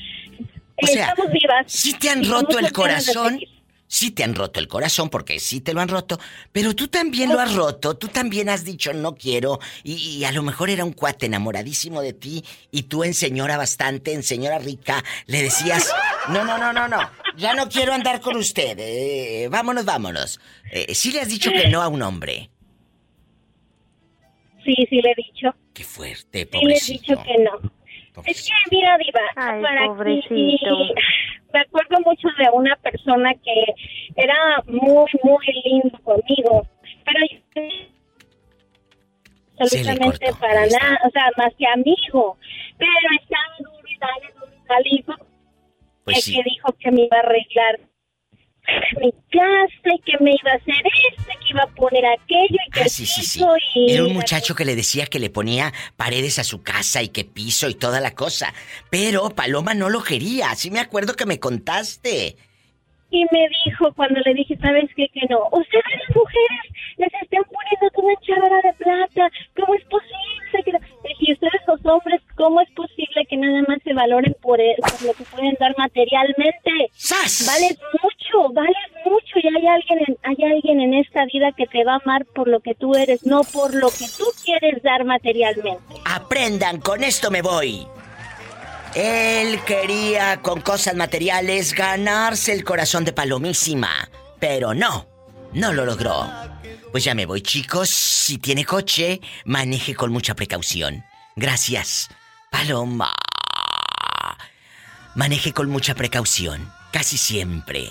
[0.86, 1.66] sea, estamos vivas.
[1.66, 3.40] Si te han roto el corazón,
[3.86, 6.19] sí te han roto el corazón, porque sí te lo han roto,
[6.51, 10.32] pero tú también lo has roto, tú también has dicho no quiero, y, y a
[10.32, 14.59] lo mejor era un cuate enamoradísimo de ti, y tú en señora bastante, en señora
[14.59, 15.93] rica, le decías,
[16.28, 16.99] no, no, no, no, no,
[17.36, 20.40] ya no quiero andar con usted, eh, vámonos, vámonos.
[20.70, 22.51] Eh, sí le has dicho que no a un hombre.
[24.65, 25.55] Sí, sí le he dicho.
[25.74, 27.01] Qué Sí fuerte, le he pobrecito.
[27.15, 28.23] dicho que no.
[28.27, 30.28] Es que, mira, Diva, para pobrecito.
[30.31, 30.94] que-
[31.53, 33.65] me acuerdo mucho de una persona que
[34.16, 36.66] era muy, muy lindo conmigo,
[37.05, 37.62] pero yo
[39.59, 42.36] absolutamente para nada, o sea, más que amigo,
[42.78, 42.90] pero
[43.20, 45.05] estaba duro y dale, duro y dale,
[46.05, 46.33] Pues el sí.
[46.35, 47.81] que dijo que me iba a arreglar
[49.01, 52.70] mi casa y que me iba a hacer esto, que iba a poner aquello y
[52.70, 53.45] que Ah, sí, sí, sí.
[53.74, 57.09] y Era un muchacho que le decía que le ponía paredes a su casa y
[57.09, 58.55] que piso y toda la cosa.
[58.91, 60.51] Pero Paloma no lo quería.
[60.51, 62.37] Así me acuerdo que me contaste.
[63.12, 65.06] Y me dijo cuando le dije, ¿sabes qué?
[65.12, 65.47] Que no.
[65.52, 66.64] Ustedes las mujeres
[66.97, 69.30] les están poniendo toda echadora de plata.
[69.55, 70.64] ¿Cómo es posible?
[70.64, 70.72] Que...
[70.72, 74.34] no?" Le dije, "¿Y ustedes los hombres, ¿cómo es posible que nada más se valoren
[74.40, 76.70] por, por lo que pueden dar materialmente?
[77.47, 81.84] Vales mucho, vales mucho y hay alguien, en, hay alguien en esta vida que te
[81.84, 85.05] va a amar por lo que tú eres, no por lo que tú quieres dar
[85.05, 85.82] materialmente.
[86.06, 87.86] Aprendan, con esto me voy.
[88.94, 94.09] Él quería con cosas materiales ganarse el corazón de Palomísima.
[94.39, 95.09] Pero no,
[95.55, 96.31] no lo logró.
[96.90, 97.89] Pues ya me voy, chicos.
[97.89, 101.05] Si tiene coche, maneje con mucha precaución.
[101.36, 102.10] Gracias,
[102.51, 103.14] Paloma.
[105.14, 106.70] Maneje con mucha precaución.
[106.93, 107.90] Casi siempre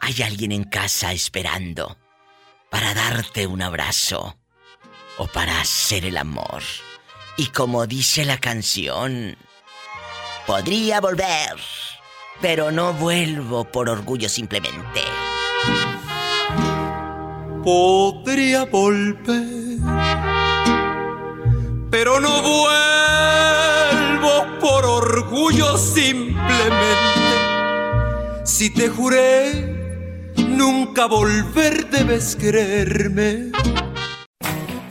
[0.00, 1.96] hay alguien en casa esperando
[2.70, 4.36] para darte un abrazo
[5.16, 6.62] o para hacer el amor.
[7.36, 9.36] Y como dice la canción,
[10.46, 11.56] podría volver,
[12.40, 15.00] pero no vuelvo por orgullo simplemente.
[17.62, 19.78] Podría volver,
[21.90, 26.44] pero no vuelvo por orgullo simplemente.
[28.44, 29.72] Si te juré
[30.36, 33.50] nunca volver, debes creerme.